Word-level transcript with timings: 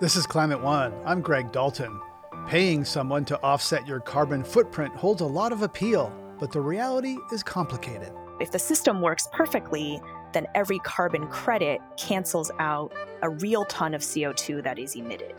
This 0.00 0.14
is 0.14 0.28
Climate 0.28 0.62
One. 0.62 0.94
I'm 1.04 1.20
Greg 1.20 1.50
Dalton. 1.50 2.00
Paying 2.46 2.84
someone 2.84 3.24
to 3.24 3.42
offset 3.42 3.84
your 3.84 3.98
carbon 3.98 4.44
footprint 4.44 4.94
holds 4.94 5.22
a 5.22 5.26
lot 5.26 5.50
of 5.50 5.62
appeal, 5.62 6.12
but 6.38 6.52
the 6.52 6.60
reality 6.60 7.16
is 7.32 7.42
complicated. 7.42 8.12
If 8.38 8.52
the 8.52 8.60
system 8.60 9.00
works 9.00 9.26
perfectly, 9.32 10.00
then 10.32 10.46
every 10.54 10.78
carbon 10.78 11.26
credit 11.26 11.80
cancels 11.96 12.48
out 12.60 12.92
a 13.22 13.28
real 13.28 13.64
ton 13.64 13.92
of 13.92 14.02
CO2 14.02 14.62
that 14.62 14.78
is 14.78 14.94
emitted. 14.94 15.34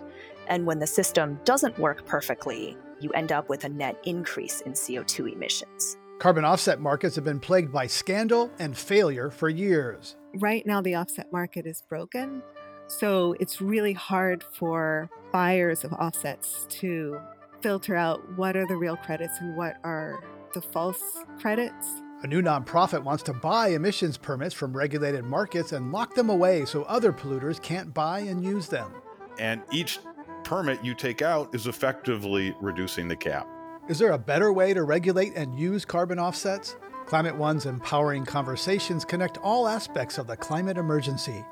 And 0.49 0.65
when 0.65 0.79
the 0.79 0.87
system 0.87 1.39
doesn't 1.45 1.79
work 1.79 2.05
perfectly, 2.05 2.75
you 2.99 3.11
end 3.11 3.31
up 3.31 3.47
with 3.47 3.63
a 3.63 3.69
net 3.69 3.97
increase 4.03 4.59
in 4.59 4.73
CO2 4.73 5.31
emissions. 5.31 5.95
Carbon 6.19 6.43
offset 6.43 6.81
markets 6.81 7.15
have 7.15 7.23
been 7.23 7.39
plagued 7.39 7.71
by 7.71 7.87
scandal 7.87 8.51
and 8.59 8.77
failure 8.77 9.29
for 9.29 9.47
years. 9.47 10.17
Right 10.35 10.65
now, 10.65 10.81
the 10.81 10.95
offset 10.95 11.31
market 11.31 11.65
is 11.65 11.81
broken. 11.87 12.43
So 12.89 13.35
it's 13.39 13.61
really 13.61 13.93
hard 13.93 14.43
for 14.43 15.11
buyers 15.31 15.83
of 15.83 15.93
offsets 15.93 16.65
to 16.69 17.19
filter 17.61 17.95
out 17.95 18.19
what 18.35 18.57
are 18.57 18.65
the 18.65 18.75
real 18.75 18.97
credits 18.97 19.39
and 19.39 19.55
what 19.55 19.75
are 19.83 20.23
the 20.55 20.61
false 20.61 21.23
credits. 21.39 22.01
A 22.23 22.27
new 22.27 22.41
nonprofit 22.41 23.03
wants 23.03 23.21
to 23.23 23.33
buy 23.33 23.69
emissions 23.69 24.17
permits 24.17 24.55
from 24.55 24.75
regulated 24.75 25.23
markets 25.23 25.71
and 25.71 25.91
lock 25.91 26.15
them 26.15 26.31
away 26.31 26.65
so 26.65 26.81
other 26.83 27.13
polluters 27.13 27.61
can't 27.61 27.93
buy 27.93 28.21
and 28.21 28.43
use 28.43 28.67
them. 28.67 28.91
And 29.37 29.61
each 29.71 29.99
permit 30.43 30.83
you 30.83 30.95
take 30.95 31.21
out 31.21 31.53
is 31.53 31.67
effectively 31.67 32.55
reducing 32.59 33.07
the 33.07 33.15
cap. 33.15 33.47
Is 33.87 33.99
there 33.99 34.13
a 34.13 34.17
better 34.17 34.51
way 34.51 34.73
to 34.73 34.81
regulate 34.81 35.33
and 35.35 35.57
use 35.57 35.85
carbon 35.85 36.17
offsets? 36.17 36.75
Climate 37.05 37.35
One's 37.35 37.67
empowering 37.67 38.25
conversations 38.25 39.05
connect 39.05 39.37
all 39.37 39.67
aspects 39.67 40.17
of 40.17 40.25
the 40.25 40.37
climate 40.37 40.77
emergency. 40.77 41.45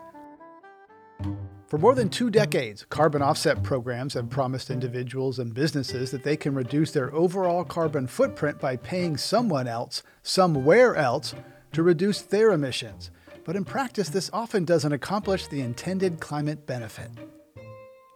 For 1.67 1.77
more 1.77 1.95
than 1.95 2.09
two 2.09 2.29
decades, 2.29 2.85
carbon 2.89 3.21
offset 3.21 3.61
programs 3.61 4.13
have 4.13 4.29
promised 4.29 4.69
individuals 4.69 5.37
and 5.37 5.53
businesses 5.53 6.11
that 6.11 6.23
they 6.23 6.37
can 6.37 6.55
reduce 6.55 6.91
their 6.91 7.13
overall 7.13 7.65
carbon 7.65 8.07
footprint 8.07 8.59
by 8.59 8.77
paying 8.77 9.17
someone 9.17 9.67
else, 9.67 10.01
somewhere 10.23 10.95
else, 10.95 11.35
to 11.73 11.83
reduce 11.83 12.21
their 12.21 12.51
emissions. 12.51 13.11
But 13.43 13.57
in 13.57 13.65
practice, 13.65 14.07
this 14.07 14.29
often 14.31 14.63
doesn't 14.63 14.93
accomplish 14.93 15.47
the 15.47 15.61
intended 15.61 16.21
climate 16.21 16.65
benefit. 16.65 17.11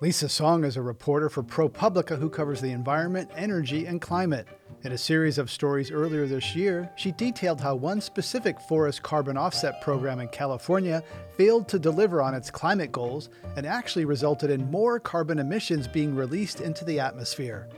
Lisa 0.02 0.28
Song 0.28 0.64
is 0.64 0.78
a 0.78 0.82
reporter 0.82 1.30
for 1.30 1.44
ProPublica 1.44 2.18
who 2.18 2.28
covers 2.28 2.60
the 2.60 2.72
environment, 2.72 3.30
energy, 3.36 3.86
and 3.86 4.02
climate. 4.02 4.48
In 4.84 4.94
a 4.94 4.98
series 4.98 5.38
of 5.38 5.52
stories 5.52 5.92
earlier 5.92 6.26
this 6.26 6.56
year, 6.56 6.90
she 6.96 7.12
detailed 7.12 7.62
how 7.62 7.76
one 7.76 8.02
specific 8.02 8.60
forest 8.62 9.04
carbon 9.04 9.38
offset 9.38 9.80
program 9.80 10.20
in 10.20 10.28
California 10.30 11.04
failed 11.38 11.68
to 11.68 11.78
deliver 11.78 12.20
on 12.20 12.34
its 12.34 12.50
climate 12.50 12.92
goals 12.92 13.30
and 13.56 13.68
actually 13.68 14.06
resulted 14.06 14.50
in 14.50 14.72
more 14.72 15.00
carbon 15.00 15.38
emissions 15.38 15.88
being 15.88 16.16
released 16.16 16.62
into 16.62 16.84
the 16.84 17.00
atmosphere. 17.00 17.70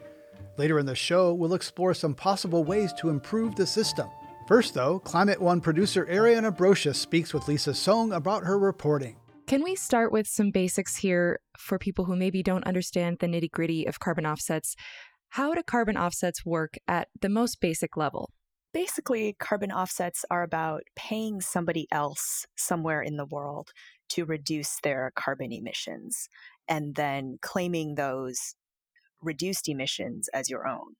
Later 0.55 0.79
in 0.79 0.85
the 0.85 0.95
show, 0.95 1.33
we'll 1.33 1.55
explore 1.55 1.93
some 1.93 2.15
possible 2.15 2.63
ways 2.63 2.93
to 2.93 3.09
improve 3.09 3.55
the 3.55 3.67
system. 3.67 4.07
First, 4.47 4.73
though, 4.73 4.99
Climate 4.99 5.41
One 5.41 5.59
producer 5.59 6.05
Ariana 6.05 6.55
Brocious 6.55 6.95
speaks 6.95 7.33
with 7.33 7.49
Lisa 7.49 7.73
Song 7.73 8.13
about 8.13 8.45
her 8.45 8.57
reporting. 8.57 9.17
Can 9.53 9.63
we 9.63 9.75
start 9.75 10.11
with 10.11 10.25
some 10.25 10.49
basics 10.49 10.95
here 10.95 11.39
for 11.59 11.77
people 11.77 12.05
who 12.05 12.15
maybe 12.15 12.41
don't 12.41 12.65
understand 12.65 13.17
the 13.19 13.27
nitty 13.27 13.51
gritty 13.51 13.85
of 13.85 13.99
carbon 13.99 14.25
offsets? 14.25 14.75
How 15.29 15.53
do 15.53 15.61
carbon 15.61 15.95
offsets 15.95 16.43
work 16.43 16.73
at 16.87 17.09
the 17.21 17.29
most 17.29 17.61
basic 17.61 17.95
level? 17.95 18.31
Basically, 18.73 19.35
carbon 19.39 19.71
offsets 19.71 20.25
are 20.31 20.41
about 20.41 20.81
paying 20.95 21.39
somebody 21.39 21.87
else 21.91 22.47
somewhere 22.57 23.03
in 23.03 23.15
the 23.17 23.27
world 23.27 23.69
to 24.09 24.25
reduce 24.25 24.79
their 24.81 25.11
carbon 25.15 25.51
emissions 25.51 26.29
and 26.67 26.95
then 26.95 27.37
claiming 27.43 27.93
those 27.93 28.55
reduced 29.21 29.69
emissions 29.69 30.29
as 30.33 30.49
your 30.49 30.67
own. 30.67 30.95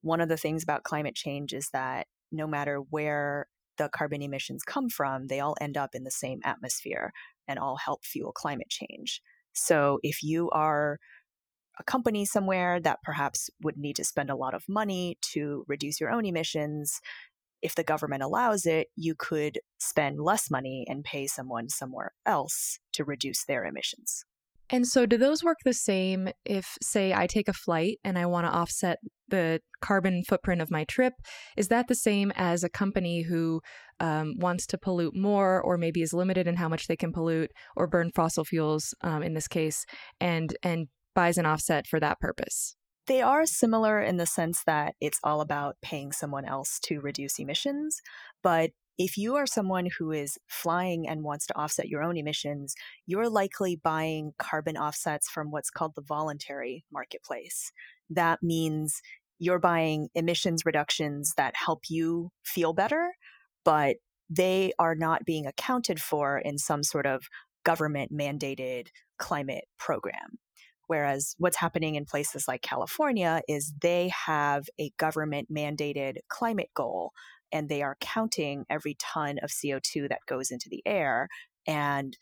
One 0.00 0.22
of 0.22 0.30
the 0.30 0.38
things 0.38 0.62
about 0.62 0.84
climate 0.84 1.16
change 1.16 1.52
is 1.52 1.68
that 1.74 2.06
no 2.32 2.46
matter 2.46 2.78
where 2.78 3.48
the 3.76 3.90
carbon 3.90 4.22
emissions 4.22 4.62
come 4.62 4.88
from, 4.88 5.26
they 5.26 5.40
all 5.40 5.56
end 5.60 5.76
up 5.76 5.94
in 5.94 6.04
the 6.04 6.10
same 6.10 6.40
atmosphere 6.44 7.12
and 7.50 7.58
all 7.58 7.76
help 7.76 8.04
fuel 8.04 8.32
climate 8.32 8.70
change. 8.70 9.20
So 9.52 9.98
if 10.02 10.22
you 10.22 10.48
are 10.50 10.98
a 11.78 11.84
company 11.84 12.24
somewhere 12.24 12.80
that 12.80 12.98
perhaps 13.02 13.50
would 13.62 13.76
need 13.76 13.96
to 13.96 14.04
spend 14.04 14.30
a 14.30 14.36
lot 14.36 14.54
of 14.54 14.64
money 14.68 15.18
to 15.32 15.64
reduce 15.66 16.00
your 16.00 16.10
own 16.10 16.24
emissions, 16.24 17.00
if 17.62 17.74
the 17.74 17.84
government 17.84 18.22
allows 18.22 18.66
it, 18.66 18.88
you 18.96 19.14
could 19.18 19.58
spend 19.78 20.20
less 20.20 20.50
money 20.50 20.86
and 20.88 21.04
pay 21.04 21.26
someone 21.26 21.68
somewhere 21.68 22.12
else 22.24 22.78
to 22.92 23.04
reduce 23.04 23.44
their 23.44 23.64
emissions. 23.64 24.24
And 24.72 24.86
so, 24.86 25.04
do 25.04 25.16
those 25.16 25.42
work 25.42 25.58
the 25.64 25.74
same 25.74 26.28
if, 26.44 26.78
say, 26.80 27.12
I 27.12 27.26
take 27.26 27.48
a 27.48 27.52
flight 27.52 27.98
and 28.04 28.16
I 28.16 28.26
want 28.26 28.46
to 28.46 28.52
offset 28.52 28.98
the 29.30 29.60
carbon 29.80 30.22
footprint 30.24 30.60
of 30.60 30.70
my 30.70 30.84
trip? 30.84 31.14
Is 31.56 31.68
that 31.68 31.88
the 31.88 31.94
same 31.94 32.32
as 32.36 32.62
a 32.62 32.68
company 32.68 33.22
who 33.22 33.60
um, 33.98 34.34
wants 34.38 34.66
to 34.68 34.78
pollute 34.78 35.16
more, 35.16 35.60
or 35.60 35.76
maybe 35.76 36.02
is 36.02 36.12
limited 36.12 36.46
in 36.46 36.56
how 36.56 36.68
much 36.68 36.86
they 36.86 36.96
can 36.96 37.12
pollute, 37.12 37.50
or 37.76 37.86
burn 37.86 38.10
fossil 38.14 38.44
fuels 38.44 38.94
um, 39.02 39.22
in 39.22 39.34
this 39.34 39.48
case, 39.48 39.84
and 40.20 40.56
and 40.62 40.88
buys 41.14 41.38
an 41.38 41.46
offset 41.46 41.86
for 41.86 42.00
that 42.00 42.20
purpose? 42.20 42.76
They 43.06 43.22
are 43.22 43.46
similar 43.46 44.00
in 44.00 44.18
the 44.18 44.26
sense 44.26 44.62
that 44.66 44.94
it's 45.00 45.18
all 45.24 45.40
about 45.40 45.76
paying 45.82 46.12
someone 46.12 46.44
else 46.44 46.78
to 46.84 47.00
reduce 47.00 47.38
emissions. 47.38 48.00
But 48.42 48.70
if 48.98 49.16
you 49.16 49.34
are 49.36 49.46
someone 49.46 49.88
who 49.98 50.12
is 50.12 50.38
flying 50.46 51.08
and 51.08 51.24
wants 51.24 51.46
to 51.46 51.58
offset 51.58 51.88
your 51.88 52.02
own 52.02 52.18
emissions, 52.18 52.74
you're 53.06 53.30
likely 53.30 53.74
buying 53.82 54.32
carbon 54.38 54.76
offsets 54.76 55.28
from 55.28 55.50
what's 55.50 55.70
called 55.70 55.94
the 55.96 56.02
voluntary 56.02 56.84
marketplace. 56.92 57.72
That 58.10 58.42
means 58.42 59.00
you're 59.40 59.58
buying 59.58 60.08
emissions 60.14 60.64
reductions 60.64 61.32
that 61.36 61.54
help 61.56 61.80
you 61.88 62.30
feel 62.44 62.72
better, 62.72 63.14
but 63.64 63.96
they 64.28 64.72
are 64.78 64.94
not 64.94 65.24
being 65.24 65.46
accounted 65.46 66.00
for 66.00 66.38
in 66.38 66.58
some 66.58 66.84
sort 66.84 67.06
of 67.06 67.24
government 67.64 68.12
mandated 68.12 68.86
climate 69.18 69.64
program. 69.78 70.38
Whereas 70.86 71.34
what's 71.38 71.56
happening 71.56 71.94
in 71.94 72.04
places 72.04 72.46
like 72.46 72.62
California 72.62 73.42
is 73.48 73.72
they 73.80 74.10
have 74.26 74.66
a 74.78 74.90
government 74.98 75.48
mandated 75.52 76.16
climate 76.28 76.70
goal 76.74 77.12
and 77.52 77.68
they 77.68 77.82
are 77.82 77.96
counting 78.00 78.64
every 78.68 78.96
ton 79.00 79.38
of 79.42 79.50
CO2 79.50 80.08
that 80.08 80.20
goes 80.28 80.50
into 80.50 80.68
the 80.68 80.82
air. 80.84 81.28
And 81.66 82.16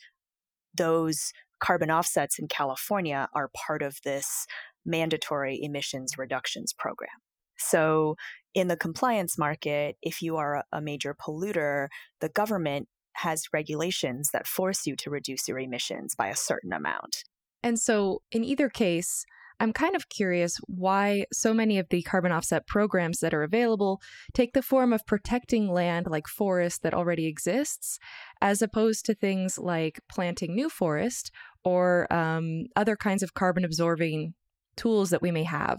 those 0.74 1.32
carbon 1.60 1.90
offsets 1.90 2.38
in 2.38 2.46
California 2.48 3.28
are 3.34 3.50
part 3.54 3.82
of 3.82 3.98
this 4.04 4.46
mandatory 4.84 5.60
emissions 5.62 6.18
reductions 6.18 6.72
program. 6.72 7.10
So, 7.58 8.16
in 8.54 8.68
the 8.68 8.76
compliance 8.76 9.36
market, 9.36 9.96
if 10.02 10.22
you 10.22 10.36
are 10.36 10.64
a 10.72 10.80
major 10.80 11.14
polluter, 11.14 11.88
the 12.20 12.28
government 12.28 12.88
has 13.14 13.44
regulations 13.52 14.30
that 14.32 14.46
force 14.46 14.86
you 14.86 14.96
to 14.96 15.10
reduce 15.10 15.48
your 15.48 15.58
emissions 15.58 16.14
by 16.14 16.28
a 16.28 16.36
certain 16.36 16.72
amount. 16.72 17.24
And 17.62 17.78
so, 17.78 18.22
in 18.30 18.44
either 18.44 18.68
case, 18.68 19.24
I'm 19.60 19.72
kind 19.72 19.96
of 19.96 20.08
curious 20.08 20.60
why 20.66 21.24
so 21.32 21.52
many 21.52 21.78
of 21.78 21.88
the 21.88 22.02
carbon 22.02 22.30
offset 22.30 22.66
programs 22.66 23.18
that 23.20 23.34
are 23.34 23.42
available 23.42 24.00
take 24.32 24.52
the 24.52 24.62
form 24.62 24.92
of 24.92 25.04
protecting 25.04 25.72
land 25.72 26.06
like 26.08 26.28
forest 26.28 26.82
that 26.82 26.94
already 26.94 27.26
exists, 27.26 27.98
as 28.40 28.62
opposed 28.62 29.04
to 29.06 29.14
things 29.14 29.58
like 29.58 30.00
planting 30.08 30.54
new 30.54 30.68
forest 30.68 31.32
or 31.64 32.12
um, 32.12 32.66
other 32.76 32.94
kinds 32.94 33.22
of 33.22 33.34
carbon 33.34 33.64
absorbing 33.64 34.34
tools 34.78 35.10
that 35.10 35.22
we 35.22 35.30
may 35.30 35.44
have. 35.44 35.78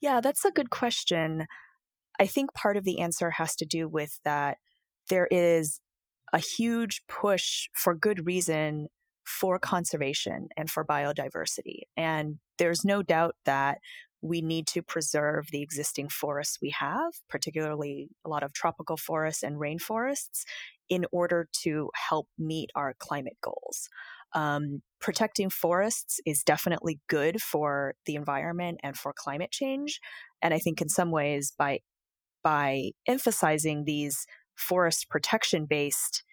Yeah, 0.00 0.20
that's 0.20 0.44
a 0.44 0.50
good 0.50 0.70
question. 0.70 1.46
I 2.18 2.26
think 2.26 2.52
part 2.54 2.76
of 2.76 2.84
the 2.84 3.00
answer 3.00 3.30
has 3.30 3.54
to 3.56 3.64
do 3.64 3.88
with 3.88 4.18
that 4.24 4.58
there 5.08 5.28
is 5.30 5.80
a 6.32 6.38
huge 6.38 7.02
push 7.08 7.68
for 7.74 7.94
good 7.94 8.26
reason 8.26 8.88
for 9.24 9.58
conservation 9.58 10.48
and 10.56 10.70
for 10.70 10.84
biodiversity. 10.84 11.82
And 11.96 12.38
there's 12.58 12.84
no 12.84 13.02
doubt 13.02 13.36
that 13.44 13.78
we 14.22 14.40
need 14.40 14.66
to 14.68 14.82
preserve 14.82 15.48
the 15.50 15.62
existing 15.62 16.08
forests 16.08 16.58
we 16.62 16.70
have, 16.70 17.12
particularly 17.28 18.08
a 18.24 18.28
lot 18.28 18.42
of 18.42 18.52
tropical 18.52 18.96
forests 18.96 19.42
and 19.42 19.56
rainforests, 19.56 20.44
in 20.88 21.04
order 21.10 21.48
to 21.62 21.90
help 22.08 22.28
meet 22.38 22.70
our 22.74 22.94
climate 22.98 23.36
goals. 23.42 23.88
Um, 24.34 24.82
protecting 25.00 25.50
forests 25.50 26.20
is 26.24 26.42
definitely 26.42 27.00
good 27.08 27.42
for 27.42 27.94
the 28.06 28.14
environment 28.14 28.80
and 28.82 28.96
for 28.96 29.12
climate 29.14 29.50
change. 29.50 30.00
And 30.40 30.54
I 30.54 30.58
think 30.58 30.80
in 30.80 30.88
some 30.88 31.10
ways, 31.10 31.52
by 31.58 31.80
by 32.42 32.90
emphasizing 33.06 33.84
these 33.84 34.26
forest 34.56 35.08
protection 35.08 35.66
based 35.66 36.24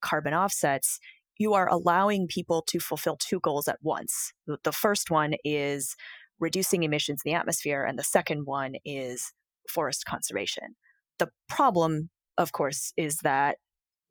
carbon 0.00 0.34
offsets, 0.34 0.98
you 1.38 1.54
are 1.54 1.68
allowing 1.68 2.26
people 2.26 2.62
to 2.68 2.78
fulfill 2.78 3.16
two 3.16 3.40
goals 3.40 3.68
at 3.68 3.78
once. 3.82 4.32
The 4.64 4.72
first 4.72 5.10
one 5.10 5.34
is 5.44 5.96
reducing 6.38 6.82
emissions 6.82 7.22
in 7.24 7.32
the 7.32 7.36
atmosphere, 7.36 7.84
and 7.84 7.98
the 7.98 8.04
second 8.04 8.46
one 8.46 8.74
is 8.84 9.32
forest 9.68 10.04
conservation. 10.04 10.76
The 11.18 11.28
problem, 11.48 12.10
of 12.36 12.52
course, 12.52 12.92
is 12.96 13.18
that 13.22 13.58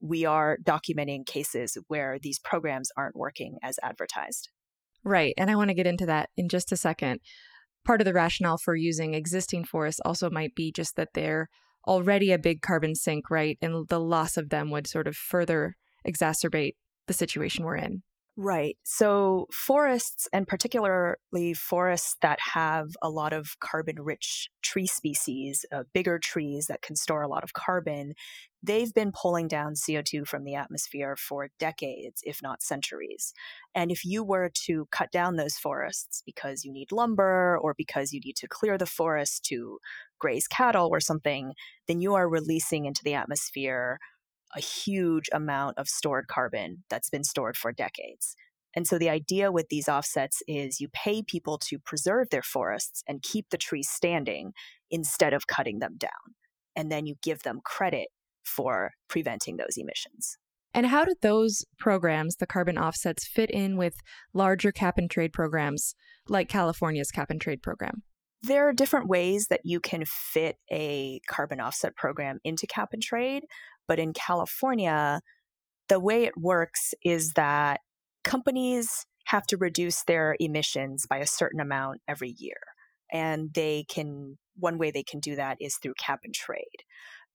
we 0.02 0.26
are 0.26 0.58
documenting 0.64 1.26
cases 1.26 1.78
where 1.88 2.18
these 2.20 2.40
programs 2.40 2.90
aren't 2.98 3.16
working 3.16 3.58
as 3.64 3.78
advertised. 3.84 4.50
Right. 5.04 5.34
And 5.38 5.50
I 5.50 5.56
want 5.56 5.70
to 5.70 5.76
get 5.76 5.88
into 5.88 6.06
that 6.08 6.30
in 6.36 6.50
just 6.50 6.72
a 6.72 6.78
second. 6.78 7.22
Part 7.86 8.02
of 8.02 8.06
the 8.06 8.14
rationale 8.14 8.58
for 8.58 8.76
using 8.76 9.14
existing 9.14 9.66
forests 9.66 10.02
also 10.06 10.30
might 10.30 10.54
be 10.56 10.72
just 10.72 10.96
that 10.96 11.10
they're 11.14 11.50
already 11.88 12.32
a 12.32 12.38
big 12.38 12.62
carbon 12.62 12.94
sink, 12.94 13.30
right? 13.32 13.58
And 13.62 13.88
the 13.88 14.00
loss 14.00 14.38
of 14.38 14.50
them 14.50 14.70
would 14.70 14.88
sort 14.88 15.08
of 15.08 15.16
further 15.16 15.76
exacerbate 16.08 16.76
the 17.08 17.14
situation 17.14 17.66
we're 17.66 17.78
in. 17.78 18.04
Right. 18.38 18.78
So, 18.84 19.48
forests, 19.52 20.28
and 20.32 20.48
particularly 20.48 21.54
forests 21.54 22.16
that 22.22 22.40
have 22.54 22.88
a 23.02 23.10
lot 23.10 23.34
of 23.34 23.60
carbon 23.60 24.02
rich 24.02 24.50
tree 24.62 24.88
species, 24.88 25.66
uh, 25.72 25.84
bigger 25.94 26.18
trees 26.18 26.68
that 26.68 26.82
can 26.82 26.96
store 26.96 27.22
a 27.24 27.28
lot 27.28 27.44
of 27.44 27.54
carbon, 27.54 28.14
they've 28.64 28.94
been 28.94 29.12
pulling 29.12 29.48
down 29.48 29.74
CO2 29.74 30.28
from 30.28 30.44
the 30.44 30.56
atmosphere 30.56 31.16
for 31.16 31.50
decades, 31.60 32.22
if 32.24 32.42
not 32.42 32.62
centuries. 32.62 33.34
And 33.74 33.92
if 33.92 34.06
you 34.06 34.24
were 34.24 34.52
to 34.66 34.88
cut 34.92 35.12
down 35.12 35.36
those 35.36 35.56
forests 35.56 36.22
because 36.26 36.64
you 36.64 36.72
need 36.72 36.92
lumber 36.92 37.58
or 37.58 37.74
because 37.78 38.14
you 38.14 38.20
need 38.24 38.36
to 38.38 38.48
clear 38.48 38.78
the 38.78 38.86
forest 38.86 39.44
to 39.46 39.80
graze 40.20 40.48
cattle 40.48 40.90
or 40.92 41.00
something, 41.00 41.54
then 41.88 42.00
you 42.00 42.14
are 42.14 42.30
releasing 42.30 42.86
into 42.86 43.04
the 43.04 43.16
atmosphere 43.16 44.00
a 44.56 44.60
huge 44.60 45.30
amount 45.32 45.78
of 45.78 45.88
stored 45.88 46.28
carbon 46.28 46.84
that's 46.90 47.10
been 47.10 47.24
stored 47.24 47.56
for 47.56 47.72
decades. 47.72 48.36
And 48.76 48.88
so 48.88 48.98
the 48.98 49.10
idea 49.10 49.52
with 49.52 49.68
these 49.70 49.90
offsets 49.90 50.42
is 50.48 50.80
you 50.80 50.88
pay 50.90 51.22
people 51.24 51.58
to 51.60 51.80
preserve 51.80 52.30
their 52.30 52.42
forests 52.42 53.04
and 53.08 53.22
keep 53.22 53.50
the 53.50 53.58
trees 53.58 53.90
standing 53.90 54.54
instead 54.90 55.34
of 55.34 55.48
cutting 55.48 55.80
them 55.80 55.96
down. 55.98 56.36
And 56.76 56.92
then 56.92 57.06
you 57.06 57.16
give 57.22 57.44
them 57.44 57.60
credit 57.66 58.10
for 58.44 58.92
preventing 59.08 59.58
those 59.58 59.78
emissions. 59.78 60.38
And 60.74 60.86
how 60.86 61.04
do 61.04 61.14
those 61.22 61.66
programs, 61.78 62.38
the 62.38 62.48
carbon 62.48 62.78
offsets, 62.78 63.28
fit 63.28 63.52
in 63.52 63.76
with 63.78 63.96
larger 64.34 64.72
cap 64.72 64.98
and 64.98 65.10
trade 65.10 65.34
programs 65.34 65.96
like 66.30 66.48
California's 66.48 67.12
cap 67.12 67.30
and 67.30 67.42
trade 67.42 67.62
program? 67.62 68.04
There 68.42 68.68
are 68.68 68.74
different 68.74 69.08
ways 69.08 69.48
that 69.50 69.62
you 69.64 69.80
can 69.80 70.04
fit 70.06 70.56
a 70.72 71.20
carbon 71.30 71.60
offset 71.60 71.96
program 71.96 72.40
into 72.44 72.66
cap 72.68 72.90
and 72.94 73.02
trade. 73.02 73.44
But 73.88 74.00
in 74.00 74.14
California, 74.14 75.22
the 75.90 76.00
way 76.00 76.24
it 76.24 76.38
works 76.38 76.94
is 77.04 77.34
that 77.34 77.82
companies 78.24 79.06
have 79.26 79.46
to 79.48 79.58
reduce 79.58 80.04
their 80.04 80.36
emissions 80.40 81.06
by 81.08 81.18
a 81.18 81.28
certain 81.28 81.60
amount 81.60 82.02
every 82.08 82.34
year. 82.38 82.58
And 83.12 83.54
they 83.54 83.86
can, 83.90 84.38
one 84.56 84.78
way 84.78 84.90
they 84.90 85.04
can 85.04 85.20
do 85.20 85.36
that 85.36 85.58
is 85.60 85.76
through 85.76 85.96
cap 86.00 86.22
and 86.24 86.34
trade, 86.34 86.86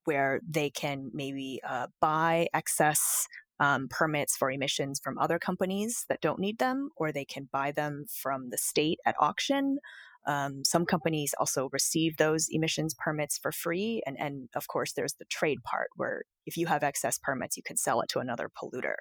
where 0.06 0.41
they 0.49 0.70
can 0.70 1.11
maybe 1.12 1.61
uh, 1.69 1.87
buy 2.00 2.49
excess 2.55 3.26
um, 3.61 3.88
permits 3.88 4.37
for 4.37 4.50
emissions 4.50 5.00
from 5.03 5.19
other 5.19 5.38
companies 5.38 6.05
that 6.08 6.20
don't 6.20 6.38
need 6.38 6.58
them, 6.58 6.91
or 6.97 7.12
they 7.12 7.25
can 7.25 7.49
buy 7.53 7.73
them 7.73 8.05
from 8.23 8.50
the 8.50 8.58
state 8.58 8.99
at 9.06 9.14
auction, 9.19 9.79
um, 10.26 10.64
some 10.64 10.85
companies 10.85 11.35
also 11.38 11.69
receive 11.73 12.17
those 12.17 12.49
emissions 12.50 12.94
permits 12.99 13.38
for 13.38 13.53
free. 13.53 14.03
And, 14.06 14.17
and 14.19 14.49
of 14.56 14.67
course, 14.67 14.93
there's 14.93 15.14
the 15.14 15.25
trade 15.26 15.62
part 15.62 15.88
where 15.94 16.23
if 16.47 16.56
you 16.56 16.67
have 16.67 16.82
excess 16.82 17.19
permits, 17.23 17.56
you 17.56 17.62
can 17.62 17.76
sell 17.76 18.00
it 18.00 18.09
to 18.11 18.19
another 18.19 18.50
polluter. 18.50 18.97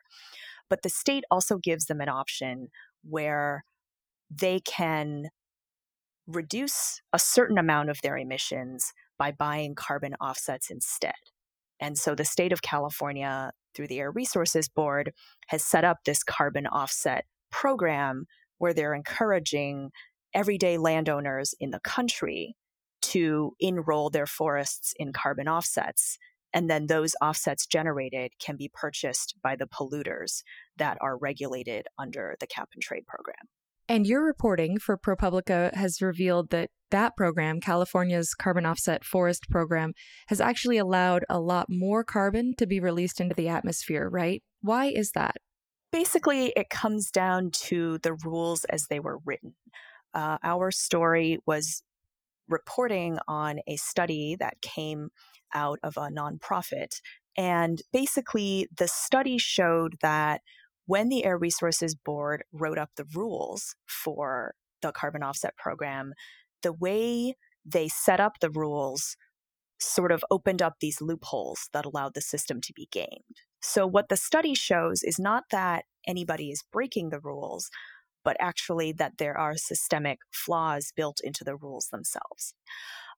But 0.69 0.84
the 0.84 0.90
state 0.90 1.24
also 1.31 1.58
gives 1.58 1.86
them 1.86 2.00
an 2.00 2.10
option 2.10 2.68
where 3.04 3.66
they 4.30 4.60
can 4.60 5.30
reduce 6.28 7.01
a 7.13 7.19
certain 7.19 7.58
amount 7.58 7.90
of 7.90 8.00
their 8.01 8.18
emissions 8.18 8.94
by 9.17 9.31
buying 9.31 9.75
carbon 9.75 10.15
offsets 10.21 10.69
instead. 10.69 11.13
And 11.79 11.97
so 11.97 12.15
the 12.15 12.25
state 12.25 12.51
of 12.51 12.62
California, 12.62 13.51
through 13.73 13.88
the 13.88 14.00
Air 14.00 14.12
Resources 14.12 14.69
Board, 14.69 15.12
has 15.47 15.63
set 15.63 15.83
up 15.83 16.00
this 16.06 16.23
carbon 16.23 16.67
offset 16.67 17.25
program 17.51 18.25
where 18.57 18.73
they're 18.73 18.94
encouraging 18.94 19.91
everyday 20.33 20.77
landowners 20.77 21.53
in 21.59 21.71
the 21.71 21.79
country 21.79 22.56
to 23.01 23.53
enroll 23.59 24.09
their 24.09 24.25
forests 24.25 24.94
in 24.97 25.13
carbon 25.13 25.47
offsets. 25.47 26.17
And 26.53 26.69
then 26.69 26.88
those 26.88 27.15
offsets 27.21 27.65
generated 27.65 28.31
can 28.39 28.56
be 28.56 28.71
purchased 28.73 29.35
by 29.44 29.56
the 29.56 29.67
polluters 29.67 30.41
that 30.77 30.97
are 31.01 31.17
regulated 31.17 31.88
under 32.00 32.35
the 32.39 32.47
cap 32.47 32.69
and 32.73 32.81
trade 32.81 33.06
program. 33.06 33.35
And 33.88 34.08
your 34.08 34.24
reporting 34.24 34.80
for 34.80 34.98
ProPublica 34.98 35.74
has 35.76 36.02
revealed 36.02 36.50
that 36.50 36.70
that 36.92 37.16
program, 37.16 37.60
California's 37.60 38.34
carbon 38.34 38.66
offset 38.66 39.04
forest 39.04 39.50
program, 39.50 39.94
has 40.28 40.42
actually 40.42 40.78
allowed 40.78 41.24
a 41.30 41.40
lot 41.40 41.68
more 41.70 42.04
carbon 42.04 42.56
to 42.58 42.66
be 42.66 42.80
released 42.80 43.22
into 43.22 43.36
the 43.36 43.48
atmosphere, 43.48 44.10
right? 44.10 44.42
Why 44.62 44.86
is 44.88 45.12
that? 45.12 45.36
Basically, 45.92 46.52
it 46.56 46.70
comes 46.70 47.12
down 47.12 47.52
to 47.52 48.00
the 48.00 48.14
rules 48.24 48.66
as 48.66 48.88
they 48.90 49.00
were 49.00 49.20
written 49.24 49.54
uh, 50.16 50.38
our 50.44 50.72
story 50.72 51.38
was 51.46 51.84
reporting 52.48 53.20
on 53.28 53.60
a 53.68 53.76
study 53.76 54.36
that 54.40 54.62
came 54.62 55.10
out 55.54 55.78
of 55.84 55.98
a 55.98 56.10
nonprofit. 56.10 57.02
And 57.38 57.82
basically, 57.92 58.68
the 58.76 58.88
study 58.88 59.38
showed 59.38 59.96
that 60.02 60.42
when 60.86 61.10
the 61.10 61.26
Air 61.26 61.38
Resources 61.38 61.96
Board 61.96 62.44
wrote 62.52 62.78
up 62.78 62.92
the 62.96 63.06
rules 63.14 63.76
for 63.88 64.54
the 64.82 64.92
carbon 64.92 65.24
offset 65.24 65.56
program, 65.58 66.14
the 66.62 66.74
way 66.74 67.36
they 67.66 67.88
set 67.88 68.20
up 68.20 68.40
the 68.40 68.50
rules 68.50 69.18
sort 69.80 70.12
of 70.12 70.24
opened 70.32 70.62
up 70.62 70.76
these 70.80 71.02
loopholes 71.02 71.70
that 71.74 71.86
allowed 71.86 72.14
the 72.14 72.22
system 72.22 72.62
to 72.62 72.74
be 72.74 72.88
gamed. 72.92 73.42
So, 73.62 73.88
what 73.88 74.10
the 74.10 74.18
study 74.18 74.54
shows 74.54 75.02
is 75.04 75.20
not 75.20 75.46
that 75.52 75.86
anybody 76.08 76.52
is 76.52 76.64
breaking 76.72 77.10
the 77.10 77.20
rules, 77.20 77.70
but 78.24 78.38
actually 78.40 78.92
that 78.94 79.14
there 79.18 79.38
are 79.38 79.56
systemic 79.58 80.20
flaws 80.32 80.92
built 80.96 81.20
into 81.24 81.44
the 81.44 81.56
rules 81.56 81.88
themselves. 81.92 82.54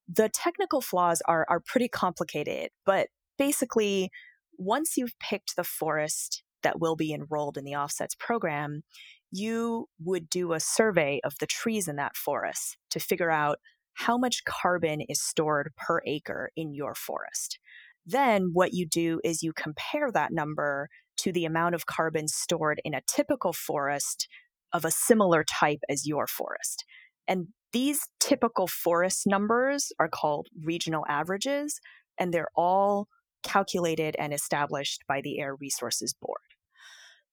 The 0.08 0.30
technical 0.30 0.81
flaws 0.81 1.22
are, 1.28 1.46
are 1.50 1.60
pretty 1.60 1.90
complicated, 1.90 2.69
but 2.86 3.08
basically, 3.38 4.10
once 4.58 4.98
you've 4.98 5.19
picked 5.19 5.56
the 5.56 5.64
forest 5.64 6.44
that 6.63 6.80
will 6.80 6.95
be 6.95 7.13
enrolled 7.13 7.57
in 7.57 7.63
the 7.63 7.75
offsets 7.75 8.15
program, 8.15 8.83
you 9.31 9.88
would 10.00 10.30
do 10.30 10.54
a 10.54 10.59
survey 10.59 11.19
of 11.24 11.36
the 11.39 11.48
trees 11.48 11.88
in 11.88 11.95
that 11.98 12.15
forest 12.15 12.77
to 12.92 13.00
figure 13.00 13.31
out 13.31 13.59
how 13.94 14.18
much 14.18 14.44
carbon 14.45 15.01
is 15.01 15.21
stored 15.21 15.71
per 15.75 16.01
acre 16.06 16.51
in 16.56 16.74
your 16.74 16.94
forest. 16.94 17.59
Then, 18.06 18.51
what 18.54 18.74
you 18.74 18.86
do 18.86 19.19
is 19.24 19.44
you 19.44 19.51
compare 19.54 20.12
that 20.12 20.31
number 20.31 20.88
to 21.18 21.31
the 21.31 21.45
amount 21.45 21.75
of 21.75 21.88
carbon 21.88 22.27
stored 22.27 22.80
in 22.86 22.94
a 22.94 23.01
typical 23.07 23.54
forest 23.54 24.27
of 24.71 24.86
a 24.86 24.92
similar 24.92 25.44
type 25.44 25.80
as 25.89 26.07
your 26.07 26.27
forest. 26.27 26.85
And 27.28 27.47
these 27.73 28.07
typical 28.19 28.68
forest 28.68 29.23
numbers 29.26 29.92
are 29.99 30.07
called 30.07 30.47
regional 30.64 31.04
averages, 31.09 31.80
and 32.18 32.33
they're 32.33 32.52
all 32.56 33.07
calculated 33.47 34.16
and 34.19 34.33
established 34.33 35.04
by 35.07 35.21
the 35.21 35.39
Air 35.39 35.56
Resources 35.56 36.13
Board. 36.13 36.39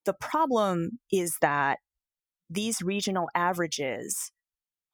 The 0.05 0.15
problem 0.15 1.01
is 1.11 1.39
that 1.41 1.79
these 2.49 2.83
regional 2.83 3.29
averages 3.35 4.33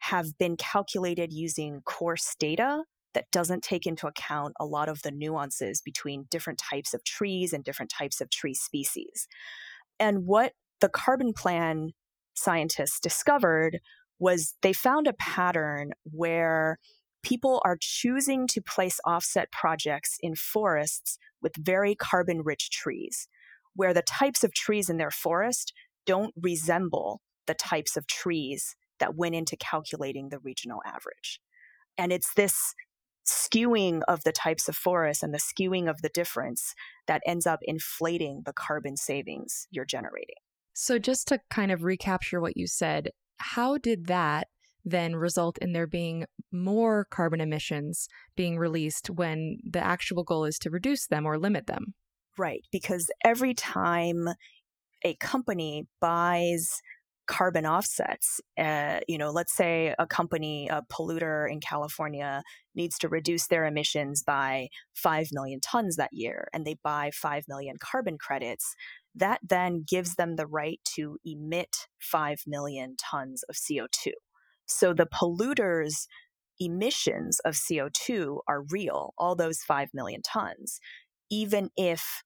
have 0.00 0.38
been 0.38 0.56
calculated 0.56 1.32
using 1.32 1.82
coarse 1.84 2.34
data 2.38 2.84
that 3.12 3.30
doesn't 3.32 3.62
take 3.62 3.86
into 3.86 4.06
account 4.06 4.54
a 4.58 4.64
lot 4.64 4.88
of 4.88 5.02
the 5.02 5.10
nuances 5.10 5.82
between 5.82 6.26
different 6.30 6.58
types 6.58 6.94
of 6.94 7.04
trees 7.04 7.52
and 7.52 7.64
different 7.64 7.90
types 7.90 8.20
of 8.20 8.30
tree 8.30 8.54
species. 8.54 9.26
And 9.98 10.26
what 10.26 10.52
the 10.80 10.88
CarbonPlan 10.88 11.90
scientists 12.34 13.00
discovered 13.00 13.80
was 14.18 14.54
they 14.62 14.72
found 14.72 15.06
a 15.06 15.12
pattern 15.14 15.90
where 16.04 16.78
people 17.22 17.60
are 17.64 17.76
choosing 17.80 18.46
to 18.48 18.60
place 18.60 19.00
offset 19.04 19.50
projects 19.52 20.18
in 20.22 20.34
forests 20.34 21.18
with 21.42 21.56
very 21.56 21.94
carbon 21.94 22.42
rich 22.42 22.70
trees, 22.70 23.28
where 23.74 23.94
the 23.94 24.02
types 24.02 24.44
of 24.44 24.54
trees 24.54 24.88
in 24.88 24.96
their 24.96 25.10
forest 25.10 25.72
don't 26.06 26.34
resemble 26.36 27.20
the 27.46 27.54
types 27.54 27.96
of 27.96 28.06
trees 28.06 28.76
that 28.98 29.16
went 29.16 29.34
into 29.34 29.56
calculating 29.56 30.28
the 30.28 30.38
regional 30.38 30.80
average. 30.86 31.40
And 31.98 32.12
it's 32.12 32.34
this 32.34 32.74
skewing 33.26 34.00
of 34.08 34.24
the 34.24 34.32
types 34.32 34.68
of 34.68 34.76
forests 34.76 35.22
and 35.22 35.34
the 35.34 35.38
skewing 35.38 35.88
of 35.88 36.02
the 36.02 36.08
difference 36.08 36.74
that 37.06 37.22
ends 37.26 37.46
up 37.46 37.60
inflating 37.62 38.42
the 38.44 38.52
carbon 38.52 38.96
savings 38.96 39.66
you're 39.70 39.84
generating. 39.84 40.36
So, 40.72 40.98
just 40.98 41.28
to 41.28 41.40
kind 41.50 41.70
of 41.70 41.82
recapture 41.82 42.40
what 42.40 42.56
you 42.56 42.66
said, 42.66 43.10
how 43.38 43.78
did 43.78 44.06
that 44.06 44.48
then 44.84 45.16
result 45.16 45.58
in 45.58 45.72
there 45.72 45.86
being 45.86 46.26
more 46.52 47.06
carbon 47.10 47.40
emissions 47.40 48.08
being 48.36 48.58
released 48.58 49.10
when 49.10 49.58
the 49.64 49.80
actual 49.80 50.24
goal 50.24 50.44
is 50.44 50.58
to 50.60 50.70
reduce 50.70 51.06
them 51.06 51.26
or 51.26 51.38
limit 51.38 51.66
them? 51.66 51.94
Right, 52.38 52.64
because 52.72 53.10
every 53.24 53.54
time 53.54 54.28
a 55.04 55.14
company 55.16 55.86
buys 56.00 56.80
carbon 57.30 57.64
offsets. 57.64 58.40
Uh, 58.58 58.98
you 59.06 59.16
know, 59.16 59.30
let's 59.30 59.54
say 59.54 59.94
a 60.00 60.06
company, 60.06 60.66
a 60.66 60.82
polluter 60.92 61.48
in 61.48 61.60
California, 61.60 62.42
needs 62.74 62.98
to 62.98 63.08
reduce 63.08 63.46
their 63.46 63.66
emissions 63.66 64.24
by 64.24 64.66
5 64.94 65.28
million 65.30 65.60
tons 65.60 65.94
that 65.94 66.12
year, 66.12 66.48
and 66.52 66.64
they 66.64 66.76
buy 66.82 67.12
5 67.14 67.44
million 67.46 67.76
carbon 67.78 68.18
credits 68.18 68.74
that 69.14 69.40
then 69.48 69.84
gives 69.88 70.16
them 70.16 70.36
the 70.36 70.46
right 70.46 70.80
to 70.84 71.18
emit 71.24 71.86
5 71.98 72.42
million 72.46 72.96
tons 72.96 73.44
of 73.48 73.54
CO2. 73.54 74.10
So 74.70 74.94
the 74.94 75.06
polluters' 75.06 76.06
emissions 76.58 77.40
of 77.40 77.54
CO2 77.54 78.38
are 78.48 78.64
real, 78.70 79.14
all 79.18 79.34
those 79.34 79.62
5 79.62 79.88
million 79.92 80.22
tons, 80.22 80.78
even 81.30 81.70
if 81.76 82.22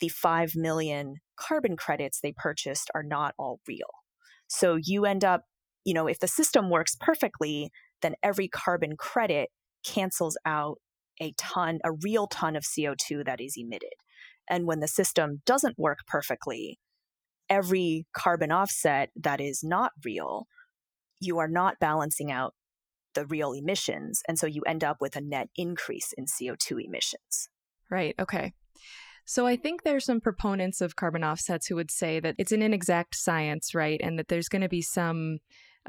the 0.00 0.08
5 0.08 0.56
million 0.56 1.16
carbon 1.36 1.76
credits 1.76 2.20
they 2.20 2.32
purchased 2.36 2.90
are 2.94 3.02
not 3.02 3.34
all 3.38 3.60
real. 3.68 3.90
So 4.46 4.76
you 4.82 5.04
end 5.04 5.24
up, 5.24 5.42
you 5.84 5.94
know, 5.94 6.06
if 6.06 6.18
the 6.18 6.28
system 6.28 6.70
works 6.70 6.96
perfectly, 6.98 7.70
then 8.02 8.14
every 8.22 8.48
carbon 8.48 8.96
credit 8.96 9.50
cancels 9.84 10.36
out 10.44 10.78
a 11.20 11.32
ton, 11.38 11.78
a 11.84 11.92
real 11.92 12.26
ton 12.26 12.56
of 12.56 12.64
CO2 12.64 13.24
that 13.24 13.40
is 13.40 13.54
emitted. 13.56 13.94
And 14.48 14.66
when 14.66 14.80
the 14.80 14.88
system 14.88 15.42
doesn't 15.46 15.78
work 15.78 15.98
perfectly, 16.06 16.78
every 17.48 18.06
carbon 18.16 18.50
offset 18.50 19.10
that 19.16 19.40
is 19.40 19.62
not 19.62 19.92
real, 20.04 20.46
you 21.20 21.38
are 21.38 21.48
not 21.48 21.78
balancing 21.80 22.30
out 22.30 22.54
the 23.14 23.26
real 23.26 23.52
emissions. 23.52 24.22
And 24.28 24.38
so 24.38 24.46
you 24.46 24.62
end 24.62 24.84
up 24.84 24.98
with 25.00 25.16
a 25.16 25.20
net 25.20 25.48
increase 25.56 26.12
in 26.16 26.26
CO2 26.26 26.84
emissions. 26.84 27.48
Right. 27.90 28.14
Okay. 28.18 28.52
So 29.24 29.46
I 29.46 29.56
think 29.56 29.82
there's 29.82 30.04
some 30.04 30.20
proponents 30.20 30.80
of 30.80 30.96
carbon 30.96 31.24
offsets 31.24 31.66
who 31.66 31.76
would 31.76 31.90
say 31.90 32.20
that 32.20 32.34
it's 32.38 32.52
an 32.52 32.60
inexact 32.60 33.14
science, 33.14 33.74
right? 33.74 34.00
And 34.02 34.18
that 34.18 34.28
there's 34.28 34.48
going 34.48 34.62
to 34.62 34.68
be 34.68 34.82
some 34.82 35.38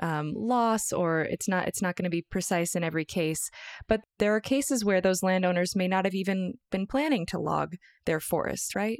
um, 0.01 0.33
loss 0.35 0.91
or 0.91 1.21
it's 1.21 1.47
not 1.47 1.67
it's 1.67 1.81
not 1.81 1.95
going 1.95 2.03
to 2.03 2.09
be 2.09 2.25
precise 2.29 2.75
in 2.75 2.83
every 2.83 3.05
case 3.05 3.49
but 3.87 4.01
there 4.19 4.35
are 4.35 4.41
cases 4.41 4.83
where 4.83 4.99
those 4.99 5.23
landowners 5.23 5.75
may 5.75 5.87
not 5.87 6.03
have 6.05 6.13
even 6.13 6.55
been 6.69 6.85
planning 6.85 7.25
to 7.27 7.39
log 7.39 7.75
their 8.05 8.19
forest 8.19 8.75
right 8.75 8.99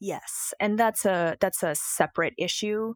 yes 0.00 0.54
and 0.58 0.78
that's 0.78 1.04
a 1.04 1.36
that's 1.40 1.62
a 1.62 1.74
separate 1.74 2.32
issue 2.38 2.94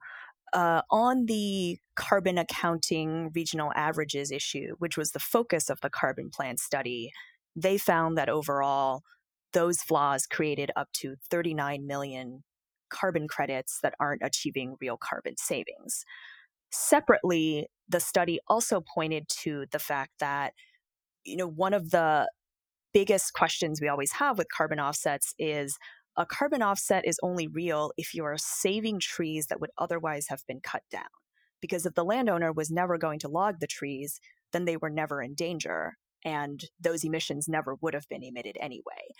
uh, 0.56 0.82
on 0.90 1.26
the 1.26 1.78
carbon 1.94 2.38
accounting 2.38 3.30
regional 3.34 3.72
averages 3.76 4.32
issue 4.32 4.75
which 4.78 4.96
was 4.96 5.12
the 5.12 5.20
focus 5.20 5.70
of 5.70 5.80
the 5.82 5.90
CarbonPlan 5.90 6.58
study 6.58 7.12
they 7.54 7.78
found 7.78 8.18
that 8.18 8.28
overall 8.28 9.02
those 9.52 9.80
flaws 9.80 10.26
created 10.26 10.70
up 10.76 10.88
to 10.92 11.16
39 11.30 11.86
million 11.86 12.44
carbon 12.90 13.28
credits 13.28 13.80
that 13.82 13.94
aren't 13.98 14.22
achieving 14.22 14.76
real 14.80 14.96
carbon 14.96 15.36
savings. 15.36 16.04
Separately, 16.70 17.66
the 17.88 18.00
study 18.00 18.38
also 18.48 18.82
pointed 18.94 19.28
to 19.28 19.66
the 19.70 19.78
fact 19.78 20.12
that, 20.20 20.52
you 21.25 21.36
know, 21.36 21.48
one 21.48 21.72
of 21.72 21.90
the 21.90 22.28
biggest 22.92 23.32
questions 23.32 23.80
we 23.80 23.88
always 23.88 24.12
have 24.12 24.38
with 24.38 24.48
carbon 24.54 24.80
offsets 24.80 25.34
is 25.38 25.78
a 26.16 26.26
carbon 26.26 26.62
offset 26.62 27.06
is 27.06 27.20
only 27.23 27.46
real 27.46 27.92
if 27.96 28.14
you 28.14 28.25
are 28.25 28.37
saving 28.38 29.00
trees 29.00 29.46
that 29.46 29.61
would 29.61 29.70
otherwise 29.78 30.26
have 30.28 30.42
been 30.46 30.61
cut 30.61 30.82
down. 30.90 31.04
Because 31.61 31.87
if 31.87 31.94
the 31.94 32.04
landowner 32.04 32.52
was 32.52 32.70
never 32.70 32.99
going 32.99 33.18
to 33.20 33.28
log 33.28 33.61
the 33.61 33.66
trees, 33.66 34.20
then 34.52 34.64
they 34.64 34.76
were 34.76 34.90
never 34.90 35.23
in 35.23 35.35
danger 35.35 35.94
and 36.25 36.64
those 36.80 37.04
emissions 37.04 37.49
never 37.49 37.76
would 37.80 37.94
have 37.94 38.08
been 38.08 38.23
emitted 38.23 38.56
anyway. 38.61 39.14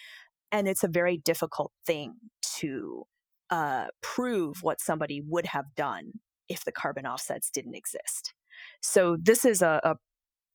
And 0.51 0.69
it's 0.69 0.85
a 0.85 0.89
very 0.89 1.17
difficult 1.19 1.73
thing 1.87 2.15
to 2.59 3.05
uh, 3.51 3.87
prove 4.03 4.63
what 4.63 4.81
somebody 4.81 5.23
would 5.25 5.47
have 5.47 5.67
done 5.77 6.13
if 6.49 6.65
the 6.65 6.73
carbon 6.73 7.07
offsets 7.07 7.51
didn't 7.51 7.75
exist. 7.75 8.35
So 8.81 9.17
this 9.21 9.45
is 9.45 9.63
a, 9.63 9.81
a 9.85 9.97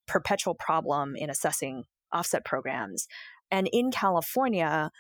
perpetual 0.08 0.56
problem 0.56 1.16
in 1.16 1.30
assessing 1.30 1.84
offset 2.12 2.44
programs. 2.44 3.08
And 3.50 3.70
in 3.72 3.92
California, 3.92 4.92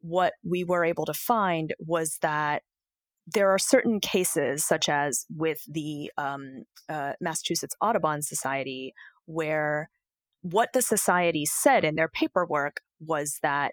what 0.00 0.34
we 0.44 0.64
were 0.64 0.84
able 0.84 1.06
to 1.06 1.14
find 1.14 1.74
was 1.78 2.18
that 2.22 2.62
there 3.26 3.50
are 3.50 3.58
certain 3.58 4.00
cases, 4.00 4.64
such 4.64 4.88
as 4.88 5.26
with 5.34 5.62
the 5.68 6.10
um, 6.18 6.64
uh, 6.88 7.12
Massachusetts 7.20 7.76
Audubon 7.80 8.22
Society, 8.22 8.92
where 9.26 9.90
what 10.42 10.70
the 10.72 10.82
society 10.82 11.44
said 11.44 11.84
in 11.84 11.94
their 11.94 12.08
paperwork 12.08 12.80
was 12.98 13.38
that 13.42 13.72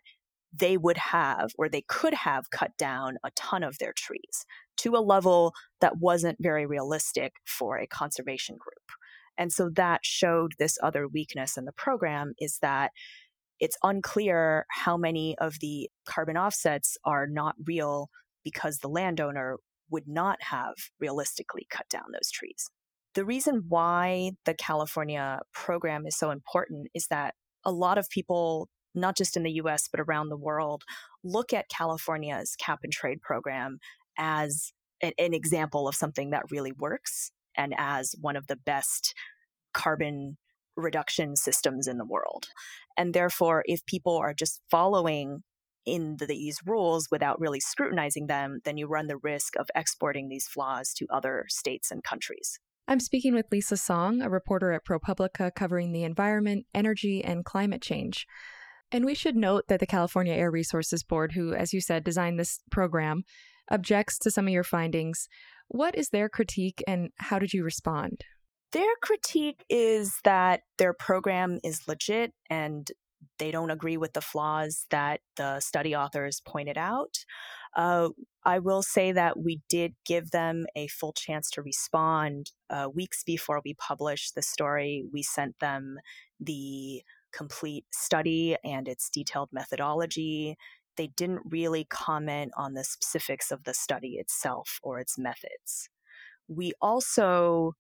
they 0.54 0.78
would 0.78 0.98
have 0.98 1.52
or 1.58 1.70
they 1.70 1.84
could 1.88 2.14
have 2.14 2.50
cut 2.50 2.72
down 2.78 3.18
a 3.24 3.32
ton 3.36 3.64
of 3.64 3.78
their 3.80 3.94
trees 3.94 4.46
to 4.78 4.96
a 4.96 5.00
level 5.00 5.54
that 5.82 5.98
wasn't 5.98 6.38
very 6.40 6.66
realistic 6.66 7.34
for 7.46 7.78
a 7.78 7.88
conservation 7.88 8.56
group. 8.56 8.92
And 9.38 9.52
so 9.52 9.70
that 9.76 10.02
showed 10.04 10.54
this 10.58 10.78
other 10.82 11.08
weakness 11.08 11.58
in 11.58 11.66
the 11.66 11.72
program 11.72 12.34
is 12.40 12.60
that 12.62 12.92
it's 13.60 13.78
unclear 13.84 14.66
how 14.70 14.98
many 14.98 15.38
of 15.40 15.60
the 15.60 15.90
carbon 16.06 16.38
offsets 16.38 16.98
are 17.04 17.28
not 17.28 17.56
real 17.66 18.10
because 18.44 18.80
the 18.80 18.88
landowner 18.88 19.58
would 19.90 20.08
not 20.08 20.42
have 20.42 20.76
realistically 21.00 21.66
cut 21.70 21.88
down 21.90 22.06
those 22.14 22.32
trees. 22.32 22.70
The 23.14 23.26
reason 23.26 23.64
why 23.68 24.32
the 24.46 24.54
California 24.54 25.40
program 25.54 26.06
is 26.06 26.18
so 26.18 26.30
important 26.30 26.88
is 26.94 27.08
that 27.08 27.36
a 27.66 27.72
lot 27.72 27.98
of 27.98 28.10
people, 28.10 28.70
not 28.94 29.18
just 29.18 29.36
in 29.36 29.44
the 29.44 29.54
US, 29.54 29.88
but 29.88 30.00
around 30.00 30.30
the 30.30 30.38
world, 30.38 30.84
look 31.24 31.54
at 31.54 31.70
California's 31.70 32.56
cap 32.60 32.80
and 32.84 32.94
trade 32.94 33.22
program 33.22 33.80
as 34.18 34.72
an, 35.02 35.14
an 35.18 35.34
example 35.34 35.88
of 35.88 35.96
something 35.96 36.30
that 36.32 36.52
really 36.52 36.72
works 36.72 37.32
and 37.56 37.74
as 37.78 38.14
one 38.22 38.36
of 38.36 38.48
the 38.48 38.56
best 38.56 39.14
carbon 39.74 40.38
reduction 40.78 41.36
systems 41.36 41.88
in 41.88 41.98
the 41.98 42.06
world. 42.06 42.48
And 42.96 43.14
therefore, 43.14 43.64
if 43.66 43.86
people 43.86 44.16
are 44.18 44.34
just 44.34 44.62
following 44.72 45.44
in 45.86 46.18
these 46.28 46.60
rules 46.66 47.08
without 47.12 47.40
really 47.40 47.60
scrutinizing 47.60 48.28
them, 48.28 48.60
then 48.66 48.78
you 48.78 48.88
run 48.88 49.08
the 49.08 49.18
risk 49.18 49.56
of 49.58 49.68
exporting 49.76 50.28
these 50.30 50.48
flaws 50.48 50.94
to 50.94 51.08
other 51.10 51.46
states 51.50 51.92
and 51.92 52.04
countries. 52.04 52.60
I'm 52.90 53.00
speaking 53.00 53.34
with 53.34 53.48
Lisa 53.52 53.78
Song, 53.78 54.22
a 54.22 54.30
reporter 54.30 54.72
at 54.72 54.86
ProPublica 54.86 55.54
covering 55.56 55.92
the 55.92 56.04
environment, 56.04 56.66
energy, 56.74 57.24
and 57.24 57.44
climate 57.44 57.82
change. 57.82 58.26
And 58.92 59.04
we 59.04 59.14
should 59.14 59.36
note 59.36 59.66
that 59.68 59.82
the 59.82 59.86
California 59.86 60.34
Air 60.34 60.52
Resources 60.52 61.04
Board, 61.04 61.34
who, 61.34 61.54
as 61.54 61.74
you 61.74 61.82
said, 61.82 62.04
designed 62.04 62.40
this 62.40 62.60
program, 62.72 63.24
objects 63.70 64.18
to 64.20 64.32
some 64.32 64.48
of 64.48 64.54
your 64.54 64.64
findings. 64.64 65.28
What 65.68 65.98
is 65.98 66.10
their 66.10 66.30
critique 66.30 66.82
and 66.88 67.10
how 67.18 67.40
did 67.40 67.54
you 67.54 67.64
respond? 67.64 68.24
Their 68.74 68.92
critique 69.02 69.64
is 69.70 70.20
that 70.24 70.62
their 70.78 70.94
program 70.94 71.60
is 71.64 71.88
legit 71.88 72.34
and 72.50 72.90
they 73.40 73.52
don't 73.52 73.72
agree 73.72 73.98
with 73.98 74.14
the 74.14 74.22
flaws 74.22 74.86
that 74.90 75.22
the 75.36 75.60
study 75.60 75.96
authors 75.96 76.42
pointed 76.46 76.78
out. 76.78 77.18
Uh, 77.76 78.10
I 78.44 78.60
will 78.60 78.82
say 78.82 79.12
that 79.12 79.40
we 79.40 79.62
did 79.70 79.96
give 80.06 80.32
them 80.32 80.66
a 80.76 80.88
full 80.88 81.14
chance 81.14 81.50
to 81.52 81.62
respond. 81.62 82.52
Uh, 82.70 82.90
weeks 82.94 83.24
before 83.24 83.62
we 83.64 83.74
published 83.76 84.36
the 84.36 84.42
story, 84.42 85.04
we 85.12 85.24
sent 85.24 85.60
them 85.60 85.98
the 86.40 87.04
complete 87.32 87.86
study 87.92 88.58
and 88.64 88.88
its 88.88 89.10
detailed 89.10 89.50
methodology 89.52 90.58
they 90.98 91.08
didn't 91.08 91.42
really 91.50 91.86
comment 91.86 92.52
on 92.58 92.74
the 92.74 92.84
specifics 92.84 93.52
of 93.52 93.64
the 93.64 93.74
study 93.74 94.18
itself 94.18 94.80
or 94.84 95.00
its 95.00 95.18
methods. 95.18 95.90
We 96.48 96.74
also 96.82 97.76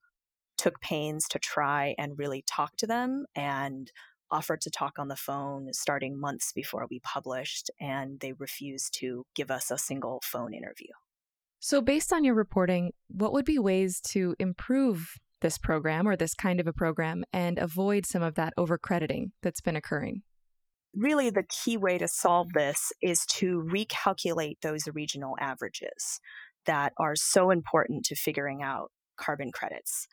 took 0.57 0.79
pains 0.81 1.27
to 1.29 1.39
try 1.39 1.95
and 1.97 2.17
really 2.17 2.43
talk 2.47 2.75
to 2.77 2.87
them 2.87 3.25
and 3.35 3.91
offered 4.29 4.61
to 4.61 4.69
talk 4.69 4.99
on 4.99 5.07
the 5.07 5.15
phone 5.15 5.71
starting 5.71 6.19
months 6.19 6.51
before 6.53 6.85
we 6.89 6.99
published, 6.99 7.71
and 7.79 8.19
they 8.19 8.33
refused 8.33 8.93
to 8.99 9.25
give 9.35 9.49
us 9.49 9.71
a 9.71 9.77
single 9.77 10.21
phone 10.23 10.53
interview. 10.53 10.91
So, 11.59 11.81
based 11.81 12.11
on 12.13 12.23
your 12.23 12.35
reporting, 12.35 12.91
what 13.07 13.33
would 13.33 13.45
be 13.45 13.57
ways 13.57 14.01
to 14.09 14.35
improve 14.37 15.15
this 15.41 15.57
program 15.57 16.07
or 16.07 16.15
this 16.15 16.33
kind 16.33 16.59
of 16.59 16.67
a 16.67 16.73
program 16.73 17.23
and 17.31 17.57
avoid 17.57 18.05
some 18.05 18.21
of 18.21 18.35
that 18.35 18.53
overcrediting 18.57 19.31
that's 19.41 19.61
been 19.61 19.75
occurring? 19.75 20.23
really 20.97 21.29
the 21.29 21.43
key 21.43 21.77
way 21.77 21.97
to 21.97 22.07
solve 22.07 22.53
this 22.53 22.91
is 23.01 23.25
to 23.25 23.63
recalculate 23.71 24.57
those 24.61 24.87
regional 24.93 25.35
averages 25.39 26.19
that 26.65 26.91
are 26.97 27.15
so 27.15 27.51
important 27.51 28.03
to 28.05 28.15
figuring 28.15 28.61
out 28.63 28.91
carbon 29.17 29.51
credits. 29.51 30.07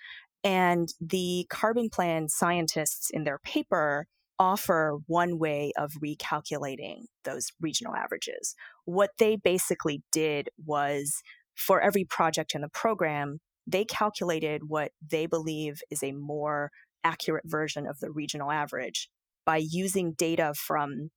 And 0.44 0.90
the 1.00 1.46
CarbonPlan 1.50 2.28
scientists 2.28 3.08
in 3.10 3.24
their 3.24 3.38
paper 3.38 4.06
offer 4.38 4.98
one 5.06 5.38
way 5.38 5.72
of 5.76 5.92
recalculating 5.92 7.04
those 7.24 7.50
regional 7.60 7.94
averages. 7.94 8.54
What 8.84 9.10
they 9.18 9.36
basically 9.36 10.02
did 10.12 10.50
was 10.64 11.22
for 11.54 11.80
every 11.80 12.04
project 12.04 12.54
in 12.54 12.60
the 12.60 12.68
program, 12.68 13.38
they 13.66 13.84
calculated 13.84 14.62
what 14.68 14.92
they 15.08 15.26
believe 15.26 15.80
is 15.90 16.02
a 16.02 16.12
more 16.12 16.70
accurate 17.04 17.44
version 17.46 17.86
of 17.86 18.00
the 18.00 18.10
regional 18.10 18.50
average 18.50 19.08
by 19.46 19.56
using 19.56 20.12
data 20.12 20.52
from 20.54 21.10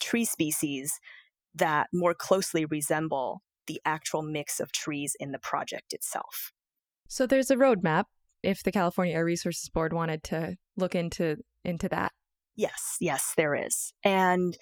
tree 0.00 0.24
species 0.24 0.98
that 1.54 1.86
more 1.92 2.14
closely 2.14 2.64
resemble 2.64 3.40
the 3.66 3.80
actual 3.84 4.22
mix 4.22 4.60
of 4.60 4.72
trees 4.72 5.16
in 5.20 5.32
the 5.32 5.38
project 5.38 5.92
itself. 5.92 6.52
So 7.08 7.26
there's 7.26 7.50
a 7.50 7.56
roadmap 7.56 8.04
if 8.44 8.62
the 8.62 8.72
California 8.72 9.14
Air 9.14 9.24
Resources 9.24 9.68
Board 9.68 9.92
wanted 9.92 10.22
to 10.24 10.56
look 10.76 10.94
into 10.94 11.36
into 11.64 11.88
that. 11.88 12.12
Yes, 12.56 12.96
yes, 13.00 13.32
there 13.36 13.54
is. 13.54 13.92
And 14.04 14.56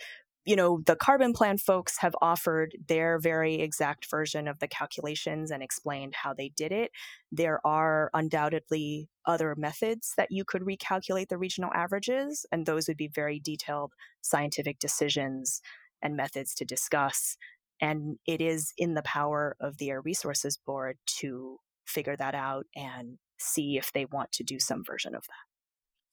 you 0.45 0.57
know, 0.57 0.81
the 0.85 0.97
CarbonPlan 0.97 1.61
folks 1.61 1.99
have 1.99 2.17
offered 2.21 2.77
their 2.89 3.21
very 3.21 3.61
exact 3.61 4.11
version 4.11 4.49
of 4.49 4.59
the 4.59 4.67
calculations 4.67 5.53
and 5.53 5.63
explained 5.63 6.15
how 6.17 6.35
they 6.35 6.49
did 6.49 6.73
it. 6.73 6.91
There 7.31 7.65
are 7.65 8.11
undoubtedly 8.13 9.09
other 9.25 9.55
methods 9.57 10.15
that 10.17 10.33
you 10.33 10.45
could 10.45 10.63
recalculate 10.63 11.29
the 11.29 11.39
regional 11.39 11.71
averages, 11.75 12.45
and 12.51 12.67
those 12.67 12.89
would 12.89 12.97
be 12.97 13.09
very 13.09 13.39
detailed 13.39 13.93
scientific 14.21 14.81
decisions 14.81 15.61
and 16.03 16.17
methods 16.17 16.55
to 16.57 16.65
discuss. 16.65 17.37
And 17.81 18.19
it 18.27 18.41
is 18.41 18.73
in 18.77 18.95
the 18.95 19.03
power 19.03 19.57
of 19.61 19.79
the 19.79 19.91
Air 19.91 20.01
Resources 20.01 20.57
Board 20.57 20.99
to 21.19 21.59
figure 21.87 22.17
that 22.17 22.35
out 22.35 22.67
and 22.75 23.19
see 23.43 23.77
if 23.77 23.93
they 23.93 24.05
want 24.05 24.33
to 24.33 24.45
do 24.45 24.59
some 24.59 24.83
version 24.85 25.15
of 25.15 25.23
that. 25.23 25.53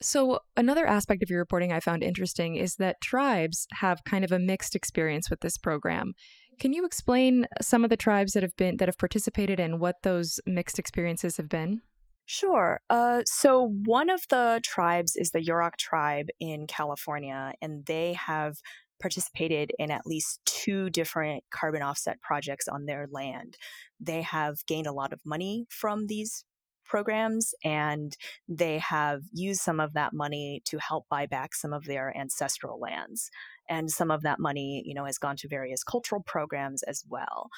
So, 0.01 0.39
another 0.55 0.87
aspect 0.87 1.23
of 1.23 1.29
your 1.29 1.39
reporting 1.39 1.73
I 1.73 1.81
found 1.81 2.03
interesting 2.03 2.55
is 2.55 2.75
that 2.75 3.01
tribes 3.01 3.67
have 3.73 4.03
kind 4.05 4.23
of 4.23 4.31
a 4.31 4.39
mixed 4.39 4.73
experience 4.73 5.29
with 5.29 5.41
this 5.41 5.57
program. 5.57 6.13
Can 6.57 6.71
you 6.71 6.85
explain 6.85 7.47
some 7.61 7.83
of 7.83 7.89
the 7.89 7.97
tribes 7.97 8.33
that 8.33 8.43
have 8.43 8.55
been 8.55 8.77
that 8.77 8.87
have 8.87 8.97
participated 8.97 9.59
and 9.59 9.79
what 9.79 9.97
those 10.03 10.39
mixed 10.45 10.79
experiences 10.79 11.35
have 11.37 11.49
been? 11.49 11.81
Sure. 12.25 12.79
Uh, 12.89 13.23
so 13.25 13.73
one 13.85 14.09
of 14.09 14.21
the 14.29 14.61
tribes 14.63 15.15
is 15.15 15.31
the 15.31 15.39
Yurok 15.39 15.77
tribe 15.77 16.27
in 16.39 16.67
California, 16.67 17.53
and 17.61 17.85
they 17.85 18.13
have 18.13 18.57
participated 19.01 19.71
in 19.79 19.89
at 19.91 20.05
least 20.05 20.39
two 20.45 20.89
different 20.89 21.43
carbon 21.51 21.81
offset 21.81 22.21
projects 22.21 22.67
on 22.67 22.85
their 22.85 23.07
land. 23.11 23.57
They 23.99 24.21
have 24.21 24.65
gained 24.67 24.87
a 24.87 24.91
lot 24.91 25.11
of 25.11 25.21
money 25.25 25.65
from 25.69 26.07
these 26.07 26.45
programs 26.89 27.53
and 27.63 28.17
they 28.47 28.79
have 28.79 29.21
used 29.31 29.61
some 29.61 29.79
of 29.79 29.93
that 29.93 30.11
money 30.11 30.61
to 30.65 30.77
help 30.79 31.05
buy 31.09 31.25
back 31.25 31.55
some 31.55 31.71
of 31.71 31.85
their 31.85 32.15
ancestral 32.17 32.79
lands 32.79 33.29
and 33.69 33.89
some 33.89 34.11
of 34.11 34.23
that 34.23 34.39
money 34.39 34.83
you 34.85 34.93
know 34.93 35.05
has 35.05 35.17
gone 35.17 35.37
to 35.37 35.47
various 35.47 35.83
cultural 35.83 36.21
programs 36.25 36.83
as 36.83 37.03
well 37.07 37.49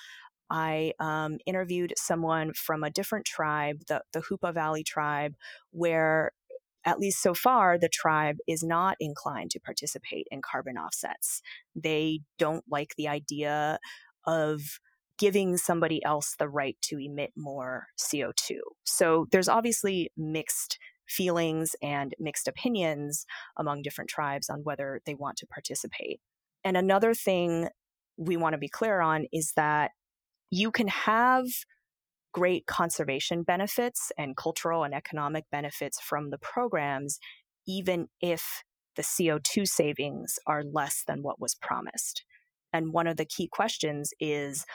I 0.53 0.91
um, 0.99 1.37
interviewed 1.45 1.93
someone 1.95 2.51
from 2.53 2.83
a 2.83 2.89
different 2.89 3.25
tribe, 3.25 3.83
the, 3.87 4.01
the 4.11 4.19
Hoopa 4.19 4.53
Valley 4.53 4.83
tribe, 4.83 5.35
where 5.71 6.33
at 6.83 6.99
least 6.99 7.21
so 7.21 7.33
far, 7.33 7.77
the 7.77 7.89
tribe 7.89 8.37
is 8.47 8.63
not 8.63 8.97
inclined 8.99 9.51
to 9.51 9.59
participate 9.59 10.27
in 10.31 10.41
carbon 10.41 10.77
offsets. 10.77 11.41
They 11.75 12.19
don't 12.37 12.65
like 12.69 12.95
the 12.97 13.07
idea 13.07 13.79
of 14.25 14.79
giving 15.21 15.55
somebody 15.55 16.03
else 16.03 16.35
the 16.39 16.49
right 16.49 16.75
to 16.81 16.97
emit 16.97 17.31
more 17.37 17.85
CO2. 17.99 18.57
So 18.83 19.27
there's 19.31 19.47
obviously 19.47 20.11
mixed 20.17 20.79
feelings 21.07 21.75
and 21.83 22.15
mixed 22.19 22.47
opinions 22.47 23.25
among 23.55 23.83
different 23.83 24.09
tribes 24.09 24.49
on 24.49 24.61
whether 24.63 24.99
they 25.05 25.13
want 25.13 25.37
to 25.37 25.45
participate. 25.45 26.19
And 26.63 26.75
another 26.75 27.13
thing 27.13 27.69
we 28.17 28.35
want 28.35 28.53
to 28.53 28.57
be 28.57 28.67
clear 28.67 28.99
on 28.99 29.25
is 29.31 29.53
that 29.55 29.91
you 30.49 30.71
can 30.71 30.87
have 30.87 31.45
great 32.33 32.65
conservation 32.65 33.43
benefits 33.43 34.11
and 34.17 34.35
cultural 34.35 34.83
and 34.83 34.95
economic 34.95 35.43
benefits 35.51 35.99
from 36.01 36.31
the 36.31 36.39
programs, 36.39 37.19
even 37.67 38.07
if 38.21 38.63
the 38.95 39.03
CO2 39.03 39.67
savings 39.67 40.39
are 40.47 40.63
less 40.63 41.03
than 41.05 41.21
what 41.21 41.39
was 41.39 41.53
promised. 41.53 42.23
And 42.73 42.91
one 42.91 43.05
of 43.05 43.17
the 43.17 43.25
key 43.25 43.47
questions 43.51 44.11
is 44.19 44.65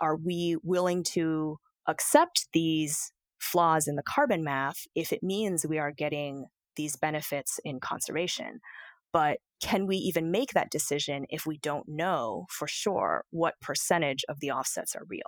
are 0.00 0.16
we 0.16 0.56
willing 0.62 1.02
to 1.02 1.58
accept 1.86 2.48
these 2.52 3.12
flaws 3.38 3.86
in 3.86 3.96
the 3.96 4.02
carbon 4.02 4.42
math 4.42 4.86
if 4.94 5.12
it 5.12 5.22
means 5.22 5.66
we 5.66 5.78
are 5.78 5.92
getting 5.92 6.46
these 6.76 6.96
benefits 6.96 7.58
in 7.64 7.80
conservation? 7.80 8.60
But 9.12 9.38
can 9.62 9.86
we 9.86 9.96
even 9.96 10.30
make 10.30 10.52
that 10.52 10.70
decision 10.70 11.26
if 11.30 11.46
we 11.46 11.58
don't 11.58 11.88
know 11.88 12.46
for 12.50 12.68
sure 12.68 13.24
what 13.30 13.54
percentage 13.60 14.24
of 14.28 14.40
the 14.40 14.50
offsets 14.50 14.94
are 14.94 15.04
real? 15.08 15.22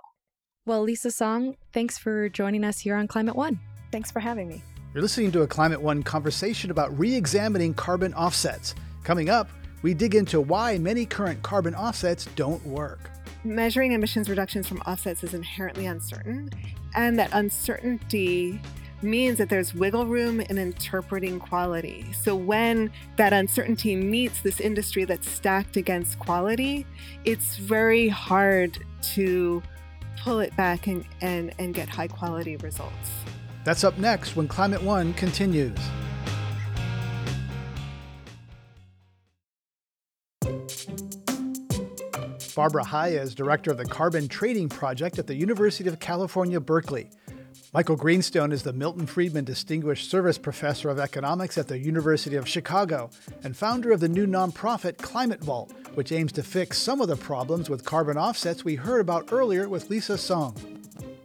Well, 0.65 0.83
Lisa 0.83 1.09
Song, 1.09 1.55
thanks 1.73 1.97
for 1.97 2.29
joining 2.29 2.63
us 2.63 2.79
here 2.79 2.95
on 2.95 3.07
Climate 3.07 3.35
One. 3.35 3.59
Thanks 3.91 4.11
for 4.11 4.19
having 4.19 4.47
me. 4.47 4.61
You're 4.93 5.01
listening 5.01 5.31
to 5.31 5.41
a 5.41 5.47
Climate 5.47 5.81
One 5.81 6.03
conversation 6.03 6.69
about 6.69 6.97
re 6.99 7.15
examining 7.15 7.73
carbon 7.73 8.13
offsets. 8.13 8.75
Coming 9.03 9.29
up, 9.29 9.49
we 9.81 9.93
dig 9.93 10.13
into 10.13 10.41
why 10.41 10.77
many 10.77 11.05
current 11.05 11.41
carbon 11.41 11.73
offsets 11.73 12.25
don't 12.35 12.63
work 12.65 13.09
measuring 13.43 13.93
emissions 13.93 14.29
reductions 14.29 14.67
from 14.67 14.79
offsets 14.79 15.23
is 15.23 15.33
inherently 15.33 15.85
uncertain, 15.85 16.49
and 16.95 17.17
that 17.19 17.29
uncertainty 17.33 18.61
means 19.01 19.37
that 19.37 19.49
there's 19.49 19.73
wiggle 19.73 20.05
room 20.05 20.41
in 20.41 20.57
interpreting 20.57 21.39
quality. 21.39 22.05
So 22.21 22.35
when 22.35 22.91
that 23.15 23.31
uncertainty 23.31 23.95
meets 23.95 24.41
this 24.41 24.59
industry 24.59 25.05
that's 25.05 25.29
stacked 25.29 25.77
against 25.77 26.19
quality, 26.19 26.85
it's 27.23 27.55
very 27.55 28.09
hard 28.09 28.77
to 29.13 29.63
pull 30.17 30.39
it 30.39 30.55
back 30.57 30.87
and, 30.87 31.05
and, 31.21 31.53
and 31.59 31.73
get 31.73 31.87
high 31.87 32.07
quality 32.07 32.57
results. 32.57 33.09
That's 33.63 33.83
up 33.83 33.97
next 33.97 34.35
when 34.35 34.47
Climate 34.47 34.83
One 34.83 35.13
continues. 35.13 35.77
Barbara 42.55 42.83
Haya 42.83 43.21
is 43.21 43.35
director 43.35 43.71
of 43.71 43.77
the 43.77 43.85
Carbon 43.85 44.27
Trading 44.27 44.69
Project 44.69 45.19
at 45.19 45.27
the 45.27 45.35
University 45.35 45.87
of 45.89 45.99
California, 45.99 46.59
Berkeley. 46.59 47.09
Michael 47.73 47.95
Greenstone 47.95 48.51
is 48.51 48.63
the 48.63 48.73
Milton 48.73 49.05
Friedman 49.05 49.45
Distinguished 49.45 50.09
Service 50.09 50.37
Professor 50.37 50.89
of 50.89 50.99
Economics 50.99 51.57
at 51.57 51.67
the 51.67 51.77
University 51.77 52.35
of 52.35 52.47
Chicago 52.47 53.09
and 53.43 53.55
founder 53.55 53.91
of 53.91 53.99
the 53.99 54.09
new 54.09 54.25
nonprofit 54.25 54.97
Climate 54.97 55.43
Vault, 55.43 55.71
which 55.93 56.11
aims 56.11 56.31
to 56.31 56.43
fix 56.43 56.77
some 56.79 57.01
of 57.01 57.07
the 57.07 57.15
problems 57.15 57.69
with 57.69 57.85
carbon 57.85 58.17
offsets 58.17 58.65
we 58.65 58.75
heard 58.75 59.01
about 59.01 59.31
earlier 59.31 59.69
with 59.69 59.89
Lisa 59.89 60.17
Song. 60.17 60.55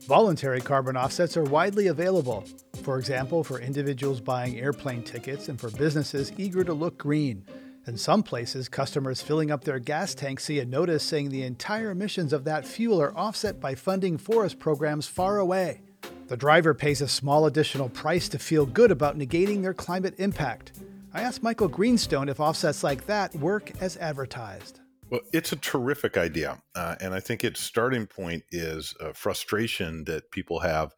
Voluntary 0.07 0.61
carbon 0.61 0.99
offsets 0.99 1.37
are 1.37 1.45
widely 1.45 1.87
available, 1.87 2.45
for 2.83 2.99
example, 2.99 3.43
for 3.43 3.59
individuals 3.59 4.21
buying 4.21 4.59
airplane 4.61 5.03
tickets 5.03 5.49
and 5.49 5.59
for 5.59 5.71
businesses 5.71 6.33
eager 6.37 6.63
to 6.63 6.75
look 6.75 6.99
green. 6.99 7.43
In 7.87 7.99
some 7.99 8.23
places, 8.23 8.71
customers 8.71 9.21
filling 9.21 9.51
up 9.51 9.65
their 9.65 9.79
gas 9.79 10.15
tanks 10.15 10.45
see 10.45 10.59
a 10.59 10.65
notice 10.65 11.03
saying 11.03 11.29
the 11.29 11.43
entire 11.43 11.91
emissions 11.91 12.33
of 12.33 12.45
that 12.45 12.67
fuel 12.67 13.01
are 13.03 13.15
offset 13.15 13.61
by 13.61 13.75
funding 13.75 14.17
forest 14.17 14.59
programs 14.59 15.07
far 15.07 15.39
away. 15.39 15.83
The 16.29 16.37
driver 16.39 16.73
pays 16.73 17.03
a 17.03 17.09
small 17.09 17.45
additional 17.45 17.91
price 17.91 18.31
to 18.31 18.39
feel 18.39 18.65
good 18.65 18.91
about 18.91 19.19
negating 19.19 19.61
their 19.61 19.75
climate 19.75 20.15
impact. 20.17 20.73
I 21.13 21.21
asked 21.21 21.43
Michael 21.43 21.69
Greenstone 21.69 22.31
if 22.31 22.41
offsets 22.41 22.83
like 22.83 23.05
that 23.05 23.35
work 23.37 23.71
as 23.83 23.99
advertised. 23.99 24.81
Well, 25.11 25.21
it's 25.35 25.53
a 25.53 25.57
terrific 25.57 26.17
idea. 26.17 26.63
Uh, 26.75 26.97
and 27.03 27.13
I 27.13 27.21
think 27.21 27.45
its 27.45 27.61
starting 27.61 28.07
point 28.07 28.45
is 28.51 28.95
a 28.99 29.13
frustration 29.13 30.05
that 30.05 30.31
people 30.31 30.61
have 30.61 30.95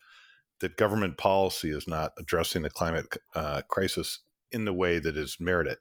that 0.61 0.77
government 0.77 1.19
policy 1.19 1.71
is 1.71 1.89
not 1.89 2.13
addressing 2.17 2.63
the 2.63 2.71
climate 2.71 3.07
uh, 3.35 3.63
crisis 3.69 4.21
in 4.53 4.65
the 4.65 4.73
way 4.73 5.01
that 5.01 5.17
is 5.17 5.39
merited. 5.41 5.79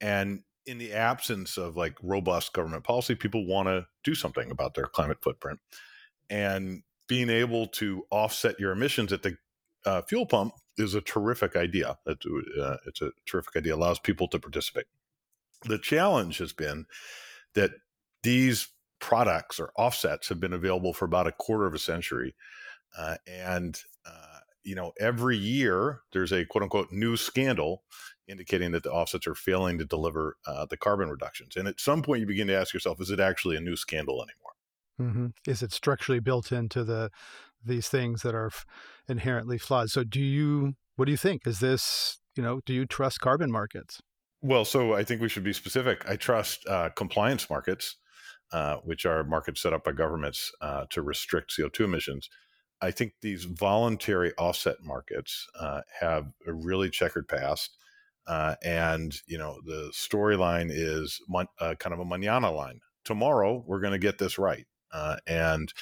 And 0.00 0.42
in 0.66 0.78
the 0.78 0.92
absence 0.92 1.56
of 1.56 1.76
like 1.76 1.96
robust 2.02 2.52
government 2.52 2.84
policy, 2.84 3.14
people 3.14 3.46
want 3.46 3.68
to 3.68 3.86
do 4.04 4.14
something 4.14 4.50
about 4.50 4.74
their 4.74 4.86
climate 4.86 5.18
footprint. 5.22 5.58
And 6.28 6.82
being 7.08 7.28
able 7.28 7.66
to 7.66 8.04
offset 8.10 8.60
your 8.60 8.72
emissions 8.72 9.12
at 9.12 9.22
the 9.22 9.36
uh, 9.84 10.02
fuel 10.02 10.26
pump 10.26 10.54
is 10.76 10.94
a 10.94 11.00
terrific 11.00 11.56
idea. 11.56 11.98
It's, 12.06 12.24
uh, 12.26 12.76
it's 12.86 13.02
a 13.02 13.10
terrific 13.26 13.56
idea, 13.56 13.74
allows 13.74 13.98
people 13.98 14.28
to 14.28 14.38
participate. 14.38 14.86
The 15.64 15.78
challenge 15.78 16.38
has 16.38 16.52
been 16.52 16.86
that 17.54 17.72
these 18.22 18.68
products 19.00 19.58
or 19.58 19.72
offsets 19.76 20.28
have 20.28 20.40
been 20.40 20.52
available 20.52 20.92
for 20.92 21.04
about 21.04 21.26
a 21.26 21.32
quarter 21.32 21.66
of 21.66 21.74
a 21.74 21.78
century. 21.78 22.34
Uh, 22.96 23.16
and, 23.26 23.78
uh, 24.06 24.38
you 24.62 24.74
know, 24.74 24.92
every 25.00 25.36
year 25.36 26.00
there's 26.12 26.32
a 26.32 26.44
quote 26.44 26.62
unquote 26.62 26.92
new 26.92 27.16
scandal 27.16 27.82
indicating 28.30 28.72
that 28.72 28.82
the 28.82 28.92
offsets 28.92 29.26
are 29.26 29.34
failing 29.34 29.78
to 29.78 29.84
deliver 29.84 30.36
uh, 30.46 30.66
the 30.66 30.76
carbon 30.76 31.08
reductions. 31.08 31.56
And 31.56 31.68
at 31.68 31.80
some 31.80 32.02
point, 32.02 32.20
you 32.20 32.26
begin 32.26 32.46
to 32.46 32.56
ask 32.56 32.72
yourself, 32.72 33.00
is 33.00 33.10
it 33.10 33.20
actually 33.20 33.56
a 33.56 33.60
new 33.60 33.76
scandal 33.76 34.22
anymore? 34.22 34.50
Mm-hmm. 35.00 35.50
Is 35.50 35.62
it 35.62 35.72
structurally 35.72 36.20
built 36.20 36.52
into 36.52 36.84
the 36.84 37.10
these 37.64 37.88
things 37.88 38.22
that 38.22 38.34
are 38.34 38.46
f- 38.46 38.64
inherently 39.08 39.58
flawed? 39.58 39.90
So, 39.90 40.04
do 40.04 40.20
you? 40.20 40.74
What 40.96 41.06
do 41.06 41.10
you 41.10 41.18
think? 41.18 41.46
Is 41.46 41.60
this? 41.60 42.18
You 42.36 42.42
know, 42.42 42.60
do 42.64 42.72
you 42.72 42.86
trust 42.86 43.20
carbon 43.20 43.50
markets? 43.50 44.00
Well, 44.42 44.64
so 44.64 44.94
I 44.94 45.04
think 45.04 45.20
we 45.20 45.28
should 45.28 45.44
be 45.44 45.52
specific. 45.52 46.08
I 46.08 46.16
trust 46.16 46.66
uh, 46.66 46.90
compliance 46.90 47.50
markets, 47.50 47.96
uh, 48.52 48.76
which 48.76 49.04
are 49.04 49.24
markets 49.24 49.62
set 49.62 49.72
up 49.72 49.84
by 49.84 49.92
governments 49.92 50.52
uh, 50.60 50.86
to 50.90 51.02
restrict 51.02 51.52
CO2 51.56 51.84
emissions. 51.84 52.30
I 52.80 52.90
think 52.90 53.12
these 53.20 53.44
voluntary 53.44 54.32
offset 54.38 54.82
markets 54.82 55.46
uh, 55.58 55.82
have 56.00 56.32
a 56.46 56.52
really 56.52 56.88
checkered 56.88 57.28
past. 57.28 57.76
Uh, 58.26 58.54
and 58.62 59.16
you 59.26 59.38
know 59.38 59.60
the 59.64 59.90
storyline 59.92 60.68
is 60.70 61.20
mon- 61.28 61.46
uh, 61.58 61.74
kind 61.78 61.92
of 61.92 62.00
a 62.00 62.04
manana 62.04 62.50
line. 62.50 62.80
Tomorrow 63.04 63.64
we're 63.66 63.80
going 63.80 63.92
to 63.92 63.98
get 63.98 64.18
this 64.18 64.38
right, 64.38 64.66
uh, 64.92 65.16
and 65.26 65.72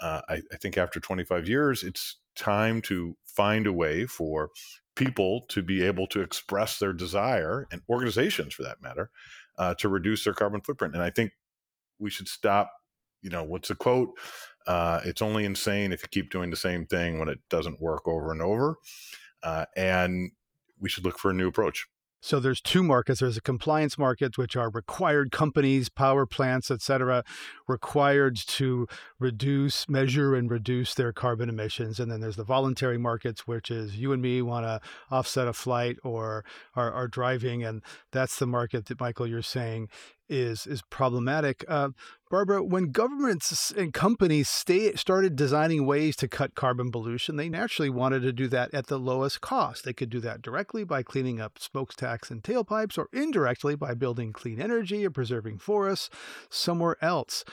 uh, 0.00 0.22
I, 0.28 0.34
I, 0.52 0.56
think 0.56 0.78
after 0.78 0.98
25 0.98 1.46
years, 1.48 1.82
it's 1.82 2.16
time 2.34 2.80
to 2.82 3.16
find 3.26 3.66
a 3.66 3.72
way 3.72 4.06
for 4.06 4.48
people 4.96 5.44
to 5.48 5.62
be 5.62 5.84
able 5.84 6.06
to 6.06 6.22
express 6.22 6.78
their 6.78 6.92
desire, 6.92 7.66
and 7.70 7.82
organizations 7.90 8.54
for 8.54 8.62
that 8.62 8.80
matter, 8.80 9.10
uh, 9.58 9.74
to 9.74 9.88
reduce 9.88 10.24
their 10.24 10.32
carbon 10.32 10.60
footprint. 10.62 10.94
And 10.94 11.02
I 11.02 11.10
think 11.10 11.32
we 11.98 12.08
should 12.08 12.28
stop. 12.28 12.72
You 13.20 13.28
know, 13.28 13.44
what's 13.44 13.68
the 13.68 13.74
quote? 13.74 14.10
Uh, 14.66 15.00
it's 15.04 15.20
only 15.20 15.44
insane 15.44 15.92
if 15.92 16.02
you 16.02 16.08
keep 16.08 16.30
doing 16.30 16.48
the 16.48 16.56
same 16.56 16.86
thing 16.86 17.18
when 17.18 17.28
it 17.28 17.40
doesn't 17.50 17.82
work 17.82 18.08
over 18.08 18.32
and 18.32 18.40
over. 18.40 18.76
And 19.76 20.30
we 20.80 20.88
should 20.88 21.04
look 21.04 21.18
for 21.18 21.30
a 21.30 21.34
new 21.34 21.48
approach. 21.48 21.86
So 22.22 22.38
there's 22.38 22.60
two 22.60 22.82
markets. 22.82 23.20
There's 23.20 23.38
a 23.38 23.40
compliance 23.40 23.96
market, 23.96 24.36
which 24.36 24.54
are 24.54 24.68
required 24.68 25.32
companies, 25.32 25.88
power 25.88 26.26
plants, 26.26 26.70
et 26.70 26.82
cetera, 26.82 27.24
required 27.66 28.36
to 28.36 28.86
reduce, 29.18 29.88
measure, 29.88 30.34
and 30.34 30.50
reduce 30.50 30.92
their 30.92 31.14
carbon 31.14 31.48
emissions. 31.48 31.98
And 31.98 32.12
then 32.12 32.20
there's 32.20 32.36
the 32.36 32.44
voluntary 32.44 32.98
markets, 32.98 33.46
which 33.46 33.70
is 33.70 33.96
you 33.96 34.12
and 34.12 34.20
me 34.20 34.42
want 34.42 34.66
to 34.66 34.80
offset 35.10 35.48
a 35.48 35.54
flight 35.54 35.96
or 36.04 36.44
are, 36.74 36.92
are 36.92 37.08
driving, 37.08 37.64
and 37.64 37.82
that's 38.12 38.38
the 38.38 38.46
market 38.46 38.84
that 38.86 39.00
Michael 39.00 39.26
you're 39.26 39.40
saying 39.40 39.88
is 40.30 40.66
is 40.66 40.82
problematic. 40.90 41.64
Uh, 41.68 41.90
Barbara, 42.30 42.62
when 42.62 42.92
governments 42.92 43.72
and 43.72 43.92
companies 43.92 44.48
stay, 44.48 44.94
started 44.94 45.34
designing 45.34 45.84
ways 45.84 46.14
to 46.16 46.28
cut 46.28 46.54
carbon 46.54 46.92
pollution, 46.92 47.36
they 47.36 47.48
naturally 47.48 47.90
wanted 47.90 48.22
to 48.22 48.32
do 48.32 48.46
that 48.48 48.72
at 48.72 48.86
the 48.86 48.98
lowest 48.98 49.40
cost. 49.40 49.84
They 49.84 49.92
could 49.92 50.10
do 50.10 50.20
that 50.20 50.40
directly 50.40 50.84
by 50.84 51.02
cleaning 51.02 51.40
up 51.40 51.58
smokestacks 51.58 52.30
and 52.30 52.42
tailpipes, 52.42 52.96
or 52.96 53.08
indirectly 53.12 53.74
by 53.74 53.94
building 53.94 54.32
clean 54.32 54.60
energy 54.60 55.04
or 55.04 55.10
preserving 55.10 55.58
forests 55.58 56.08
somewhere 56.48 56.96
else. 57.02 57.44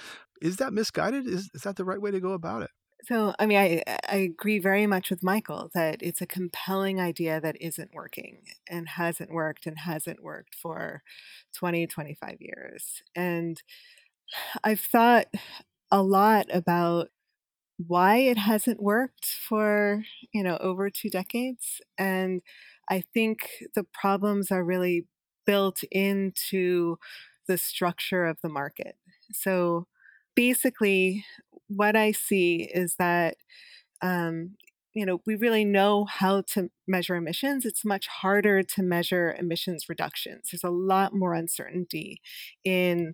Is 0.42 0.58
that 0.58 0.74
misguided? 0.74 1.26
Is, 1.26 1.50
is 1.56 1.64
that 1.64 1.76
the 1.76 1.86
right 1.86 2.02
way 2.02 2.12
to 2.12 2.20
go 2.20 2.34
about 2.34 2.62
it? 2.62 2.70
So, 3.06 3.34
I 3.40 3.46
mean, 3.46 3.58
I, 3.58 3.84
I 4.10 4.16
agree 4.18 4.60
very 4.60 4.88
much 4.88 5.10
with 5.10 5.24
Michael 5.24 5.70
that 5.74 6.02
it's 6.02 6.22
a 6.22 6.26
compelling 6.26 7.00
idea 7.00 7.40
that 7.40 7.56
isn't 7.62 7.94
working 7.94 8.40
and 8.70 8.90
hasn't 8.90 9.32
worked 9.32 9.66
and 9.68 9.78
hasn't 9.80 10.22
worked 10.24 10.56
for 10.56 11.04
20, 11.54 11.88
25 11.88 12.38
years. 12.42 13.04
And 13.16 13.62
I've 14.64 14.82
thought 14.82 15.28
a 15.92 16.04
lot 16.04 16.48
about 16.54 17.10
why 17.88 18.18
it 18.18 18.38
hasn't 18.38 18.82
worked 18.82 19.26
for, 19.28 20.04
you 20.34 20.44
know, 20.44 20.58
over 20.60 20.90
two 20.90 21.10
decades. 21.10 21.82
And 21.98 22.42
I 22.90 23.02
think 23.02 23.50
the 23.76 23.84
problems 23.84 24.52
are 24.52 24.64
really 24.64 25.08
built 25.46 25.84
into 25.92 26.98
the 27.48 27.58
structure 27.58 28.26
of 28.26 28.38
the 28.42 28.50
market. 28.50 28.96
So 29.34 29.88
basically, 30.36 31.26
what 31.68 31.96
I 31.96 32.12
see 32.12 32.70
is 32.74 32.96
that, 32.98 33.38
um, 34.02 34.56
you 34.94 35.06
know, 35.06 35.22
we 35.26 35.36
really 35.36 35.66
know 35.66 36.06
how 36.06 36.42
to 36.54 36.70
measure 36.88 37.16
emissions. 37.16 37.66
It's 37.66 37.86
much 37.86 38.08
harder 38.08 38.64
to 38.64 38.84
measure 38.84 39.36
emissions 39.38 39.86
reductions. 39.88 40.50
There's 40.52 40.64
a 40.64 40.70
lot 40.70 41.14
more 41.14 41.34
uncertainty 41.34 42.22
in 42.64 43.14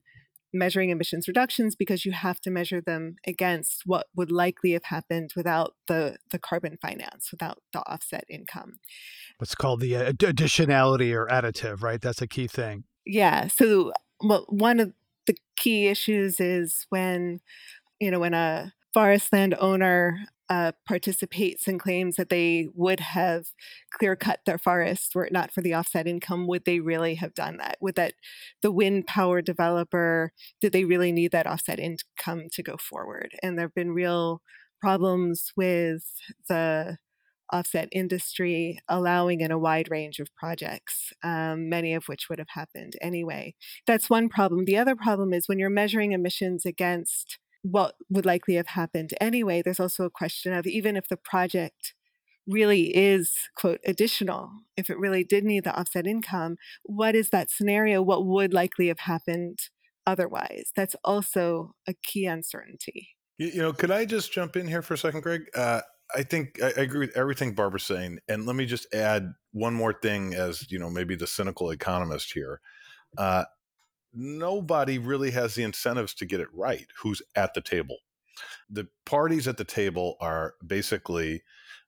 measuring 0.53 0.91
emissions 0.91 1.27
reductions 1.27 1.75
because 1.75 2.05
you 2.05 2.11
have 2.11 2.39
to 2.39 2.51
measure 2.51 2.79
them 2.79 3.15
against 3.25 3.81
what 3.85 4.07
would 4.15 4.31
likely 4.31 4.71
have 4.71 4.83
happened 4.85 5.31
without 5.35 5.73
the, 5.87 6.15
the 6.31 6.37
carbon 6.37 6.77
finance, 6.81 7.29
without 7.31 7.57
the 7.73 7.79
offset 7.79 8.23
income. 8.29 8.73
What's 9.39 9.55
called 9.55 9.81
the 9.81 9.95
uh, 9.95 10.11
additionality 10.11 11.13
or 11.13 11.27
additive, 11.27 11.81
right? 11.81 11.99
That's 11.99 12.21
a 12.21 12.27
key 12.27 12.47
thing. 12.47 12.83
Yeah. 13.05 13.47
So, 13.47 13.91
well, 14.21 14.45
one 14.47 14.79
of 14.79 14.93
the 15.25 15.35
key 15.57 15.87
issues 15.87 16.39
is 16.39 16.85
when 16.89 17.39
you 18.03 18.11
know, 18.11 18.19
when 18.19 18.33
a 18.33 18.73
forest 18.93 19.31
land 19.33 19.55
owner 19.59 20.19
uh, 20.49 20.73
participates 20.87 21.67
and 21.67 21.79
claims 21.79 22.15
that 22.17 22.29
they 22.29 22.67
would 22.75 22.99
have 22.99 23.45
clear 23.93 24.15
cut 24.15 24.41
their 24.45 24.57
forest 24.57 25.15
were 25.15 25.25
it 25.25 25.31
not 25.31 25.51
for 25.51 25.61
the 25.61 25.73
offset 25.73 26.05
income, 26.05 26.47
would 26.47 26.65
they 26.65 26.79
really 26.79 27.15
have 27.15 27.33
done 27.33 27.57
that? 27.57 27.77
Would 27.81 27.95
that 27.95 28.13
the 28.61 28.71
wind 28.71 29.07
power 29.07 29.41
developer, 29.41 30.31
did 30.61 30.73
they 30.73 30.85
really 30.85 31.11
need 31.11 31.31
that 31.31 31.47
offset 31.47 31.79
income 31.79 32.47
to 32.51 32.61
go 32.61 32.75
forward? 32.77 33.31
And 33.41 33.57
there 33.57 33.65
have 33.65 33.73
been 33.73 33.91
real 33.93 34.41
problems 34.81 35.53
with 35.55 36.03
the 36.49 36.97
offset 37.51 37.87
industry 37.91 38.79
allowing 38.89 39.41
in 39.41 39.51
a 39.51 39.59
wide 39.59 39.89
range 39.89 40.19
of 40.19 40.33
projects, 40.35 41.13
um, 41.23 41.69
many 41.69 41.93
of 41.93 42.05
which 42.05 42.27
would 42.29 42.39
have 42.39 42.49
happened 42.49 42.93
anyway. 43.01 43.53
That's 43.85 44.09
one 44.09 44.27
problem. 44.27 44.65
The 44.65 44.77
other 44.77 44.95
problem 44.95 45.33
is 45.33 45.47
when 45.47 45.59
you're 45.59 45.69
measuring 45.69 46.11
emissions 46.11 46.65
against 46.65 47.37
what 47.63 47.95
would 48.09 48.25
likely 48.25 48.55
have 48.55 48.67
happened 48.67 49.13
anyway, 49.19 49.61
there's 49.61 49.79
also 49.79 50.05
a 50.05 50.09
question 50.11 50.53
of 50.53 50.67
even 50.67 50.95
if 50.95 51.07
the 51.07 51.17
project 51.17 51.95
really 52.45 52.95
is, 52.95 53.33
quote, 53.55 53.79
additional, 53.85 54.51
if 54.75 54.89
it 54.89 54.99
really 54.99 55.23
did 55.23 55.43
need 55.43 55.63
the 55.63 55.73
offset 55.73 56.05
income, 56.05 56.57
what 56.83 57.15
is 57.15 57.29
that 57.29 57.49
scenario? 57.49 58.01
What 58.01 58.25
would 58.25 58.53
likely 58.53 58.87
have 58.89 58.99
happened 58.99 59.59
otherwise? 60.05 60.71
That's 60.75 60.95
also 61.05 61.73
a 61.87 61.93
key 61.93 62.25
uncertainty. 62.25 63.09
You, 63.37 63.47
you 63.47 63.61
know, 63.61 63.73
could 63.73 63.91
I 63.91 64.05
just 64.05 64.33
jump 64.33 64.55
in 64.57 64.67
here 64.67 64.81
for 64.81 64.93
a 64.93 64.97
second, 64.97 65.21
Greg? 65.21 65.43
Uh, 65.55 65.81
I 66.13 66.23
think 66.23 66.61
I, 66.61 66.67
I 66.77 66.81
agree 66.81 66.99
with 66.99 67.15
everything 67.15 67.55
Barbara's 67.55 67.83
saying. 67.83 68.19
And 68.27 68.45
let 68.45 68.57
me 68.57 68.65
just 68.65 68.93
add 68.93 69.33
one 69.53 69.73
more 69.73 69.93
thing 69.93 70.33
as, 70.33 70.69
you 70.69 70.79
know, 70.79 70.89
maybe 70.89 71.15
the 71.15 71.27
cynical 71.27 71.71
economist 71.71 72.33
here. 72.33 72.59
Uh, 73.17 73.45
nobody 74.13 74.97
really 74.97 75.31
has 75.31 75.55
the 75.55 75.63
incentives 75.63 76.13
to 76.15 76.25
get 76.25 76.39
it 76.39 76.47
right 76.53 76.87
who's 77.01 77.21
at 77.35 77.53
the 77.53 77.61
table. 77.61 77.97
The 78.69 78.87
parties 79.05 79.47
at 79.47 79.57
the 79.57 79.63
table 79.63 80.17
are 80.19 80.55
basically 80.65 81.43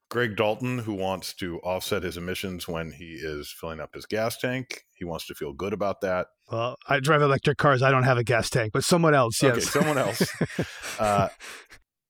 Greg 0.10 0.36
Dalton, 0.36 0.80
who 0.80 0.94
wants 0.94 1.34
to 1.36 1.60
offset 1.60 2.04
his 2.04 2.18
emissions 2.18 2.68
when 2.68 2.92
he 2.92 3.14
is 3.16 3.52
filling 3.52 3.80
up 3.80 3.96
his 3.96 4.06
gas 4.06 4.38
tank. 4.38 4.86
He 4.94 5.04
wants 5.04 5.26
to 5.28 5.34
feel 5.34 5.52
good 5.52 5.74
about 5.74 6.02
that. 6.02 6.28
Well, 6.52 6.78
I 6.88 7.00
drive 7.00 7.22
electric 7.22 7.58
cars. 7.58 7.82
I 7.82 7.90
don't 7.90 8.04
have 8.04 8.18
a 8.18 8.24
gas 8.24 8.50
tank, 8.50 8.72
but 8.72 8.84
someone 8.84 9.16
else, 9.16 9.42
yes. 9.42 9.54
Okay, 9.54 9.62
someone 9.62 9.98
else. 9.98 10.22
uh, 11.00 11.30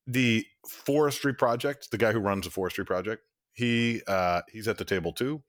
the 0.06 0.46
forestry 0.70 1.34
project, 1.34 1.90
the 1.92 1.98
guy 1.98 2.12
who 2.12 2.20
runs 2.20 2.46
the 2.46 2.52
forestry 2.52 2.86
project, 2.86 3.24
he 3.54 4.02
uh, 4.08 4.42
he's 4.52 4.68
at 4.68 4.78
the 4.78 4.86
table 4.86 5.14
too. 5.14 5.42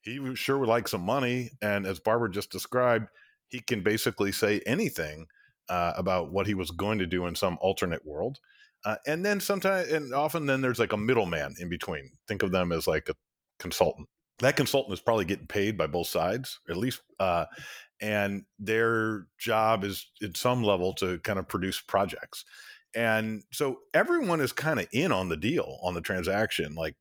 He 0.00 0.34
sure 0.34 0.58
would 0.58 0.68
like 0.68 0.88
some 0.88 1.02
money, 1.02 1.50
and 1.60 1.86
as 1.86 2.00
Barbara 2.00 2.30
just 2.30 2.50
described, 2.50 3.08
he 3.52 3.60
can 3.60 3.82
basically 3.82 4.32
say 4.32 4.60
anything 4.66 5.26
uh, 5.68 5.92
about 5.96 6.32
what 6.32 6.46
he 6.46 6.54
was 6.54 6.70
going 6.70 6.98
to 6.98 7.06
do 7.06 7.26
in 7.26 7.34
some 7.34 7.58
alternate 7.60 8.04
world. 8.04 8.38
Uh, 8.84 8.96
and 9.06 9.24
then 9.24 9.38
sometimes, 9.38 9.88
and 9.90 10.12
often, 10.12 10.46
then 10.46 10.60
there's 10.60 10.78
like 10.78 10.92
a 10.92 10.96
middleman 10.96 11.54
in 11.60 11.68
between. 11.68 12.10
Think 12.26 12.42
of 12.42 12.50
them 12.50 12.72
as 12.72 12.86
like 12.86 13.08
a 13.08 13.14
consultant. 13.60 14.08
That 14.38 14.56
consultant 14.56 14.94
is 14.94 15.00
probably 15.00 15.26
getting 15.26 15.46
paid 15.46 15.76
by 15.76 15.86
both 15.86 16.08
sides, 16.08 16.58
at 16.68 16.76
least, 16.76 17.02
uh, 17.20 17.44
and 18.00 18.42
their 18.58 19.26
job 19.38 19.84
is 19.84 20.10
at 20.22 20.36
some 20.36 20.64
level 20.64 20.94
to 20.94 21.18
kind 21.20 21.38
of 21.38 21.46
produce 21.46 21.80
projects. 21.80 22.44
And 22.94 23.42
so 23.52 23.78
everyone 23.94 24.40
is 24.40 24.52
kind 24.52 24.80
of 24.80 24.88
in 24.92 25.12
on 25.12 25.28
the 25.28 25.36
deal, 25.36 25.78
on 25.82 25.94
the 25.94 26.00
transaction. 26.00 26.74
Like 26.74 26.96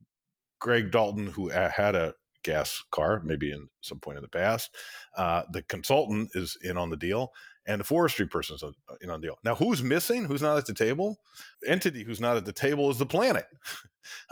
Greg 0.59 0.91
Dalton, 0.91 1.27
who 1.27 1.49
had 1.49 1.95
a 1.95 2.13
gas 2.43 2.83
car, 2.91 3.21
maybe 3.23 3.51
in 3.51 3.69
some 3.81 3.99
point 3.99 4.17
in 4.17 4.21
the 4.21 4.27
past. 4.27 4.75
Uh, 5.15 5.43
the 5.51 5.61
consultant 5.63 6.31
is 6.35 6.57
in 6.63 6.77
on 6.77 6.89
the 6.89 6.97
deal, 6.97 7.33
and 7.67 7.79
the 7.79 7.85
forestry 7.85 8.27
person 8.27 8.55
is 8.55 8.63
uh, 8.63 8.71
in 9.01 9.09
on 9.09 9.21
the 9.21 9.27
deal. 9.27 9.37
Now, 9.43 9.55
who's 9.55 9.83
missing? 9.83 10.25
Who's 10.25 10.41
not 10.41 10.57
at 10.57 10.65
the 10.65 10.73
table? 10.73 11.19
entity 11.67 12.03
who's 12.03 12.19
not 12.21 12.37
at 12.37 12.45
the 12.45 12.53
table 12.53 12.89
is 12.89 12.97
the 12.97 13.05
planet. 13.05 13.45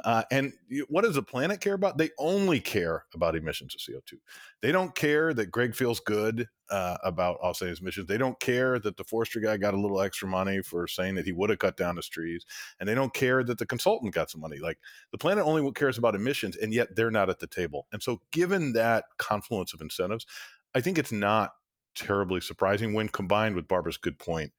Uh, 0.04 0.24
and 0.32 0.52
what 0.88 1.04
does 1.04 1.14
the 1.14 1.22
planet 1.22 1.62
care 1.62 1.76
about? 1.76 1.98
They 1.98 2.10
only 2.18 2.60
care 2.60 3.06
about 3.14 3.36
emissions 3.36 3.76
of 3.76 3.80
CO2. 3.80 4.18
They 4.62 4.72
don't 4.72 4.96
care 4.96 5.32
that 5.36 5.52
Greg 5.52 5.76
feels 5.76 6.00
good 6.00 6.48
uh, 6.72 6.98
about 7.04 7.38
offsetting 7.38 7.70
his 7.70 7.80
emissions. 7.80 8.08
They 8.08 8.18
don't 8.18 8.40
care 8.40 8.80
that 8.80 8.98
the 8.98 9.04
forestry 9.04 9.44
guy 9.44 9.58
got 9.58 9.76
a 9.76 9.80
little 9.80 10.02
extra 10.02 10.28
money 10.28 10.64
for 10.64 10.88
saying 10.88 11.16
that 11.16 11.26
he 11.26 11.32
would 11.32 11.52
have 11.52 11.60
cut 11.60 11.78
down 11.78 11.98
his 11.98 12.10
trees. 12.10 12.46
And 12.80 12.90
they 12.90 12.96
don't 12.96 13.14
care 13.14 13.44
that 13.44 13.60
the 13.60 13.66
consultant 13.66 14.14
got 14.14 14.32
some 14.32 14.42
money. 14.42 14.58
Like 14.58 14.80
the 15.12 15.20
planet 15.20 15.46
only 15.46 15.72
cares 15.72 16.00
about 16.00 16.16
emissions, 16.16 16.58
and 16.58 16.74
yet 16.74 16.96
they're 16.96 17.12
not 17.12 17.30
at 17.30 17.40
the 17.40 17.48
table. 17.48 17.86
And 17.94 18.02
so, 18.02 18.22
given 18.32 18.74
that 18.74 19.06
confluence 19.18 19.74
of 19.76 19.82
incentives, 19.82 20.26
I 20.74 20.82
think 20.82 20.98
it's 20.98 21.12
not 21.12 21.52
terribly 21.96 22.42
surprising 22.42 22.94
when 22.94 23.10
combined 23.10 23.56
with 23.56 23.68
Barbara's 23.68 23.98
good 23.98 24.20
point 24.20 24.52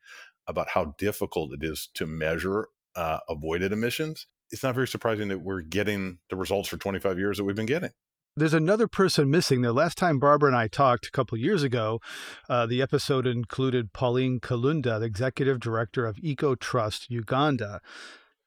about 0.46 0.70
how 0.70 0.94
difficult 0.98 1.52
it 1.52 1.62
is 1.62 1.88
to 1.94 2.06
measure 2.06 2.68
uh, 2.96 3.18
avoided 3.28 3.72
emissions, 3.72 4.26
it's 4.50 4.62
not 4.62 4.74
very 4.74 4.88
surprising 4.88 5.28
that 5.28 5.40
we're 5.40 5.60
getting 5.60 6.18
the 6.28 6.36
results 6.36 6.68
for 6.68 6.76
25 6.76 7.18
years 7.18 7.36
that 7.36 7.44
we've 7.44 7.56
been 7.56 7.66
getting. 7.66 7.90
There's 8.36 8.54
another 8.54 8.86
person 8.86 9.30
missing. 9.30 9.62
The 9.62 9.72
last 9.72 9.98
time 9.98 10.18
Barbara 10.18 10.48
and 10.50 10.56
I 10.56 10.68
talked 10.68 11.06
a 11.06 11.10
couple 11.10 11.36
years 11.36 11.62
ago, 11.62 12.00
uh, 12.48 12.64
the 12.64 12.80
episode 12.80 13.26
included 13.26 13.92
Pauline 13.92 14.38
Kalunda, 14.38 15.00
the 15.00 15.06
executive 15.06 15.58
director 15.58 16.06
of 16.06 16.18
Eco 16.20 16.54
Trust 16.54 17.10
Uganda. 17.10 17.80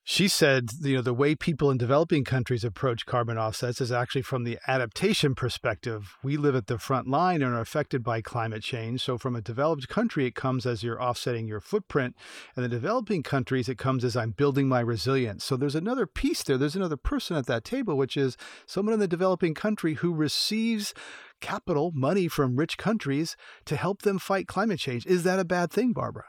She 0.05 0.27
said, 0.27 0.71
you 0.81 0.97
know, 0.97 1.01
the 1.01 1.13
way 1.13 1.33
people 1.33 1.71
in 1.71 1.77
developing 1.77 2.25
countries 2.25 2.65
approach 2.65 3.05
carbon 3.05 3.37
offsets 3.37 3.79
is 3.79 3.89
actually 3.89 4.23
from 4.23 4.43
the 4.43 4.59
adaptation 4.67 5.33
perspective. 5.33 6.17
We 6.21 6.35
live 6.35 6.55
at 6.55 6.67
the 6.67 6.77
front 6.77 7.07
line 7.07 7.41
and 7.41 7.55
are 7.55 7.61
affected 7.61 8.03
by 8.03 8.19
climate 8.19 8.63
change. 8.63 9.01
So, 9.01 9.17
from 9.17 9.33
a 9.33 9.41
developed 9.41 9.87
country, 9.87 10.25
it 10.25 10.35
comes 10.35 10.65
as 10.65 10.83
you're 10.83 11.01
offsetting 11.01 11.47
your 11.47 11.61
footprint. 11.61 12.17
And 12.53 12.65
the 12.65 12.69
developing 12.69 13.23
countries, 13.23 13.69
it 13.69 13.77
comes 13.77 14.03
as 14.03 14.17
I'm 14.17 14.31
building 14.31 14.67
my 14.67 14.81
resilience. 14.81 15.45
So, 15.45 15.55
there's 15.55 15.73
another 15.73 16.05
piece 16.05 16.43
there. 16.43 16.57
There's 16.57 16.75
another 16.75 16.97
person 16.97 17.37
at 17.37 17.45
that 17.45 17.63
table, 17.63 17.95
which 17.95 18.17
is 18.17 18.35
someone 18.65 18.93
in 18.93 18.99
the 18.99 19.07
developing 19.07 19.53
country 19.53 19.93
who 19.93 20.13
receives 20.13 20.93
capital, 21.39 21.93
money 21.95 22.27
from 22.27 22.57
rich 22.57 22.77
countries 22.77 23.37
to 23.63 23.77
help 23.77 24.01
them 24.01 24.19
fight 24.19 24.47
climate 24.47 24.79
change. 24.79 25.05
Is 25.05 25.23
that 25.23 25.39
a 25.39 25.45
bad 25.45 25.71
thing, 25.71 25.93
Barbara? 25.93 26.25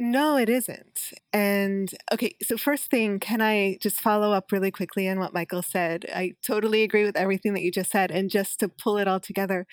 No, 0.00 0.36
it 0.36 0.48
isn't. 0.48 1.00
And 1.32 1.90
okay, 2.12 2.36
so 2.42 2.56
first 2.56 2.88
thing, 2.88 3.18
can 3.18 3.40
I 3.40 3.78
just 3.80 4.00
follow 4.00 4.32
up 4.32 4.52
really 4.52 4.70
quickly 4.70 5.08
on 5.08 5.18
what 5.18 5.34
Michael 5.34 5.62
said? 5.62 6.06
I 6.14 6.34
totally 6.46 6.84
agree 6.84 7.04
with 7.04 7.16
everything 7.16 7.52
that 7.54 7.62
you 7.62 7.72
just 7.72 7.90
said. 7.90 8.12
And 8.12 8.30
just 8.30 8.60
to 8.60 8.68
pull 8.68 8.96
it 8.98 9.08
all 9.08 9.18
together, 9.18 9.66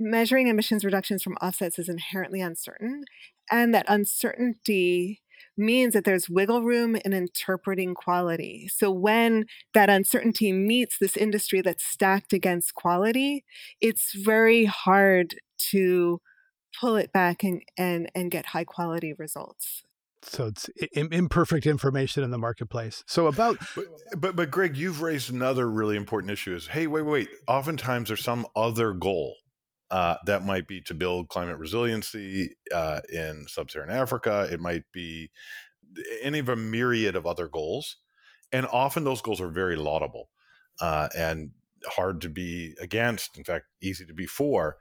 measuring 0.00 0.48
emissions 0.48 0.84
reductions 0.84 1.22
from 1.22 1.34
offsets 1.42 1.78
is 1.78 1.88
inherently 1.88 2.40
uncertain. 2.40 3.04
And 3.50 3.74
that 3.74 3.86
uncertainty 3.88 5.22
means 5.56 5.94
that 5.94 6.04
there's 6.04 6.30
wiggle 6.30 6.62
room 6.62 6.96
in 6.96 7.12
interpreting 7.12 7.94
quality. 7.94 8.68
So 8.74 8.90
when 8.92 9.46
that 9.74 9.90
uncertainty 9.90 10.52
meets 10.52 10.98
this 10.98 11.16
industry 11.16 11.60
that's 11.62 11.84
stacked 11.84 12.32
against 12.32 12.74
quality, 12.74 13.44
it's 13.80 14.12
very 14.14 14.66
hard 14.66 15.36
to 15.72 16.20
pull 16.78 16.96
it 16.96 17.12
back 17.12 17.42
and 17.44 17.62
and 17.76 18.10
and 18.14 18.30
get 18.30 18.46
high 18.46 18.64
quality 18.64 19.12
results. 19.12 19.82
So 20.22 20.46
it's 20.46 20.68
imperfect 20.92 21.66
information 21.66 22.24
in 22.24 22.30
the 22.30 22.38
marketplace. 22.38 23.04
So 23.06 23.26
about 23.26 23.58
but, 23.76 23.84
but, 24.16 24.36
but 24.36 24.50
greg 24.50 24.76
you've 24.76 25.02
raised 25.02 25.30
another 25.30 25.70
really 25.70 25.96
important 25.96 26.32
issue 26.32 26.54
is 26.54 26.68
hey 26.68 26.86
wait 26.86 27.02
wait 27.02 27.28
oftentimes 27.46 28.08
there's 28.08 28.24
some 28.24 28.46
other 28.56 28.92
goal 28.92 29.36
uh, 29.90 30.16
that 30.26 30.44
might 30.44 30.66
be 30.66 30.82
to 30.82 30.94
build 30.94 31.28
climate 31.28 31.56
resiliency 31.56 32.54
uh, 32.74 33.00
in 33.12 33.46
sub-saharan 33.48 33.90
africa. 33.90 34.48
It 34.50 34.60
might 34.60 34.84
be 34.92 35.30
any 36.22 36.40
of 36.40 36.48
a 36.48 36.56
myriad 36.56 37.16
of 37.16 37.26
other 37.26 37.48
goals 37.48 37.96
and 38.52 38.66
often 38.66 39.04
those 39.04 39.22
goals 39.22 39.40
are 39.40 39.48
very 39.48 39.76
laudable 39.76 40.28
uh, 40.80 41.08
and 41.16 41.50
hard 41.86 42.20
to 42.20 42.28
be 42.28 42.74
against 42.80 43.38
in 43.38 43.44
fact 43.44 43.66
easy 43.80 44.04
to 44.04 44.12
be 44.12 44.26
for 44.26 44.76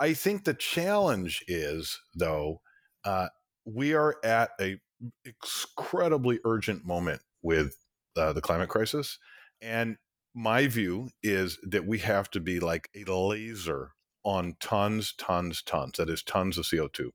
I 0.00 0.14
think 0.14 0.44
the 0.44 0.54
challenge 0.54 1.44
is, 1.46 2.00
though, 2.14 2.60
uh, 3.04 3.28
we 3.64 3.94
are 3.94 4.16
at 4.24 4.50
a 4.60 4.78
incredibly 5.24 6.40
urgent 6.44 6.84
moment 6.84 7.22
with 7.42 7.76
uh, 8.16 8.32
the 8.32 8.40
climate 8.40 8.68
crisis, 8.68 9.18
and 9.60 9.96
my 10.34 10.66
view 10.66 11.10
is 11.22 11.58
that 11.62 11.86
we 11.86 11.98
have 11.98 12.30
to 12.30 12.40
be 12.40 12.58
like 12.58 12.88
a 12.94 13.10
laser 13.10 13.92
on 14.24 14.56
tons, 14.60 15.14
tons, 15.16 15.62
tons. 15.62 15.98
That 15.98 16.10
is 16.10 16.22
tons 16.22 16.58
of 16.58 16.66
CO 16.68 16.88
two. 16.88 17.12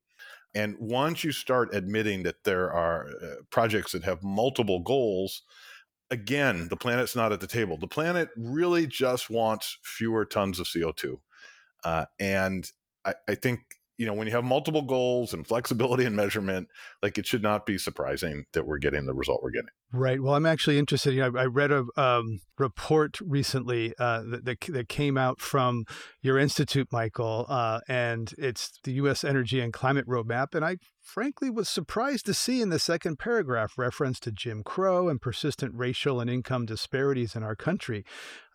And 0.56 0.76
once 0.80 1.24
you 1.24 1.32
start 1.32 1.76
admitting 1.76 2.24
that 2.24 2.44
there 2.44 2.72
are 2.72 3.08
uh, 3.08 3.36
projects 3.52 3.92
that 3.92 4.04
have 4.04 4.24
multiple 4.24 4.80
goals, 4.80 5.44
again, 6.10 6.68
the 6.70 6.78
planet's 6.78 7.16
not 7.16 7.32
at 7.32 7.40
the 7.40 7.48
table. 7.48 7.78
The 7.78 7.88
planet 7.88 8.30
really 8.36 8.88
just 8.88 9.30
wants 9.30 9.78
fewer 9.84 10.26
tons 10.26 10.60
of 10.60 10.66
CO2. 10.66 11.18
Uh, 11.84 12.06
and 12.20 12.70
I, 13.06 13.14
I 13.28 13.36
think 13.36 13.60
you 13.98 14.06
know 14.06 14.14
when 14.14 14.28
you 14.28 14.34
have 14.34 14.44
multiple 14.44 14.82
goals 14.82 15.34
and 15.34 15.46
flexibility 15.46 16.06
and 16.06 16.16
measurement 16.16 16.68
like 17.04 17.18
it 17.18 17.26
should 17.26 17.44
not 17.44 17.66
be 17.66 17.78
surprising 17.78 18.46
that 18.54 18.66
we're 18.66 18.78
getting 18.78 19.06
the 19.06 19.14
result 19.14 19.44
we're 19.44 19.52
getting 19.52 19.70
right 19.92 20.22
well 20.22 20.36
i'm 20.36 20.46
actually 20.46 20.78
interested 20.78 21.14
you 21.14 21.22
know, 21.22 21.40
I, 21.40 21.46
read 21.46 21.72
a 21.72 21.86
um, 21.98 22.40
report 22.58 23.20
recently 23.22 23.94
uh, 23.98 24.24
that, 24.24 24.46
that, 24.46 24.60
that, 24.70 24.90
came 24.90 25.18
out 25.18 25.40
from 25.40 25.86
your 26.22 26.38
institute 26.38 26.88
michael 26.92 27.46
uh, 27.50 27.80
and 27.88 28.34
it's 28.38 28.72
the 28.84 28.94
u.s 28.94 29.24
energy 29.24 29.60
and 29.60 29.74
climate 29.74 30.08
roadmap 30.08 30.54
and 30.54 30.64
i 30.64 30.78
frankly 31.10 31.50
was 31.50 31.68
surprised 31.68 32.26
to 32.28 32.34
see 32.34 32.62
in 32.62 32.70
the 32.70 32.78
second 32.78 33.18
paragraph 33.18 33.78
reference 33.78 34.20
to 34.20 34.32
Jim 34.32 34.64
Crow 34.64 35.10
and 35.10 35.20
persistent 35.20 35.74
racial 35.76 36.20
and 36.20 36.30
income 36.30 36.66
disparities 36.68 37.36
in 37.36 37.42
our 37.42 37.56
country. 37.56 38.06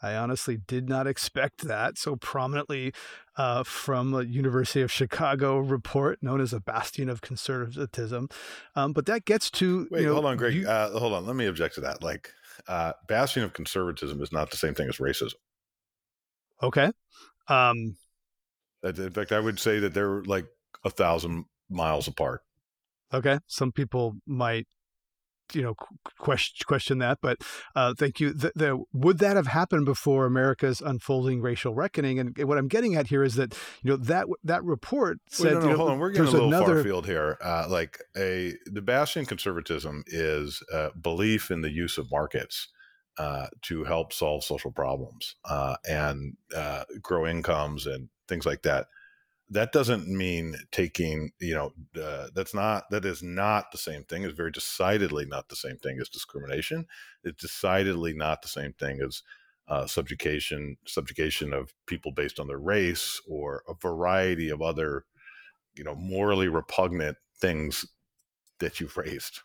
I 0.01 0.15
honestly 0.15 0.59
did 0.59 0.89
not 0.89 1.07
expect 1.07 1.67
that 1.67 1.99
so 1.99 2.15
prominently 2.15 2.93
uh, 3.37 3.65
from 3.65 4.15
a 4.15 4.23
University 4.23 4.83
of 4.83 4.93
Chicago 4.93 5.59
report 5.59 6.23
known 6.23 6.41
as 6.41 6.53
a 6.53 6.61
bastion 6.61 7.09
of 7.09 7.23
conservatism. 7.23 8.29
Um, 8.77 8.93
but 8.93 9.07
that 9.07 9.25
gets 9.25 9.51
to 9.53 9.89
wait, 9.91 10.03
you 10.03 10.07
know, 10.07 10.13
hold 10.13 10.27
on, 10.27 10.37
Greg. 10.37 10.55
You, 10.55 10.69
uh, 10.69 10.97
hold 10.99 11.15
on, 11.15 11.24
let 11.25 11.37
me 11.37 11.47
object 11.47 11.77
to 11.77 11.81
that. 11.83 12.03
Like, 12.03 12.31
uh, 12.69 12.93
bastion 13.09 13.43
of 13.43 13.53
conservatism 13.53 14.23
is 14.23 14.33
not 14.33 14.51
the 14.51 14.57
same 14.57 14.75
thing 14.75 14.89
as 14.89 14.99
racism. 14.99 15.35
Okay. 16.63 16.91
Um, 17.49 17.97
in 18.83 19.11
fact, 19.11 19.33
I 19.33 19.41
would 19.41 19.59
say 19.59 19.79
that 19.81 19.95
they're 19.95 20.23
like 20.23 20.47
a 20.85 20.91
thousand 20.91 21.47
miles 21.69 22.09
apart. 22.09 22.43
Okay, 23.13 23.39
some 23.47 23.73
people 23.73 24.17
might 24.27 24.67
you 25.53 25.63
know 25.63 25.75
question 26.19 26.65
question 26.67 26.99
that 26.99 27.19
but 27.21 27.39
uh, 27.77 27.95
thank 27.95 28.21
you. 28.21 28.33
The, 28.33 28.53
the, 28.55 28.83
would 28.93 29.19
that 29.19 29.37
have 29.37 29.47
happened 29.47 29.85
before 29.85 30.27
america's 30.27 30.81
unfolding 30.81 31.41
racial 31.41 31.75
reckoning? 31.75 32.19
And 32.19 32.37
what 32.45 32.59
i'm 32.59 32.69
getting 32.69 32.95
at 32.95 33.09
here 33.09 33.23
is 33.23 33.35
that 33.35 33.57
you 33.83 33.91
know 33.91 33.97
that 33.97 34.27
that 34.45 34.65
report 34.65 35.19
said 35.29 35.47
Wait, 35.47 35.53
no, 35.55 35.61
no, 35.61 35.65
you 35.67 35.71
know, 35.73 35.77
hold 35.77 35.91
on. 35.91 35.99
We're 35.99 36.11
getting 36.11 36.29
a 36.29 36.31
little 36.31 36.49
another... 36.49 36.75
far 36.77 36.85
field 36.85 37.07
here. 37.07 37.39
Uh, 37.43 37.67
like 37.69 37.99
a 38.17 38.55
the 38.67 38.83
bastion 38.83 39.27
conservatism 39.27 40.05
is 40.07 40.63
uh, 40.73 40.91
belief 41.01 41.51
in 41.51 41.61
the 41.61 41.71
use 41.71 41.99
of 41.99 42.11
markets 42.11 42.69
uh, 43.19 43.47
to 43.63 43.85
help 43.85 44.13
solve 44.13 44.43
social 44.45 44.73
problems 44.73 45.37
uh, 45.45 45.77
and 45.89 46.37
uh, 46.57 46.85
grow 47.03 47.27
incomes 47.27 47.87
and 47.87 48.09
things 48.29 48.47
like 48.47 48.63
that 48.63 48.87
that 49.51 49.73
doesn't 49.73 50.09
mean 50.09 50.57
taking 50.73 51.31
you 51.39 51.55
know 51.55 51.73
uh, 52.03 52.29
that's 52.35 52.55
not 52.55 52.85
that 52.91 53.05
is 53.05 53.23
not 53.23 53.71
the 53.73 53.79
same 53.79 54.05
thing 54.05 54.23
it's 54.23 54.37
very 54.37 54.51
decidedly 54.51 55.27
not 55.27 55.49
the 55.49 55.57
same 55.57 55.77
thing 55.79 55.99
as 56.01 56.09
discrimination 56.09 56.87
it's 57.23 57.43
decidedly 57.43 58.15
not 58.15 58.43
the 58.43 58.49
same 58.49 58.73
thing 58.73 59.01
as 59.01 59.23
uh, 59.69 59.87
subjugation 59.87 60.77
subjugation 60.87 61.53
of 61.53 61.75
people 61.87 62.13
based 62.13 62.41
on 62.41 62.47
their 62.47 62.59
race 62.59 63.21
or 63.29 63.63
a 63.69 63.75
variety 63.75 64.51
of 64.51 64.63
other 64.63 65.05
you 65.75 65.85
know 65.85 65.95
morally 65.95 66.49
repugnant 66.49 67.17
things 67.37 67.85
that 68.61 68.81
you've 68.81 68.97
raised 68.97 69.41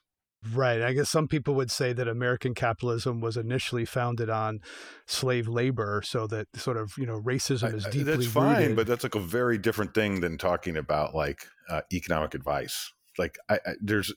Right. 0.53 0.81
I 0.81 0.93
guess 0.93 1.09
some 1.09 1.27
people 1.27 1.53
would 1.55 1.69
say 1.69 1.91
that 1.91 2.07
American 2.07 2.53
capitalism 2.53 3.19
was 3.19 3.35
initially 3.35 3.83
founded 3.83 4.29
on 4.29 4.61
slave 5.05 5.49
labor, 5.49 6.01
so 6.05 6.27
that 6.27 6.47
sort 6.55 6.77
of 6.77 6.93
you 6.97 7.05
know 7.05 7.19
racism 7.19 7.73
is 7.75 7.83
deeply. 7.83 8.03
That's 8.03 8.27
fine, 8.27 8.57
rooted. 8.57 8.75
but 8.77 8.87
that's 8.87 9.03
like 9.03 9.15
a 9.15 9.19
very 9.19 9.57
different 9.57 9.93
thing 9.93 10.21
than 10.21 10.37
talking 10.37 10.77
about 10.77 11.13
like 11.13 11.45
uh, 11.69 11.81
economic 11.91 12.33
advice. 12.33 12.93
Like, 13.17 13.37
I, 13.49 13.55
I, 13.65 13.73
there's 13.81 14.13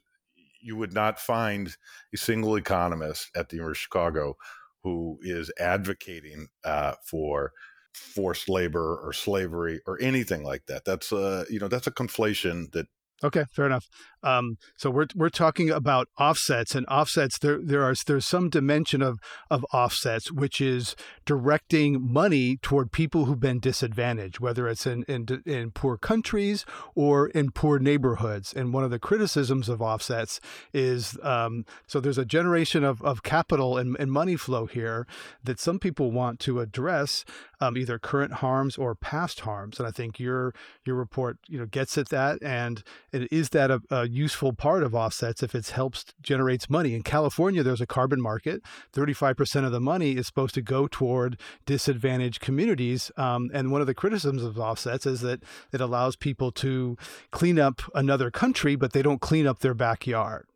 you 0.60 0.76
would 0.76 0.92
not 0.92 1.18
find 1.18 1.76
a 2.14 2.16
single 2.16 2.54
economist 2.54 3.28
at 3.34 3.48
the 3.48 3.56
University 3.56 3.80
of 3.80 3.82
Chicago 3.82 4.36
who 4.84 5.18
is 5.22 5.50
advocating 5.58 6.48
uh, 6.64 6.94
for 7.04 7.50
forced 7.92 8.48
labor 8.48 8.96
or 8.96 9.12
slavery 9.12 9.80
or 9.86 10.00
anything 10.00 10.44
like 10.44 10.66
that. 10.66 10.84
That's 10.84 11.10
a 11.10 11.46
you 11.50 11.58
know 11.58 11.66
that's 11.66 11.88
a 11.88 11.92
conflation 11.92 12.70
that 12.72 12.86
Okay, 13.24 13.44
fair 13.52 13.66
enough. 13.66 13.86
Um, 14.22 14.56
so 14.76 14.90
we're 14.90 15.08
we're 15.14 15.28
talking 15.28 15.70
about 15.70 16.08
offsets 16.18 16.74
and 16.74 16.86
offsets. 16.86 17.38
There 17.38 17.58
there 17.62 17.82
are 17.82 17.94
there's 18.06 18.26
some 18.26 18.48
dimension 18.48 19.02
of 19.02 19.18
of 19.50 19.64
offsets 19.72 20.30
which 20.30 20.60
is 20.60 20.94
directing 21.24 22.12
money 22.12 22.56
toward 22.56 22.92
people 22.92 23.24
who've 23.24 23.40
been 23.40 23.60
disadvantaged, 23.60 24.40
whether 24.40 24.68
it's 24.68 24.86
in 24.86 25.04
in 25.04 25.26
in 25.46 25.70
poor 25.70 25.96
countries 25.96 26.64
or 26.94 27.28
in 27.28 27.50
poor 27.50 27.78
neighborhoods. 27.78 28.52
And 28.52 28.72
one 28.72 28.84
of 28.84 28.90
the 28.90 28.98
criticisms 28.98 29.68
of 29.68 29.82
offsets 29.82 30.40
is 30.72 31.18
um, 31.22 31.64
so 31.86 32.00
there's 32.00 32.18
a 32.18 32.24
generation 32.24 32.84
of 32.84 33.02
of 33.02 33.22
capital 33.22 33.76
and, 33.76 33.96
and 33.98 34.12
money 34.12 34.36
flow 34.36 34.66
here 34.66 35.06
that 35.42 35.58
some 35.58 35.78
people 35.78 36.10
want 36.10 36.40
to 36.40 36.60
address 36.60 37.24
um, 37.60 37.76
either 37.76 37.98
current 37.98 38.34
harms 38.34 38.76
or 38.76 38.94
past 38.94 39.40
harms. 39.40 39.78
And 39.78 39.86
I 39.86 39.90
think 39.90 40.18
your 40.18 40.54
your 40.84 40.96
report 40.96 41.38
you 41.48 41.58
know 41.58 41.66
gets 41.66 41.96
at 41.96 42.08
that 42.08 42.42
and 42.42 42.82
and 43.12 43.28
is 43.30 43.50
that 43.50 43.70
a, 43.70 43.80
a, 43.90 44.08
useful 44.12 44.52
part 44.52 44.82
of 44.82 44.94
offsets 44.94 45.42
if 45.42 45.54
it 45.54 45.68
helps 45.68 46.04
generates 46.20 46.68
money? 46.68 46.94
In 46.94 47.02
California, 47.02 47.62
there's 47.62 47.80
a 47.80 47.86
carbon 47.86 48.20
market. 48.20 48.62
35% 48.94 49.64
of 49.64 49.72
the 49.72 49.80
money 49.80 50.12
is 50.12 50.26
supposed 50.26 50.54
to 50.54 50.62
go 50.62 50.86
toward 50.86 51.38
disadvantaged 51.66 52.40
communities. 52.40 53.10
Um, 53.16 53.50
and 53.54 53.70
one 53.70 53.80
of 53.80 53.86
the 53.86 53.94
criticisms 53.94 54.42
of 54.42 54.58
offsets 54.58 55.06
is 55.06 55.20
that 55.22 55.42
it 55.72 55.80
allows 55.80 56.16
people 56.16 56.52
to 56.52 56.96
clean 57.30 57.58
up 57.58 57.82
another 57.94 58.30
country, 58.30 58.76
but 58.76 58.92
they 58.92 59.02
don't 59.02 59.20
clean 59.20 59.46
up 59.46 59.60
their 59.60 59.74
backyard. 59.74 60.46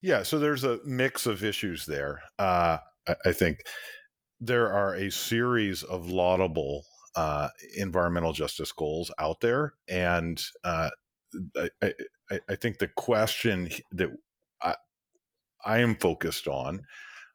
Yeah, 0.00 0.24
so 0.24 0.38
there's 0.38 0.64
a 0.64 0.80
mix 0.84 1.26
of 1.26 1.44
issues 1.44 1.86
there. 1.86 2.22
Uh, 2.38 2.78
I, 3.24 3.32
think 3.32 3.58
there 4.40 4.72
are 4.72 4.94
a 4.94 5.10
series 5.10 5.84
of 5.84 6.10
laudable 6.10 6.84
uh, 7.14 7.48
environmental 7.76 8.32
justice 8.32 8.72
goals 8.72 9.12
out 9.18 9.40
there, 9.40 9.74
and 9.88 10.42
uh, 10.64 10.90
I, 11.80 11.92
I 12.48 12.54
think 12.56 12.78
the 12.78 12.88
question 12.88 13.70
that 13.92 14.10
I, 14.62 14.74
I 15.64 15.78
am 15.78 15.96
focused 15.96 16.48
on 16.48 16.82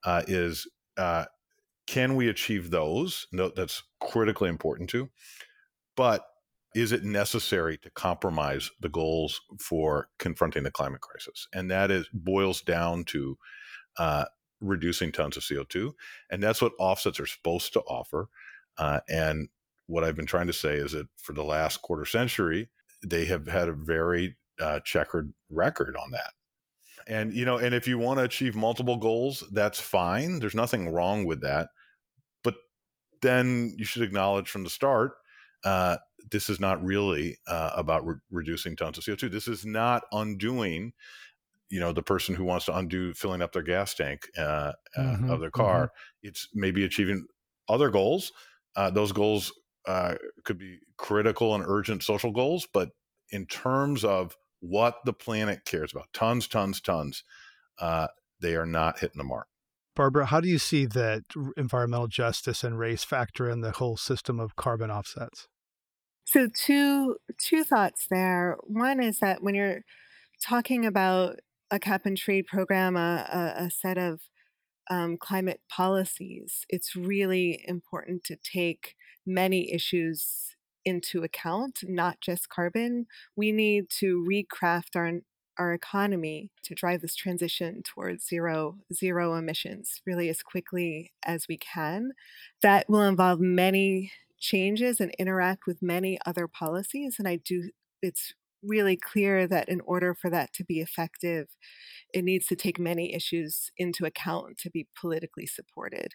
uh, 0.03 0.23
is 0.27 0.67
uh, 0.97 1.25
can 1.87 2.15
we 2.15 2.27
achieve 2.27 2.69
those? 2.69 3.27
No, 3.31 3.49
that's 3.49 3.83
critically 3.99 4.49
important 4.49 4.89
too. 4.89 5.09
But 5.95 6.25
is 6.75 6.91
it 6.91 7.03
necessary 7.03 7.77
to 7.79 7.89
compromise 7.89 8.69
the 8.79 8.89
goals 8.89 9.41
for 9.59 10.09
confronting 10.19 10.63
the 10.63 10.71
climate 10.71 11.01
crisis? 11.01 11.47
And 11.53 11.71
that 11.71 11.89
is 11.89 12.07
boils 12.13 12.61
down 12.61 13.05
to 13.05 13.37
uh, 13.97 14.25
reducing 14.61 15.11
tons 15.11 15.37
of 15.37 15.43
CO2, 15.43 15.93
and 16.29 16.43
that's 16.43 16.61
what 16.61 16.73
offsets 16.77 17.19
are 17.19 17.25
supposed 17.25 17.73
to 17.73 17.81
offer. 17.81 18.29
Uh, 18.77 18.99
and 19.09 19.49
what 19.87 20.03
I've 20.03 20.15
been 20.15 20.27
trying 20.27 20.47
to 20.47 20.53
say 20.53 20.75
is 20.75 20.91
that 20.91 21.07
for 21.15 21.33
the 21.33 21.43
last 21.43 21.81
quarter 21.81 22.05
century, 22.05 22.69
they 23.03 23.25
have 23.25 23.47
had 23.47 23.69
a 23.69 23.73
very 23.73 24.35
uh, 24.59 24.79
checkered 24.81 25.33
record 25.49 25.95
on 25.95 26.11
that. 26.11 26.33
And 27.07 27.33
you 27.33 27.45
know, 27.45 27.57
and 27.57 27.73
if 27.73 27.87
you 27.87 27.97
want 27.97 28.19
to 28.19 28.23
achieve 28.23 28.55
multiple 28.55 28.97
goals, 28.97 29.43
that's 29.51 29.79
fine. 29.79 30.39
There's 30.39 30.55
nothing 30.55 30.89
wrong 30.89 31.25
with 31.25 31.41
that. 31.41 31.69
But 32.43 32.55
then 33.21 33.73
you 33.77 33.85
should 33.85 34.03
acknowledge 34.03 34.49
from 34.49 34.63
the 34.63 34.69
start 34.69 35.13
uh, 35.63 35.97
this 36.31 36.49
is 36.49 36.59
not 36.59 36.83
really 36.83 37.37
uh, 37.47 37.71
about 37.75 38.05
re- 38.05 38.15
reducing 38.31 38.75
tons 38.75 38.97
of 38.97 39.03
CO2. 39.03 39.31
This 39.31 39.47
is 39.47 39.65
not 39.65 40.03
undoing, 40.11 40.93
you 41.69 41.79
know, 41.79 41.93
the 41.93 42.03
person 42.03 42.35
who 42.35 42.43
wants 42.43 42.65
to 42.65 42.77
undo 42.77 43.13
filling 43.13 43.41
up 43.41 43.53
their 43.53 43.63
gas 43.63 43.93
tank 43.93 44.27
uh, 44.37 44.73
uh 44.95 45.01
mm-hmm, 45.01 45.29
of 45.29 45.39
their 45.39 45.51
car. 45.51 45.85
Mm-hmm. 45.85 46.27
It's 46.29 46.49
maybe 46.53 46.83
achieving 46.83 47.25
other 47.69 47.89
goals. 47.89 48.31
Uh, 48.75 48.89
those 48.89 49.11
goals 49.11 49.51
uh, 49.87 50.15
could 50.43 50.57
be 50.57 50.79
critical 50.97 51.55
and 51.55 51.63
urgent 51.65 52.03
social 52.03 52.31
goals, 52.31 52.67
but 52.73 52.89
in 53.31 53.45
terms 53.45 54.03
of 54.03 54.35
what 54.59 54.99
the 55.05 55.13
planet 55.13 55.65
cares 55.65 55.91
about, 55.91 56.07
tons, 56.13 56.47
tons, 56.47 56.81
tons, 56.81 57.23
Uh, 57.79 58.07
they 58.39 58.55
are 58.55 58.65
not 58.65 58.99
hitting 58.99 59.17
the 59.17 59.23
mark. 59.23 59.47
Barbara, 59.95 60.27
how 60.27 60.41
do 60.41 60.47
you 60.47 60.59
see 60.59 60.85
that 60.85 61.23
environmental 61.55 62.07
justice 62.07 62.63
and 62.63 62.77
race 62.77 63.03
factor 63.03 63.49
in 63.49 63.61
the 63.61 63.71
whole 63.71 63.97
system 63.97 64.39
of 64.39 64.55
carbon 64.55 64.91
offsets? 64.91 65.47
So 66.25 66.47
two 66.47 67.17
two 67.39 67.63
thoughts 67.63 68.05
there. 68.09 68.57
One 68.63 69.01
is 69.01 69.19
that 69.19 69.41
when 69.41 69.55
you're 69.55 69.81
talking 70.43 70.85
about 70.85 71.39
a 71.71 71.79
cap 71.79 72.05
and 72.05 72.17
trade 72.17 72.45
program, 72.45 72.95
a, 72.95 73.55
a, 73.57 73.65
a 73.65 73.71
set 73.71 73.97
of 73.97 74.21
um, 74.89 75.17
climate 75.17 75.61
policies, 75.69 76.65
it's 76.69 76.95
really 76.95 77.63
important 77.65 78.23
to 78.25 78.35
take 78.35 78.95
many 79.25 79.73
issues 79.73 80.46
into 80.87 81.23
account, 81.23 81.79
not 81.83 82.21
just 82.21 82.49
carbon. 82.49 83.07
We 83.35 83.51
need 83.51 83.89
to 83.99 84.25
recraft 84.27 84.95
our 84.95 85.11
our 85.59 85.73
economy 85.73 86.51
to 86.63 86.75
drive 86.75 87.01
this 87.01 87.15
transition 87.15 87.81
towards 87.83 88.27
zero 88.27 88.77
zero 88.93 89.35
emissions 89.35 90.01
really 90.05 90.29
as 90.29 90.43
quickly 90.43 91.11
as 91.25 91.47
we 91.49 91.57
can. 91.57 92.11
That 92.61 92.87
will 92.89 93.03
involve 93.03 93.39
many 93.39 94.11
changes 94.39 94.99
and 94.99 95.11
interact 95.19 95.65
with 95.67 95.81
many 95.81 96.19
other 96.25 96.47
policies 96.47 97.15
and 97.19 97.27
I 97.27 97.37
do 97.37 97.71
it's 98.03 98.33
really 98.63 98.95
clear 98.97 99.47
that 99.47 99.69
in 99.69 99.81
order 99.81 100.13
for 100.13 100.29
that 100.29 100.53
to 100.53 100.63
be 100.63 100.79
effective 100.79 101.47
it 102.13 102.23
needs 102.23 102.45
to 102.47 102.55
take 102.55 102.79
many 102.79 103.13
issues 103.13 103.71
into 103.77 104.05
account 104.05 104.57
to 104.59 104.69
be 104.69 104.87
politically 104.99 105.47
supported. 105.47 106.13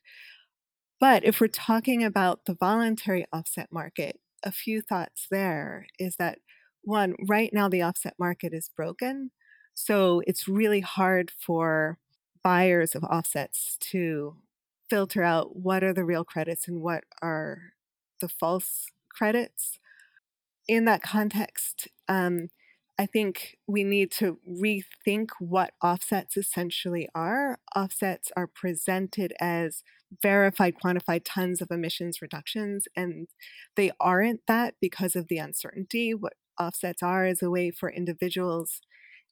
But 1.00 1.24
if 1.24 1.40
we're 1.40 1.48
talking 1.48 2.04
about 2.04 2.44
the 2.46 2.54
voluntary 2.54 3.26
offset 3.32 3.72
market, 3.72 4.20
a 4.42 4.52
few 4.52 4.80
thoughts 4.80 5.26
there 5.30 5.86
is 5.98 6.16
that 6.16 6.38
one, 6.82 7.14
right 7.28 7.50
now 7.52 7.68
the 7.68 7.82
offset 7.82 8.14
market 8.18 8.52
is 8.52 8.70
broken. 8.74 9.30
So 9.74 10.22
it's 10.26 10.48
really 10.48 10.80
hard 10.80 11.30
for 11.30 11.98
buyers 12.42 12.94
of 12.94 13.04
offsets 13.04 13.76
to 13.80 14.36
filter 14.90 15.22
out 15.22 15.56
what 15.56 15.82
are 15.82 15.94
the 15.94 16.04
real 16.04 16.24
credits 16.24 16.68
and 16.68 16.82
what 16.82 17.04
are 17.22 17.72
the 18.20 18.28
false 18.28 18.86
credits. 19.08 19.78
In 20.68 20.84
that 20.84 21.02
context, 21.02 21.88
um, 22.08 22.48
I 22.98 23.06
think 23.06 23.56
we 23.66 23.84
need 23.84 24.10
to 24.12 24.38
rethink 24.48 25.30
what 25.40 25.72
offsets 25.82 26.36
essentially 26.36 27.08
are. 27.14 27.58
Offsets 27.74 28.30
are 28.36 28.46
presented 28.46 29.32
as 29.40 29.82
verified, 30.20 30.74
quantified 30.82 31.22
tons 31.24 31.60
of 31.60 31.70
emissions 31.70 32.20
reductions, 32.20 32.86
and 32.96 33.28
they 33.76 33.92
aren't 34.00 34.40
that 34.48 34.74
because 34.80 35.16
of 35.16 35.28
the 35.28 35.38
uncertainty. 35.38 36.14
What 36.14 36.34
offsets 36.58 37.02
are 37.02 37.26
is 37.26 37.42
a 37.42 37.50
way 37.50 37.70
for 37.70 37.90
individuals 37.90 38.80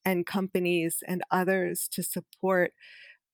and 0.05 0.27
companies 0.27 1.03
and 1.07 1.23
others 1.31 1.89
to 1.93 2.03
support 2.03 2.73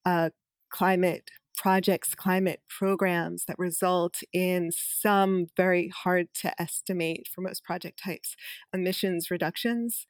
uh, 0.04 0.30
climate 0.70 1.30
projects, 1.56 2.14
climate 2.14 2.60
programs 2.68 3.44
that 3.46 3.58
result 3.58 4.16
in 4.32 4.70
some 4.70 5.46
very 5.56 5.88
hard 5.88 6.28
to 6.34 6.60
estimate 6.60 7.26
for 7.34 7.40
most 7.40 7.64
project 7.64 8.00
types 8.02 8.36
emissions 8.74 9.30
reductions. 9.30 10.06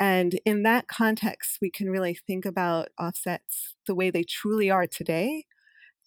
And 0.00 0.40
in 0.44 0.64
that 0.64 0.88
context, 0.88 1.58
we 1.62 1.70
can 1.70 1.88
really 1.88 2.14
think 2.26 2.44
about 2.44 2.88
offsets 2.98 3.76
the 3.86 3.94
way 3.94 4.10
they 4.10 4.24
truly 4.24 4.70
are 4.70 4.86
today 4.86 5.44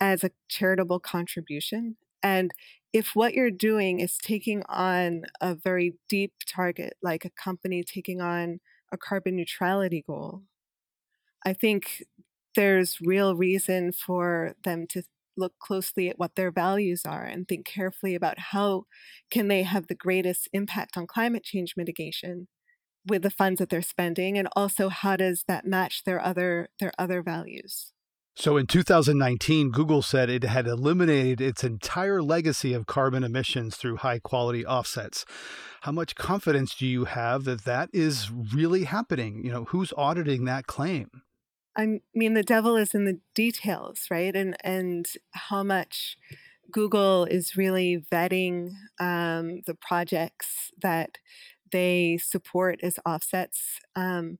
as 0.01 0.25
a 0.25 0.31
charitable 0.49 0.99
contribution. 1.01 1.97
And 2.23 2.51
if 2.93 3.15
what 3.15 3.35
you're 3.35 3.51
doing 3.51 4.01
is 4.01 4.17
taking 4.17 4.63
on 4.69 5.23
a 5.41 5.55
very 5.55 5.95
deep 6.09 6.33
target, 6.47 6.95
like 7.03 7.25
a 7.25 7.31
company 7.31 7.83
taking 7.83 8.21
on 8.21 8.61
a 8.91 8.97
carbon 8.97 9.37
neutrality 9.37 10.03
goal, 10.07 10.43
I 11.45 11.53
think 11.53 12.03
there's 12.55 12.99
real 13.01 13.35
reason 13.35 13.91
for 13.91 14.55
them 14.63 14.85
to 14.89 15.03
look 15.37 15.53
closely 15.59 16.09
at 16.09 16.19
what 16.19 16.35
their 16.35 16.51
values 16.51 17.03
are 17.05 17.23
and 17.23 17.47
think 17.47 17.65
carefully 17.65 18.15
about 18.15 18.37
how 18.37 18.85
can 19.31 19.47
they 19.47 19.63
have 19.63 19.87
the 19.87 19.95
greatest 19.95 20.49
impact 20.53 20.97
on 20.97 21.07
climate 21.07 21.43
change 21.43 21.75
mitigation 21.77 22.47
with 23.07 23.23
the 23.23 23.31
funds 23.31 23.59
that 23.59 23.69
they're 23.69 23.81
spending 23.81 24.37
and 24.37 24.47
also 24.55 24.89
how 24.89 25.15
does 25.17 25.45
that 25.47 25.65
match 25.65 26.03
their 26.05 26.21
other 26.23 26.69
their 26.79 26.91
other 26.99 27.23
values 27.23 27.93
so 28.35 28.57
in 28.57 28.65
2019, 28.65 29.71
Google 29.71 30.01
said 30.01 30.29
it 30.29 30.43
had 30.43 30.65
eliminated 30.65 31.41
its 31.41 31.63
entire 31.63 32.21
legacy 32.21 32.73
of 32.73 32.85
carbon 32.85 33.23
emissions 33.23 33.75
through 33.75 33.97
high 33.97 34.19
quality 34.19 34.65
offsets. 34.65 35.25
How 35.81 35.91
much 35.91 36.15
confidence 36.15 36.75
do 36.75 36.87
you 36.87 37.05
have 37.05 37.43
that 37.43 37.65
that 37.65 37.89
is 37.91 38.31
really 38.31 38.85
happening? 38.85 39.43
You 39.43 39.51
know, 39.51 39.65
who's 39.65 39.93
auditing 39.97 40.45
that 40.45 40.65
claim? 40.65 41.09
I 41.77 41.99
mean, 42.13 42.33
the 42.33 42.43
devil 42.43 42.75
is 42.75 42.93
in 42.93 43.05
the 43.05 43.19
details, 43.33 44.07
right? 44.09 44.35
And 44.35 44.55
and 44.63 45.07
how 45.31 45.63
much 45.63 46.17
Google 46.71 47.25
is 47.25 47.57
really 47.57 48.03
vetting 48.11 48.71
um, 48.99 49.61
the 49.65 49.75
projects 49.79 50.71
that 50.81 51.17
they 51.71 52.17
support 52.21 52.79
as 52.83 52.99
offsets. 53.05 53.79
Um, 53.95 54.37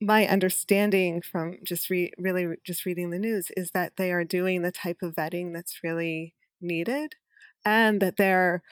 my 0.00 0.26
understanding 0.26 1.22
from 1.22 1.58
just 1.64 1.88
re- 1.90 2.12
really 2.18 2.56
just 2.64 2.84
reading 2.84 3.10
the 3.10 3.18
news 3.18 3.50
is 3.56 3.70
that 3.72 3.96
they 3.96 4.12
are 4.12 4.24
doing 4.24 4.62
the 4.62 4.72
type 4.72 4.98
of 5.02 5.14
vetting 5.14 5.52
that's 5.52 5.80
really 5.82 6.34
needed 6.60 7.14
and 7.64 8.00
that 8.00 8.16
they're 8.16 8.62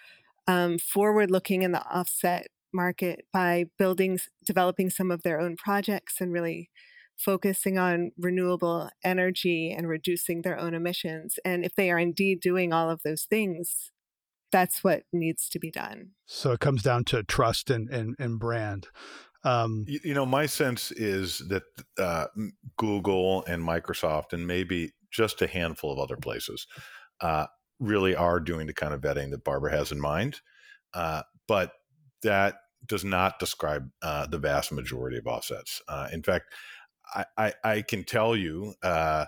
um, 0.47 0.79
forward 0.79 1.31
looking 1.31 1.63
in 1.63 1.73
the 1.73 1.85
offset 1.87 2.49
market 2.75 3.27
by 3.33 3.67
building 3.79 4.19
developing 4.45 4.91
some 4.91 5.11
of 5.11 5.23
their 5.23 5.41
own 5.41 5.57
projects 5.57 6.21
and 6.21 6.33
really 6.33 6.71
focusing 7.17 7.79
on 7.79 8.11
renewable 8.19 8.91
energy 9.05 9.73
and 9.77 9.89
reducing 9.89 10.43
their 10.43 10.59
own 10.59 10.75
emissions. 10.75 11.39
And 11.45 11.65
if 11.65 11.75
they 11.75 11.91
are 11.91 11.99
indeed 11.99 12.41
doing 12.41 12.73
all 12.73 12.91
of 12.91 13.03
those 13.05 13.25
things 13.25 13.93
that's 14.51 14.85
what 14.85 15.05
needs 15.13 15.49
to 15.49 15.59
be 15.59 15.71
done. 15.71 16.11
So 16.27 16.53
it 16.53 16.61
comes 16.61 16.83
down 16.83 17.05
to 17.07 17.23
trust 17.25 17.71
and 17.71 17.89
and, 17.89 18.15
and 18.19 18.39
brand 18.39 18.89
um, 19.45 19.85
you, 19.89 20.01
you, 20.05 20.15
know, 20.15 20.27
my 20.27 20.47
sense 20.47 20.93
is 20.93 21.39
that 21.49 21.65
uh, 21.99 22.27
Google 22.77 23.45
and 23.47 23.63
Microsoft, 23.63 24.33
and 24.33 24.47
maybe 24.47 24.93
just 25.11 25.43
a 25.43 25.47
handful 25.47 25.93
of 25.93 25.99
other 25.99 26.17
places, 26.17 26.67
uh, 27.21 27.47
really 27.81 28.15
are 28.15 28.41
doing 28.41 28.67
the 28.67 28.73
kind 28.73 28.95
of 28.95 29.01
vetting 29.01 29.31
that 29.31 29.45
Barbara 29.45 29.73
has 29.73 29.91
in 29.91 30.01
mind. 30.01 30.41
Uh, 30.95 31.23
but 31.49 31.73
that 32.23 32.57
does 32.87 33.05
not 33.05 33.39
describe 33.39 33.89
uh, 34.03 34.27
the 34.27 34.39
vast 34.39 34.73
majority 34.73 35.19
of 35.19 35.27
offsets. 35.27 35.83
Uh, 35.89 36.09
in 36.13 36.23
fact, 36.23 36.53
I, 37.15 37.25
I, 37.37 37.55
I, 37.65 37.83
can 37.83 38.05
tell 38.05 38.37
you 38.37 38.75
uh, 38.83 39.27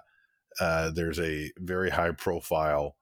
there's 0.61 1.19
a 1.19 1.51
very 1.59 1.91
high 1.91 2.13
profile 2.13 2.97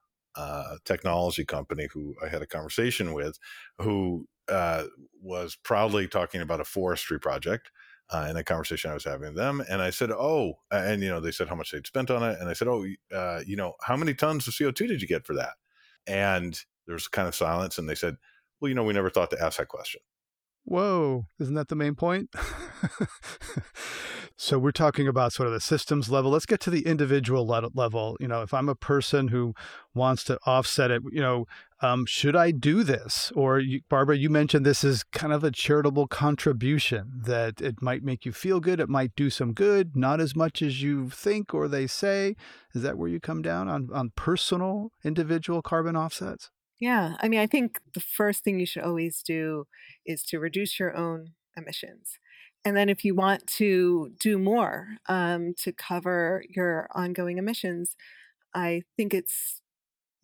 technology 0.83 1.45
company 1.45 1.87
who 1.93 2.15
I 2.23 2.27
had 2.27 2.41
a 2.41 2.47
conversation 2.47 3.13
with 3.13 3.37
who 3.79 4.27
uh, 4.49 4.85
was 5.21 5.55
proudly 5.55 6.07
talking 6.07 6.41
about 6.41 6.59
a 6.59 6.65
forestry 6.65 7.19
project 7.19 7.71
uh, 8.09 8.27
in 8.29 8.37
a 8.37 8.43
conversation 8.43 8.91
I 8.91 8.93
was 8.93 9.05
having 9.05 9.27
with 9.29 9.35
them. 9.35 9.63
And 9.69 9.81
I 9.81 9.89
said, 9.89 10.11
Oh, 10.11 10.59
and 10.71 11.01
you 11.01 11.09
know, 11.09 11.19
they 11.19 11.31
said 11.31 11.47
how 11.47 11.55
much 11.55 11.71
they'd 11.71 11.87
spent 11.87 12.11
on 12.11 12.23
it. 12.23 12.39
And 12.39 12.49
I 12.49 12.53
said, 12.53 12.67
Oh, 12.67 12.85
uh, 13.13 13.41
you 13.45 13.55
know, 13.55 13.73
how 13.81 13.95
many 13.95 14.13
tons 14.13 14.47
of 14.47 14.53
CO2 14.53 14.87
did 14.87 15.01
you 15.01 15.07
get 15.07 15.25
for 15.25 15.33
that? 15.35 15.53
And 16.05 16.59
there 16.85 16.93
was 16.93 17.07
kind 17.07 17.27
of 17.27 17.35
silence. 17.35 17.77
And 17.77 17.89
they 17.89 17.95
said, 17.95 18.17
Well, 18.59 18.69
you 18.69 18.75
know, 18.75 18.83
we 18.83 18.93
never 18.93 19.09
thought 19.09 19.31
to 19.31 19.41
ask 19.41 19.57
that 19.57 19.69
question. 19.69 20.01
Whoa, 20.65 21.27
isn't 21.39 21.55
that 21.55 21.67
the 21.67 21.75
main 21.75 21.95
point? 21.95 22.29
So 24.35 24.57
we're 24.57 24.71
talking 24.71 25.07
about 25.07 25.31
sort 25.31 25.47
of 25.47 25.53
the 25.53 25.61
systems 25.61 26.09
level. 26.09 26.31
Let's 26.31 26.47
get 26.47 26.59
to 26.61 26.71
the 26.71 26.87
individual 26.87 27.45
level. 27.45 28.17
You 28.19 28.27
know, 28.27 28.41
if 28.41 28.53
I'm 28.53 28.67
a 28.67 28.75
person 28.75 29.27
who 29.27 29.53
wants 29.93 30.23
to 30.25 30.39
offset 30.45 30.89
it, 30.89 31.03
you 31.11 31.21
know, 31.21 31.45
um, 31.81 32.05
should 32.07 32.35
I 32.35 32.51
do 32.51 32.83
this? 32.83 33.31
Or 33.35 33.59
you, 33.59 33.81
Barbara, 33.89 34.17
you 34.17 34.29
mentioned 34.29 34.65
this 34.65 34.83
is 34.83 35.03
kind 35.03 35.33
of 35.33 35.43
a 35.43 35.51
charitable 35.51 36.07
contribution 36.07 37.11
that 37.25 37.61
it 37.61 37.81
might 37.81 38.03
make 38.03 38.25
you 38.25 38.31
feel 38.31 38.59
good. 38.59 38.79
It 38.79 38.89
might 38.89 39.15
do 39.15 39.29
some 39.29 39.53
good, 39.53 39.95
not 39.95 40.19
as 40.19 40.35
much 40.35 40.61
as 40.63 40.81
you 40.81 41.09
think 41.09 41.53
or 41.53 41.67
they 41.67 41.85
say. 41.85 42.35
Is 42.73 42.81
that 42.81 42.97
where 42.97 43.09
you 43.09 43.19
come 43.19 43.43
down 43.43 43.69
on, 43.69 43.89
on 43.93 44.13
personal 44.15 44.91
individual 45.03 45.61
carbon 45.61 45.95
offsets? 45.95 46.49
Yeah. 46.79 47.17
I 47.19 47.27
mean, 47.27 47.39
I 47.39 47.47
think 47.47 47.79
the 47.93 48.01
first 48.01 48.43
thing 48.43 48.59
you 48.59 48.65
should 48.65 48.83
always 48.83 49.21
do 49.21 49.67
is 50.05 50.23
to 50.23 50.39
reduce 50.39 50.79
your 50.79 50.95
own 50.97 51.33
emissions. 51.55 52.17
And 52.65 52.77
then 52.77 52.89
if 52.89 53.03
you 53.03 53.13
want 53.13 53.45
to 53.47 54.13
do 54.19 54.39
more 54.39 54.87
um, 55.07 55.53
to 55.63 55.73
cover 55.73 56.43
your 56.49 56.87
ongoing 56.93 57.37
emissions, 57.37 57.95
I 58.53 58.83
think 58.95 59.13
it's 59.13 59.61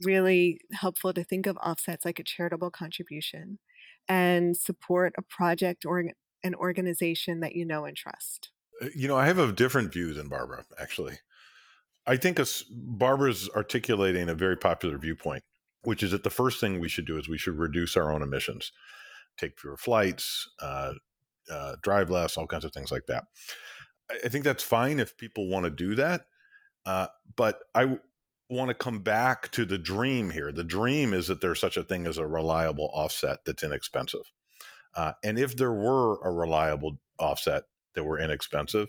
really 0.02 0.62
helpful 0.72 1.14
to 1.14 1.24
think 1.24 1.46
of 1.46 1.58
offsets 1.58 2.06
like 2.06 2.20
a 2.20 2.24
charitable 2.24 2.72
contribution 2.72 3.60
and 4.08 4.56
support 4.56 5.14
a 5.18 5.22
project 5.22 5.86
or 5.86 6.04
an 6.44 6.56
organization 6.56 7.42
that 7.42 7.56
you 7.56 7.66
know 7.66 7.86
and 7.86 7.98
trust. 7.98 8.50
Uh, 8.82 8.88
you 8.96 9.08
know, 9.08 9.18
I 9.18 9.26
have 9.26 9.38
a 9.38 9.52
different 9.52 9.92
view 9.92 10.14
than 10.14 10.30
Barbara, 10.30 10.64
actually. 10.80 11.20
I 12.08 12.16
think 12.16 12.40
Barbara's 12.72 13.50
articulating 13.56 14.30
a 14.30 14.36
very 14.36 14.56
popular 14.56 14.98
viewpoint, 14.98 15.44
which 15.84 16.02
is 16.02 16.12
that 16.12 16.24
the 16.24 16.30
first 16.30 16.60
thing 16.60 16.80
we 16.80 16.90
should 16.90 17.06
do 17.06 17.18
is 17.18 17.28
we 17.28 17.38
should 17.38 17.58
reduce 17.58 17.98
our 17.98 18.12
own 18.12 18.24
emissions, 18.24 18.72
take 19.38 19.60
fewer 19.60 19.78
flights, 19.78 20.50
uh, 20.62 20.94
uh, 21.50 21.76
drive 21.82 22.10
less, 22.10 22.38
all 22.38 22.48
kinds 22.48 22.66
of 22.66 22.74
things 22.74 22.92
like 22.92 23.06
that. 23.08 23.26
I 24.24 24.30
think 24.30 24.44
that's 24.44 24.64
fine 24.64 25.00
if 25.00 25.18
people 25.18 25.48
want 25.48 25.66
to 25.66 25.70
do 25.70 25.96
that. 25.96 26.26
Uh, 26.86 27.08
but 27.36 27.60
I 27.76 28.00
want 28.50 28.70
to 28.70 28.74
come 28.74 29.00
back 29.00 29.52
to 29.52 29.66
the 29.66 29.78
dream 29.78 30.32
here. 30.32 30.52
The 30.52 30.64
dream 30.64 31.14
is 31.14 31.28
that 31.28 31.42
there's 31.42 31.60
such 31.60 31.78
a 31.78 31.84
thing 31.84 32.08
as 32.08 32.18
a 32.18 32.26
reliable 32.26 32.90
offset 32.94 33.40
that's 33.46 33.64
inexpensive. 33.64 34.32
Uh, 34.96 35.14
and 35.24 35.38
if 35.38 35.56
there 35.56 35.74
were 35.74 36.20
a 36.24 36.32
reliable 36.32 37.00
offset 37.20 37.64
that 37.94 38.04
were 38.04 38.20
inexpensive, 38.20 38.88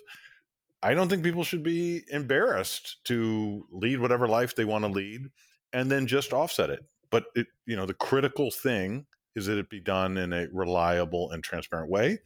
I 0.82 0.94
don't 0.94 1.08
think 1.08 1.22
people 1.22 1.44
should 1.44 1.62
be 1.62 2.02
embarrassed 2.10 3.04
to 3.04 3.66
lead 3.70 4.00
whatever 4.00 4.26
life 4.26 4.54
they 4.54 4.64
want 4.64 4.84
to 4.84 4.90
lead 4.90 5.26
and 5.74 5.90
then 5.90 6.06
just 6.06 6.32
offset 6.32 6.70
it. 6.70 6.80
But 7.10 7.24
it, 7.34 7.48
you 7.66 7.76
know, 7.76 7.84
the 7.84 7.94
critical 7.94 8.50
thing 8.50 9.06
is 9.36 9.46
that 9.46 9.58
it 9.58 9.68
be 9.70 9.80
done 9.80 10.16
in 10.16 10.32
a 10.32 10.46
reliable 10.52 11.30
and 11.30 11.42
transparent 11.42 11.90
way. 11.90 12.18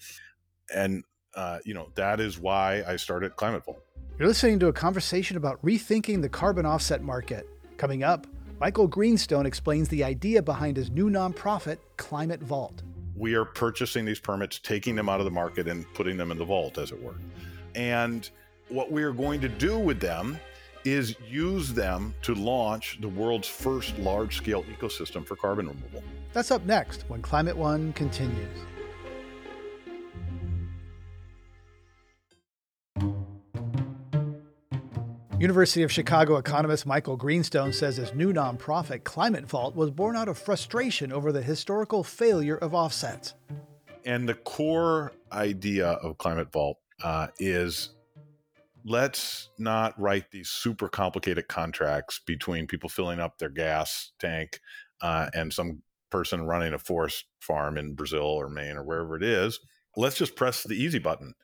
And 0.75 1.05
uh, 1.35 1.59
you 1.65 1.75
know, 1.75 1.91
that 1.97 2.21
is 2.21 2.39
why 2.39 2.83
I 2.87 2.97
started 2.97 3.37
Climate 3.37 3.65
Vault. 3.65 3.83
You're 4.19 4.29
listening 4.29 4.61
to 4.61 4.69
a 4.69 4.73
conversation 4.73 5.37
about 5.37 5.61
rethinking 5.65 6.23
the 6.23 6.29
carbon 6.29 6.65
offset 6.65 7.03
market. 7.03 7.49
Coming 7.77 8.05
up, 8.05 8.27
Michael 8.61 8.87
Greenstone 8.87 9.47
explains 9.47 9.89
the 9.89 10.05
idea 10.05 10.41
behind 10.41 10.77
his 10.77 10.91
new 10.91 11.11
nonprofit, 11.11 11.79
Climate 11.97 12.41
Vault. 12.41 12.83
We 13.17 13.35
are 13.35 13.45
purchasing 13.45 14.05
these 14.05 14.21
permits, 14.21 14.61
taking 14.61 14.95
them 14.95 15.09
out 15.09 15.21
of 15.21 15.25
the 15.25 15.31
market, 15.31 15.67
and 15.67 15.85
putting 15.95 16.17
them 16.17 16.31
in 16.31 16.39
the 16.39 16.45
vault, 16.45 16.79
as 16.79 16.93
it 16.93 17.03
were. 17.03 17.17
And 17.75 18.29
what 18.69 18.93
we 18.93 19.03
are 19.03 19.13
going 19.13 19.41
to 19.41 19.49
do 19.49 19.79
with 19.79 20.01
them 20.01 20.39
is 20.85 21.15
use 21.29 21.73
them 21.73 22.15
to 22.23 22.35
launch 22.35 22.99
the 23.01 23.09
world's 23.09 23.49
first 23.49 23.99
large 23.99 24.37
scale 24.37 24.65
ecosystem 24.65 25.27
for 25.27 25.37
carbon 25.37 25.69
removal. 25.69 26.03
That's 26.33 26.51
up 26.51 26.65
next 26.65 27.05
when 27.09 27.23
Climate 27.23 27.57
One 27.57 27.93
continues. 27.95 28.61
University 35.39 35.83
of 35.83 35.93
Chicago 35.93 36.37
economist 36.37 36.87
Michael 36.87 37.17
Greenstone 37.17 37.73
says 37.73 37.97
his 37.97 38.15
new 38.15 38.33
nonprofit, 38.33 39.05
Climate 39.05 39.47
Vault, 39.47 39.75
was 39.75 39.91
born 39.91 40.17
out 40.17 40.29
of 40.29 40.39
frustration 40.39 41.13
over 41.13 41.33
the 41.33 41.43
historical 41.43 42.03
failure 42.03 42.57
of 42.57 42.73
offsets. 42.73 43.35
And 44.07 44.29
the 44.29 44.35
core 44.35 45.13
idea 45.33 45.89
of 45.89 46.17
Climate 46.19 46.51
Vault 46.53 46.79
uh, 47.03 47.27
is 47.39 47.94
let's 48.85 49.51
not 49.59 49.99
write 50.01 50.31
these 50.31 50.51
super 50.51 50.89
complicated 50.89 51.49
contracts 51.49 52.21
between 52.27 52.67
people 52.67 52.89
filling 52.89 53.21
up 53.21 53.39
their 53.39 53.49
gas 53.49 54.13
tank 54.19 54.61
uh, 55.01 55.29
and 55.35 55.53
some 55.53 55.83
person 56.11 56.43
running 56.43 56.75
a 56.75 56.79
forest 56.79 57.25
farm 57.41 57.77
in 57.77 57.95
Brazil 57.95 58.23
or 58.23 58.49
Maine 58.49 58.77
or 58.77 58.85
wherever 58.85 59.17
it 59.17 59.23
is. 59.23 59.59
Let's 59.97 60.17
just 60.17 60.37
press 60.37 60.63
the 60.63 60.75
easy 60.75 60.99
button 60.99 61.35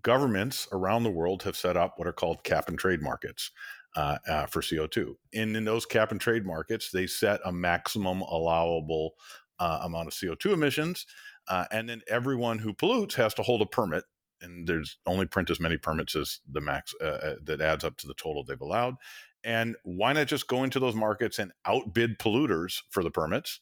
governments 0.00 0.66
around 0.72 1.02
the 1.02 1.10
world 1.10 1.42
have 1.42 1.56
set 1.56 1.76
up 1.76 1.98
what 1.98 2.08
are 2.08 2.12
called 2.12 2.44
cap 2.44 2.68
and 2.68 2.78
trade 2.78 3.02
markets 3.02 3.50
uh, 3.96 4.16
uh, 4.26 4.46
for 4.46 4.62
CO2. 4.62 5.14
And 5.34 5.56
in 5.56 5.64
those 5.64 5.84
cap 5.84 6.12
and 6.12 6.20
trade 6.20 6.46
markets, 6.46 6.90
they 6.90 7.06
set 7.06 7.40
a 7.44 7.52
maximum 7.52 8.22
allowable 8.22 9.12
uh, 9.58 9.80
amount 9.82 10.08
of 10.08 10.14
CO2 10.14 10.54
emissions. 10.54 11.06
Uh, 11.48 11.66
and 11.70 11.88
then 11.88 12.00
everyone 12.08 12.58
who 12.58 12.72
pollutes 12.72 13.16
has 13.16 13.34
to 13.34 13.42
hold 13.42 13.60
a 13.60 13.66
permit. 13.66 14.04
And 14.42 14.66
there's 14.66 14.98
only 15.06 15.26
print 15.26 15.50
as 15.50 15.60
many 15.60 15.76
permits 15.76 16.16
as 16.16 16.40
the 16.50 16.60
max 16.60 16.94
uh, 17.00 17.04
uh, 17.04 17.34
that 17.44 17.60
adds 17.60 17.84
up 17.84 17.96
to 17.98 18.06
the 18.06 18.14
total 18.14 18.44
they've 18.44 18.60
allowed. 18.60 18.96
And 19.44 19.76
why 19.84 20.12
not 20.12 20.26
just 20.26 20.46
go 20.46 20.64
into 20.64 20.78
those 20.78 20.94
markets 20.94 21.38
and 21.38 21.52
outbid 21.64 22.18
polluters 22.18 22.82
for 22.90 23.02
the 23.02 23.10
permits? 23.10 23.60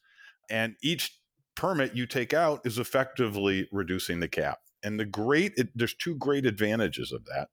And 0.51 0.77
each 0.83 1.19
permit 1.55 1.95
you 1.95 2.07
take 2.07 2.35
out 2.35 2.61
is 2.65 2.79
effectively 2.79 3.69
reducing 3.73 4.21
the 4.21 4.29
cap. 4.29 4.61
And 4.83 4.99
the 4.99 5.05
great, 5.05 5.53
it, 5.57 5.69
there's 5.75 5.95
two 5.95 6.17
great 6.17 6.47
advantages 6.47 7.13
of 7.13 7.25
that. 7.27 7.49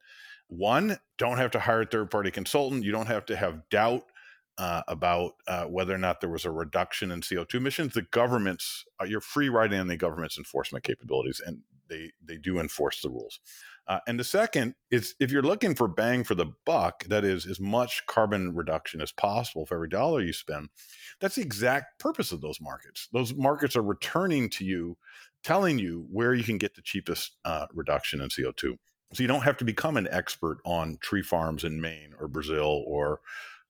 One, 0.47 0.97
don't 1.17 1.38
have 1.38 1.51
to 1.51 1.59
hire 1.59 1.82
a 1.82 1.86
third 1.86 2.09
party 2.09 2.32
consultant. 2.32 2.84
You 2.84 2.91
don't 2.91 3.07
have 3.07 3.25
to 3.25 3.36
have 3.36 3.67
doubt 3.69 4.03
uh, 4.57 4.82
about 4.88 5.34
uh, 5.47 5.65
whether 5.65 5.93
or 5.93 5.99
not 5.99 6.19
there 6.19 6.30
was 6.30 6.45
a 6.45 6.51
reduction 6.51 7.11
in 7.11 7.21
CO2 7.21 7.55
emissions. 7.55 7.93
The 7.93 8.03
government's, 8.03 8.86
uh, 8.99 9.05
you're 9.05 9.21
free 9.21 9.49
riding 9.49 9.80
on 9.80 9.88
the 9.88 9.97
government's 9.97 10.38
enforcement 10.38 10.84
capabilities, 10.84 11.41
and 11.45 11.59
they, 11.89 12.11
they 12.23 12.38
do 12.38 12.59
enforce 12.59 13.01
the 13.01 13.09
rules. 13.09 13.39
Uh, 13.88 13.99
and 14.07 14.19
the 14.19 14.23
second 14.23 14.75
is 14.91 15.15
if 15.19 15.31
you're 15.31 15.41
looking 15.41 15.73
for 15.73 15.88
bang 15.88 16.23
for 16.23 16.35
the 16.35 16.51
buck, 16.65 17.05
that 17.05 17.23
is 17.23 17.45
as 17.45 17.59
much 17.59 18.05
carbon 18.05 18.53
reduction 18.53 19.01
as 19.01 19.11
possible 19.11 19.65
for 19.65 19.75
every 19.75 19.89
dollar 19.89 20.21
you 20.21 20.33
spend, 20.33 20.69
that's 21.21 21.35
the 21.35 21.41
exact 21.41 21.99
purpose 21.99 22.31
of 22.31 22.41
those 22.41 22.59
markets. 22.59 23.07
Those 23.13 23.33
markets 23.33 23.75
are 23.75 23.83
returning 23.83 24.49
to 24.51 24.65
you 24.65 24.97
telling 25.43 25.79
you 25.79 26.05
where 26.11 26.33
you 26.33 26.43
can 26.43 26.57
get 26.57 26.75
the 26.75 26.81
cheapest 26.81 27.38
uh, 27.45 27.67
reduction 27.73 28.19
in 28.21 28.27
CO2. 28.27 28.75
So 29.13 29.23
you 29.23 29.27
don't 29.27 29.43
have 29.43 29.57
to 29.57 29.65
become 29.65 29.95
an 29.95 30.07
expert 30.11 30.57
on 30.65 30.97
tree 30.99 31.21
farms 31.21 31.63
in 31.63 31.79
Maine 31.79 32.13
or 32.19 32.27
Brazil 32.27 32.83
or 32.85 33.21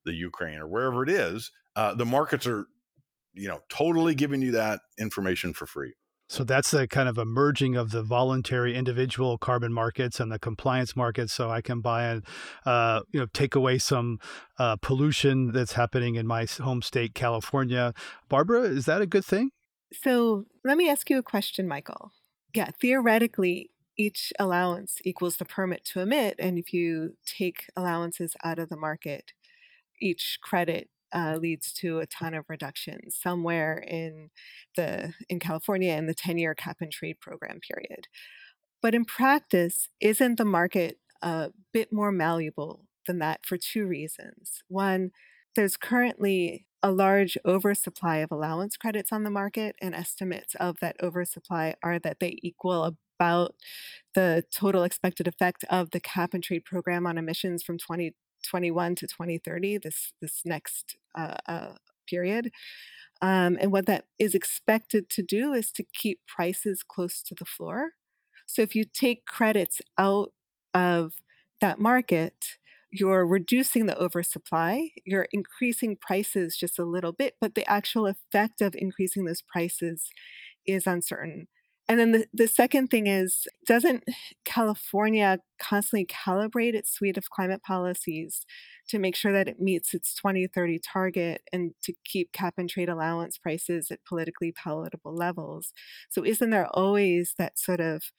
the 0.04 0.12
Ukraine 0.12 0.58
or 0.58 0.66
wherever 0.66 1.04
it 1.04 1.10
is. 1.10 1.52
Uh, 1.76 1.94
the 1.94 2.06
markets 2.06 2.46
are, 2.46 2.66
you 3.34 3.46
know, 3.46 3.60
totally 3.68 4.16
giving 4.16 4.42
you 4.42 4.50
that 4.52 4.80
information 4.98 5.52
for 5.52 5.66
free. 5.66 5.94
So 6.28 6.44
that's 6.44 6.70
the 6.70 6.86
kind 6.86 7.08
of 7.08 7.16
a 7.16 7.24
merging 7.24 7.74
of 7.74 7.90
the 7.90 8.02
voluntary 8.02 8.76
individual 8.76 9.38
carbon 9.38 9.72
markets 9.72 10.20
and 10.20 10.30
the 10.30 10.38
compliance 10.38 10.94
markets. 10.94 11.32
So 11.32 11.50
I 11.50 11.62
can 11.62 11.80
buy 11.80 12.04
and, 12.04 12.24
uh, 12.66 13.00
you 13.10 13.20
know, 13.20 13.26
take 13.32 13.54
away 13.54 13.78
some 13.78 14.18
uh, 14.58 14.76
pollution 14.76 15.52
that's 15.52 15.72
happening 15.72 16.16
in 16.16 16.26
my 16.26 16.46
home 16.60 16.82
state, 16.82 17.14
California. 17.14 17.94
Barbara, 18.28 18.62
is 18.62 18.84
that 18.84 19.00
a 19.00 19.06
good 19.06 19.24
thing? 19.24 19.50
So 19.92 20.44
let 20.64 20.76
me 20.76 20.90
ask 20.90 21.08
you 21.08 21.18
a 21.18 21.22
question, 21.22 21.66
Michael. 21.66 22.12
Yeah, 22.54 22.70
theoretically, 22.78 23.70
each 23.96 24.32
allowance 24.38 24.98
equals 25.04 25.38
the 25.38 25.44
permit 25.44 25.84
to 25.86 26.00
emit. 26.00 26.36
And 26.38 26.58
if 26.58 26.72
you 26.72 27.14
take 27.24 27.66
allowances 27.74 28.36
out 28.44 28.58
of 28.58 28.68
the 28.68 28.76
market, 28.76 29.32
each 30.00 30.38
credit 30.42 30.88
uh, 31.14 31.36
leads 31.40 31.72
to 31.74 31.98
a 31.98 32.06
ton 32.06 32.34
of 32.34 32.44
reductions 32.48 33.18
somewhere 33.20 33.78
in 33.78 34.30
the 34.76 35.14
in 35.28 35.38
California 35.38 35.94
in 35.94 36.06
the 36.06 36.14
10-year 36.14 36.54
cap 36.54 36.78
and 36.80 36.92
trade 36.92 37.20
program 37.20 37.60
period. 37.60 38.08
But 38.82 38.94
in 38.94 39.04
practice, 39.04 39.88
isn't 40.00 40.36
the 40.38 40.44
market 40.44 40.98
a 41.22 41.50
bit 41.72 41.92
more 41.92 42.12
malleable 42.12 42.86
than 43.06 43.18
that 43.18 43.44
for 43.44 43.56
two 43.56 43.86
reasons? 43.86 44.62
One, 44.68 45.10
there's 45.56 45.76
currently 45.76 46.66
a 46.82 46.92
large 46.92 47.36
oversupply 47.44 48.18
of 48.18 48.30
allowance 48.30 48.76
credits 48.76 49.12
on 49.12 49.24
the 49.24 49.30
market, 49.30 49.74
and 49.82 49.94
estimates 49.94 50.54
of 50.56 50.78
that 50.80 50.96
oversupply 51.02 51.74
are 51.82 51.98
that 51.98 52.20
they 52.20 52.38
equal 52.42 52.96
about 53.18 53.56
the 54.14 54.44
total 54.54 54.84
expected 54.84 55.26
effect 55.26 55.64
of 55.70 55.90
the 55.90 56.00
cap 56.00 56.34
and 56.34 56.44
trade 56.44 56.64
program 56.64 57.06
on 57.06 57.18
emissions 57.18 57.62
from 57.64 57.78
2021 58.48 58.94
to 58.96 59.06
2030, 59.06 59.78
this, 59.78 60.12
this 60.20 60.42
next 60.44 60.96
uh, 61.16 61.36
uh, 61.46 61.72
period. 62.08 62.50
Um, 63.20 63.58
and 63.60 63.72
what 63.72 63.86
that 63.86 64.04
is 64.18 64.34
expected 64.34 65.10
to 65.10 65.22
do 65.22 65.52
is 65.52 65.72
to 65.72 65.84
keep 65.94 66.20
prices 66.26 66.82
close 66.82 67.22
to 67.22 67.34
the 67.34 67.44
floor. 67.44 67.92
So 68.46 68.62
if 68.62 68.74
you 68.74 68.84
take 68.84 69.26
credits 69.26 69.80
out 69.98 70.32
of 70.72 71.14
that 71.60 71.78
market, 71.78 72.58
you're 72.90 73.26
reducing 73.26 73.86
the 73.86 74.00
oversupply, 74.00 74.90
you're 75.04 75.28
increasing 75.32 75.96
prices 76.00 76.56
just 76.56 76.78
a 76.78 76.84
little 76.84 77.12
bit, 77.12 77.34
but 77.40 77.54
the 77.54 77.68
actual 77.70 78.06
effect 78.06 78.60
of 78.60 78.74
increasing 78.76 79.24
those 79.24 79.42
prices 79.42 80.08
is 80.66 80.86
uncertain. 80.86 81.48
And 81.88 81.98
then 81.98 82.12
the, 82.12 82.26
the 82.34 82.48
second 82.48 82.88
thing 82.88 83.06
is 83.06 83.46
doesn't 83.66 84.04
California 84.44 85.38
constantly 85.58 86.04
calibrate 86.04 86.74
its 86.74 86.92
suite 86.92 87.16
of 87.16 87.30
climate 87.30 87.62
policies 87.62 88.44
to 88.88 88.98
make 88.98 89.16
sure 89.16 89.32
that 89.32 89.48
it 89.48 89.60
meets 89.60 89.94
its 89.94 90.14
2030 90.14 90.80
target 90.80 91.42
and 91.52 91.72
to 91.82 91.94
keep 92.04 92.32
cap 92.32 92.54
and 92.58 92.68
trade 92.68 92.90
allowance 92.90 93.38
prices 93.38 93.90
at 93.90 94.04
politically 94.04 94.52
palatable 94.52 95.14
levels? 95.14 95.72
So, 96.10 96.24
isn't 96.24 96.50
there 96.50 96.68
always 96.74 97.34
that 97.38 97.58
sort 97.58 97.80
of 97.80 98.12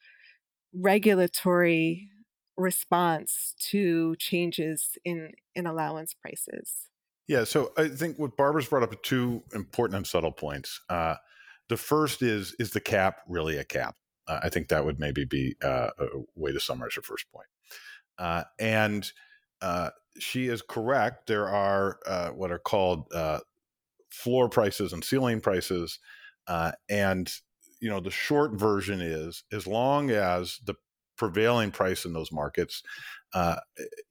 regulatory 0.74 2.08
response 2.56 3.54
to 3.70 4.16
changes 4.16 4.98
in, 5.04 5.32
in 5.54 5.66
allowance 5.66 6.14
prices? 6.14 6.88
Yeah, 7.28 7.44
so 7.44 7.72
I 7.76 7.88
think 7.88 8.18
what 8.18 8.36
Barbara's 8.36 8.66
brought 8.66 8.82
up 8.82 8.92
are 8.92 8.96
two 8.96 9.42
important 9.54 9.96
and 9.96 10.06
subtle 10.06 10.32
points. 10.32 10.80
Uh, 10.88 11.14
the 11.70 11.76
first 11.78 12.20
is 12.20 12.54
is 12.58 12.72
the 12.72 12.80
cap 12.80 13.20
really 13.26 13.56
a 13.56 13.64
cap? 13.64 13.94
Uh, 14.26 14.40
I 14.42 14.50
think 14.50 14.68
that 14.68 14.84
would 14.84 14.98
maybe 14.98 15.24
be 15.24 15.56
uh, 15.62 15.90
a 15.98 16.06
way 16.34 16.52
to 16.52 16.60
summarize 16.60 16.94
her 16.96 17.02
first 17.02 17.30
point. 17.32 17.46
Uh, 18.18 18.42
and 18.58 19.10
uh, 19.62 19.90
she 20.18 20.48
is 20.48 20.62
correct. 20.62 21.28
There 21.28 21.48
are 21.48 22.00
uh, 22.06 22.30
what 22.30 22.50
are 22.50 22.58
called 22.58 23.06
uh, 23.14 23.38
floor 24.10 24.48
prices 24.48 24.92
and 24.92 25.02
ceiling 25.02 25.40
prices, 25.40 26.00
and 26.88 27.32
you 27.80 27.88
know 27.88 28.00
the 28.00 28.10
short 28.10 28.52
version 28.52 29.00
is 29.00 29.44
as 29.52 29.66
long 29.66 30.10
as 30.10 30.58
the 30.64 30.74
prevailing 31.16 31.70
price 31.70 32.04
in 32.04 32.12
those 32.12 32.32
markets 32.32 32.82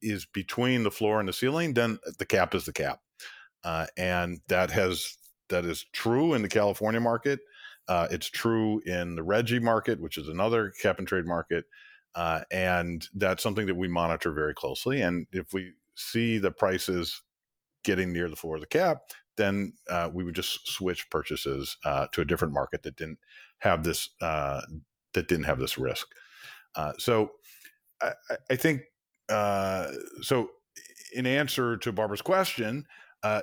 is 0.01 0.25
between 0.25 0.83
the 0.83 0.91
floor 0.91 1.19
and 1.19 1.27
the 1.27 1.33
ceiling, 1.33 1.73
then 1.73 1.99
the 2.19 2.25
cap 2.25 2.55
is 2.55 2.65
the 2.65 2.73
cap, 2.73 3.01
and 3.97 4.39
that 4.47 4.71
has 4.71 5.17
that 5.49 5.65
is 5.65 5.85
true 5.91 6.33
in 6.33 6.41
the 6.41 6.47
California 6.47 7.01
market. 7.01 7.39
Uh, 7.89 8.07
it's 8.11 8.27
true 8.27 8.79
in 8.85 9.15
the 9.15 9.23
RGGI 9.23 9.63
market, 9.63 9.99
which 9.99 10.17
is 10.19 10.27
another 10.27 10.71
cap 10.79 10.99
and 10.99 11.07
trade 11.07 11.25
market. 11.25 11.65
Uh, 12.13 12.41
and 12.51 13.07
that's 13.15 13.41
something 13.41 13.65
that 13.65 13.75
we 13.75 13.87
monitor 13.87 14.31
very 14.31 14.53
closely. 14.53 15.01
And 15.01 15.25
if 15.31 15.53
we 15.53 15.73
see 15.95 16.37
the 16.37 16.51
prices 16.51 17.21
getting 17.83 18.13
near 18.13 18.29
the 18.29 18.35
floor 18.35 18.55
of 18.55 18.61
the 18.61 18.67
cap, 18.67 19.01
then 19.37 19.73
uh, 19.89 20.09
we 20.13 20.23
would 20.23 20.35
just 20.35 20.67
switch 20.67 21.09
purchases 21.09 21.77
uh, 21.83 22.07
to 22.11 22.21
a 22.21 22.25
different 22.25 22.53
market 22.53 22.83
that 22.83 22.95
didn't 22.95 23.19
have 23.59 23.83
this 23.83 24.09
uh, 24.21 24.61
that 25.13 25.27
didn't 25.27 25.45
have 25.45 25.59
this 25.59 25.77
risk. 25.77 26.07
Uh, 26.75 26.93
so 26.97 27.31
I, 28.01 28.11
I 28.51 28.55
think 28.55 28.81
so. 29.29 30.49
In 31.13 31.25
answer 31.25 31.75
to 31.77 31.91
Barbara's 31.91 32.21
question, 32.21 32.85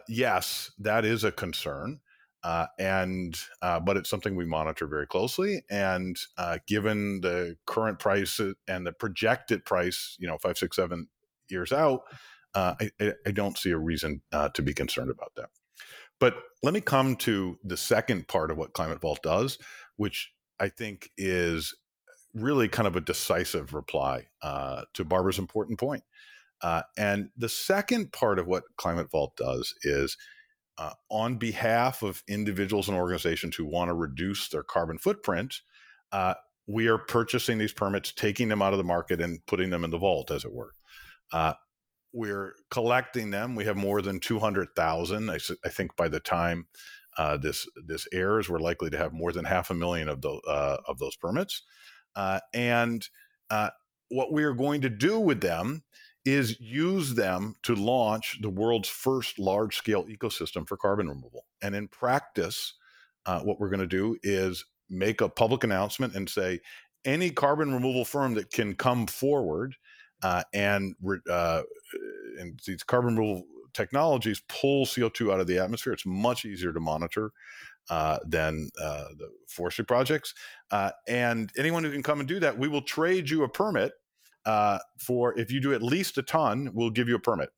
yes, 0.07 0.70
that 0.78 1.05
is 1.05 1.24
a 1.24 1.32
concern. 1.32 1.99
Uh, 2.47 2.66
and 2.78 3.40
uh, 3.61 3.80
but 3.80 3.97
it's 3.97 4.09
something 4.09 4.36
we 4.36 4.47
monitor 4.47 4.86
very 4.86 5.07
closely. 5.09 5.64
And 5.68 6.16
uh, 6.38 6.59
given 6.68 7.20
the 7.20 7.57
current 7.66 7.99
price 7.99 8.40
and 8.68 8.86
the 8.86 8.92
projected 8.92 9.64
price, 9.64 10.16
you 10.20 10.28
know, 10.28 10.38
five, 10.38 10.57
six, 10.57 10.76
seven 10.76 11.09
years 11.49 11.72
out, 11.72 12.03
uh, 12.55 12.76
I, 12.80 13.12
I, 13.26 13.32
don't 13.32 13.59
see 13.59 13.72
a 13.72 13.76
reason 13.76 14.22
uh, 14.32 14.51
to 14.51 14.62
be 14.62 14.72
concerned 14.72 15.11
about 15.11 15.32
that. 15.34 15.49
But 16.20 16.36
let 16.62 16.72
me 16.72 16.80
come 16.80 17.16
to 17.16 17.59
the 17.64 17.76
second 17.76 18.28
part 18.28 18.53
of 18.53 18.57
what 18.57 18.74
Climate 18.74 19.01
Vault 19.01 19.24
does, 19.24 19.59
which 19.97 20.30
I 20.61 20.68
think 20.68 21.11
is 21.18 21.74
really 22.32 22.68
kind 22.68 22.86
of 22.86 22.94
a 22.94 23.01
decisive 23.01 23.74
reply 23.74 24.28
uh, 24.40 24.82
to 24.94 25.05
Barbara's 25.05 25.40
important 25.40 25.80
point. 25.80 26.05
and 26.97 27.30
the 27.36 27.49
second 27.49 28.12
part 28.12 28.38
of 28.38 28.47
what 28.47 28.62
Climate 28.76 29.11
Vault 29.11 29.36
does 29.36 29.74
is 29.82 30.16
uh, 30.79 30.93
on 31.11 31.37
behalf 31.37 32.03
of 32.03 32.22
individuals 32.29 32.89
and 32.89 32.97
organizations 32.97 33.57
who 33.57 33.64
want 33.64 33.89
to 33.89 33.95
reduce 33.95 34.49
their 34.49 34.62
carbon 34.62 34.99
footprint, 34.99 35.61
uh, 36.12 36.35
we 36.66 36.89
are 36.89 36.99
purchasing 36.99 37.59
these 37.59 37.72
permits, 37.72 38.12
taking 38.12 38.49
them 38.49 38.62
out 38.62 38.72
of 38.72 38.79
the 38.79 38.85
market, 38.85 39.20
and 39.20 39.45
putting 39.47 39.70
them 39.70 39.85
in 39.85 39.91
the 39.91 39.99
vault, 39.99 40.31
as 40.31 40.45
it 40.45 40.53
were. 40.53 40.72
Uh, 41.33 41.55
we're 42.12 42.55
collecting 42.70 43.31
them. 43.31 43.55
We 43.55 43.64
have 43.64 43.77
more 43.77 44.03
than 44.03 44.20
200,000. 44.20 45.31
I, 45.31 45.39
I, 45.64 45.68
think 45.68 45.97
by 45.97 46.09
the 46.09 46.20
time 46.20 46.66
uh, 47.18 47.37
this 47.37 47.68
this 47.87 48.07
airs, 48.12 48.49
we're 48.49 48.59
likely 48.59 48.91
to 48.91 48.99
have 48.99 49.12
more 49.12 49.33
than 49.33 49.45
half 49.45 49.70
a 49.70 49.74
million 49.74 50.09
of, 50.09 50.22
the, 50.22 50.31
uh, 50.31 50.79
of 50.89 50.99
those 50.99 51.16
permits. 51.16 51.62
Uh, 52.14 52.41
and 52.55 53.07
what 54.09 54.33
we 54.33 54.45
are 54.45 54.55
going 54.55 54.81
to 54.83 54.89
do 54.89 55.18
with 55.18 55.41
them 55.41 55.83
is 56.27 56.61
use 56.61 57.14
them 57.14 57.55
to 57.62 57.74
launch 57.74 58.39
the 58.43 58.51
world's 58.51 58.89
first 58.89 59.39
large 59.39 59.77
scale 59.77 60.05
ecosystem 60.07 60.66
for 60.66 60.77
carbon 60.77 61.09
removal. 61.09 61.47
And 61.62 61.74
in 61.74 61.87
practice, 61.87 62.74
uh, 63.24 63.41
what 63.41 63.61
we're 63.61 63.70
going 63.70 63.81
to 63.81 63.87
do 63.87 64.16
is 64.22 64.64
make 64.91 65.20
a 65.20 65.29
public 65.29 65.62
announcement 65.64 66.14
and 66.14 66.29
say 66.29 66.61
any 67.05 67.31
carbon 67.31 67.72
removal 67.72 68.05
firm 68.05 68.35
that 68.35 68.51
can 68.51 68.74
come 68.74 69.07
forward 69.07 69.77
uh, 70.22 70.43
and, 70.53 70.97
uh, 71.31 71.62
and 72.39 72.61
these 72.66 72.83
carbon 72.83 73.16
removal 73.16 73.45
technologies 73.72 74.43
pull 74.49 74.85
CO2 74.85 75.33
out 75.33 75.41
of 75.41 75.47
the 75.47 75.59
atmosphere, 75.59 75.93
it's 75.93 76.07
much 76.07 76.45
easier 76.45 76.72
to 76.72 76.81
monitor. 76.81 77.33
Uh, 77.89 78.18
than 78.27 78.68
uh, 78.83 79.05
the 79.16 79.31
forestry 79.47 79.85
projects. 79.85 80.35
Uh, 80.72 80.91
and 81.07 81.53
anyone 81.57 81.85
who 81.85 81.93
can 81.93 82.03
come 82.03 82.18
and 82.18 82.29
do 82.29 82.41
that, 82.41 82.59
we 82.59 82.66
will 82.66 82.83
trade 82.83 83.31
you 83.31 83.45
a 83.45 83.49
permit 83.49 83.93
uh, 84.47 84.78
for 84.99 85.38
if 85.38 85.51
you 85.51 85.61
do 85.61 85.74
at 85.74 85.82
least 85.82 86.16
a 86.16 86.22
ton, 86.22 86.70
we'll 86.72 86.90
give 86.90 87.09
you 87.09 87.16
a 87.16 87.20
permit. 87.20 87.51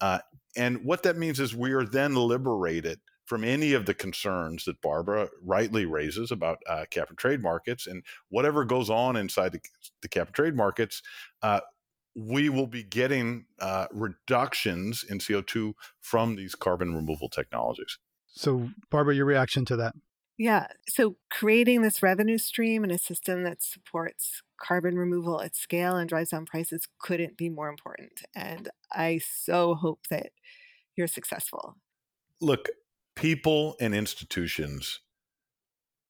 Uh, 0.00 0.20
and 0.56 0.84
what 0.84 1.02
that 1.02 1.16
means 1.16 1.40
is 1.40 1.54
we 1.54 1.72
are 1.72 1.84
then 1.84 2.14
liberated 2.14 3.00
from 3.26 3.44
any 3.44 3.74
of 3.74 3.84
the 3.84 3.92
concerns 3.92 4.64
that 4.64 4.80
Barbara 4.80 5.28
rightly 5.44 5.84
raises 5.84 6.30
about 6.30 6.58
uh, 6.66 6.86
cap 6.90 7.10
and 7.10 7.18
trade 7.18 7.42
markets 7.42 7.86
and 7.86 8.02
whatever 8.30 8.64
goes 8.64 8.88
on 8.88 9.16
inside 9.16 9.52
the, 9.52 9.60
the 10.00 10.08
cap 10.08 10.28
and 10.28 10.34
trade 10.34 10.56
markets. 10.56 11.02
Uh, 11.42 11.60
we 12.16 12.48
will 12.48 12.66
be 12.66 12.82
getting 12.82 13.44
uh, 13.60 13.86
reductions 13.92 15.04
in 15.08 15.18
CO2 15.18 15.74
from 16.00 16.36
these 16.36 16.54
carbon 16.54 16.94
removal 16.94 17.28
technologies. 17.28 17.98
So, 18.26 18.70
Barbara, 18.90 19.14
your 19.14 19.26
reaction 19.26 19.64
to 19.66 19.76
that? 19.76 19.94
Yeah. 20.38 20.68
So 20.88 21.16
creating 21.30 21.82
this 21.82 22.00
revenue 22.00 22.38
stream 22.38 22.84
and 22.84 22.92
a 22.92 22.98
system 22.98 23.42
that 23.42 23.60
supports 23.60 24.42
carbon 24.56 24.96
removal 24.96 25.42
at 25.42 25.56
scale 25.56 25.96
and 25.96 26.08
drives 26.08 26.30
down 26.30 26.46
prices 26.46 26.86
couldn't 27.00 27.36
be 27.36 27.48
more 27.48 27.68
important. 27.68 28.22
And 28.36 28.68
I 28.92 29.18
so 29.18 29.74
hope 29.74 30.06
that 30.10 30.30
you're 30.96 31.08
successful. 31.08 31.76
Look, 32.40 32.68
people 33.16 33.76
and 33.80 33.94
institutions 33.94 35.00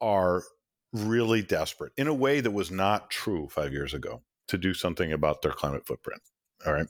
are 0.01 0.43
really 0.93 1.43
desperate 1.43 1.93
in 1.97 2.07
a 2.07 2.15
way 2.15 2.41
that 2.41 2.51
was 2.51 2.71
not 2.71 3.11
true 3.11 3.49
five 3.51 3.73
years 3.73 3.95
ago 3.95 4.23
to 4.49 4.59
do 4.59 4.75
something 4.75 5.13
about 5.13 5.41
their 5.41 5.53
climate 5.53 5.87
footprint. 5.87 6.21
All 6.67 6.75
right. 6.75 6.87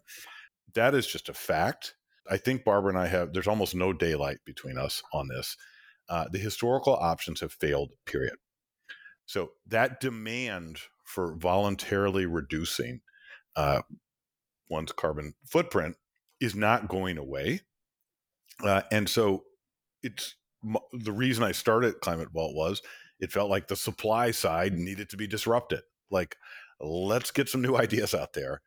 That 0.74 0.94
is 0.94 1.06
just 1.06 1.28
a 1.28 1.34
fact. 1.34 1.94
I 2.28 2.36
think 2.36 2.64
Barbara 2.64 2.90
and 2.90 2.98
I 2.98 3.06
have, 3.06 3.32
there's 3.32 3.48
almost 3.48 3.74
no 3.74 3.92
daylight 3.92 4.38
between 4.44 4.76
us 4.76 5.02
on 5.12 5.28
this 5.28 5.56
uh, 6.08 6.26
the 6.30 6.38
historical 6.38 6.94
options 6.94 7.40
have 7.40 7.52
failed, 7.52 7.90
period. 8.06 8.36
So 9.26 9.50
that 9.66 10.00
demand 10.00 10.78
for 11.04 11.34
voluntarily 11.36 12.26
reducing 12.26 13.00
uh, 13.56 13.82
one's 14.70 14.92
carbon 14.92 15.34
footprint 15.46 15.96
is 16.40 16.54
not 16.54 16.88
going 16.88 17.18
away. 17.18 17.60
Uh, 18.62 18.82
and 18.90 19.08
so 19.08 19.44
it's 20.02 20.34
the 20.92 21.12
reason 21.12 21.44
I 21.44 21.52
started 21.52 22.00
Climate 22.00 22.30
Vault 22.32 22.54
was 22.54 22.82
it 23.20 23.32
felt 23.32 23.50
like 23.50 23.68
the 23.68 23.76
supply 23.76 24.30
side 24.30 24.74
needed 24.74 25.08
to 25.10 25.16
be 25.16 25.26
disrupted. 25.26 25.80
Like, 26.10 26.36
let's 26.80 27.30
get 27.30 27.48
some 27.48 27.62
new 27.62 27.76
ideas 27.76 28.14
out 28.14 28.32
there. 28.32 28.62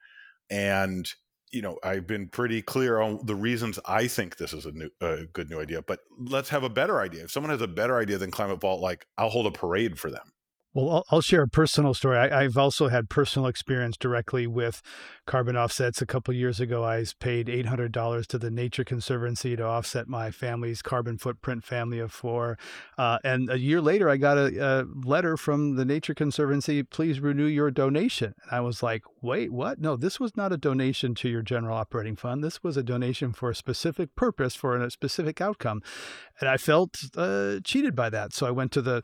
And 0.50 1.10
you 1.52 1.62
know, 1.62 1.78
I've 1.84 2.08
been 2.08 2.28
pretty 2.28 2.62
clear 2.62 3.00
on 3.00 3.20
the 3.26 3.36
reasons 3.36 3.80
I 3.86 4.08
think 4.08 4.38
this 4.38 4.54
is 4.54 4.66
a, 4.66 4.72
new, 4.72 4.90
a 5.02 5.26
good 5.34 5.50
new 5.50 5.60
idea. 5.60 5.82
But 5.82 6.00
let's 6.18 6.50
have 6.50 6.64
a 6.64 6.70
better 6.70 7.00
idea. 7.02 7.24
If 7.24 7.32
someone 7.32 7.52
has 7.52 7.62
a 7.62 7.68
better 7.68 7.98
idea 7.98 8.18
than 8.18 8.32
Climate 8.32 8.62
Vault, 8.62 8.82
like 8.82 9.06
I'll 9.18 9.30
hold 9.30 9.48
a 9.48 9.52
parade 9.52 10.00
for 10.00 10.10
them. 10.10 10.32
Well, 10.74 11.04
I'll, 11.12 11.20
share 11.20 11.44
a 11.44 11.50
personal 11.50 11.94
story. 11.94 12.18
I, 12.18 12.44
have 12.44 12.58
also 12.58 12.88
had 12.88 13.10
personal 13.10 13.48
experience 13.48 13.98
directly 13.98 14.48
with 14.48 14.82
carbon 15.26 15.58
offsets. 15.58 16.02
A 16.02 16.06
couple 16.06 16.34
years 16.34 16.62
ago, 16.62 16.86
I 16.86 17.04
paid 17.20 17.48
$800 17.48 18.26
to 18.28 18.38
the 18.38 18.50
Nature 18.50 18.86
Conservancy 18.86 19.58
to 19.58 19.66
offset 19.66 20.08
my 20.08 20.32
family's 20.32 20.82
carbon 20.82 21.18
footprint, 21.18 21.66
family 21.66 22.00
of 22.00 22.14
four. 22.14 22.58
Uh, 22.98 23.18
and 23.26 23.50
a 23.50 23.60
year 23.60 23.82
later, 23.82 24.10
I 24.10 24.16
got 24.16 24.38
a, 24.38 24.84
a, 24.84 24.86
letter 25.06 25.36
from 25.36 25.76
the 25.76 25.84
Nature 25.84 26.14
Conservancy, 26.14 26.84
please 26.84 27.20
renew 27.20 27.48
your 27.48 27.70
donation. 27.70 28.34
And 28.44 28.52
I 28.52 28.62
was 28.62 28.82
like, 28.82 29.04
wait, 29.22 29.52
what? 29.52 29.78
No, 29.78 29.98
this 29.98 30.22
was 30.22 30.38
not 30.38 30.54
a 30.54 30.58
donation 30.58 31.16
to 31.16 31.28
your 31.28 31.42
general 31.42 31.78
operating 31.78 32.16
fund. 32.16 32.46
This 32.46 32.64
was 32.64 32.78
a 32.78 32.84
donation 32.84 33.34
for 33.34 33.50
a 33.50 33.56
specific 33.56 34.16
purpose, 34.16 34.56
for 34.56 34.78
a 34.78 34.90
specific 34.90 35.42
outcome. 35.42 35.82
And 36.40 36.50
I 36.50 36.56
felt 36.56 36.98
uh, 37.18 37.60
cheated 37.64 37.94
by 37.94 38.10
that. 38.10 38.34
So 38.34 38.48
I 38.48 38.52
went 38.52 38.72
to 38.72 38.82
the 38.82 39.04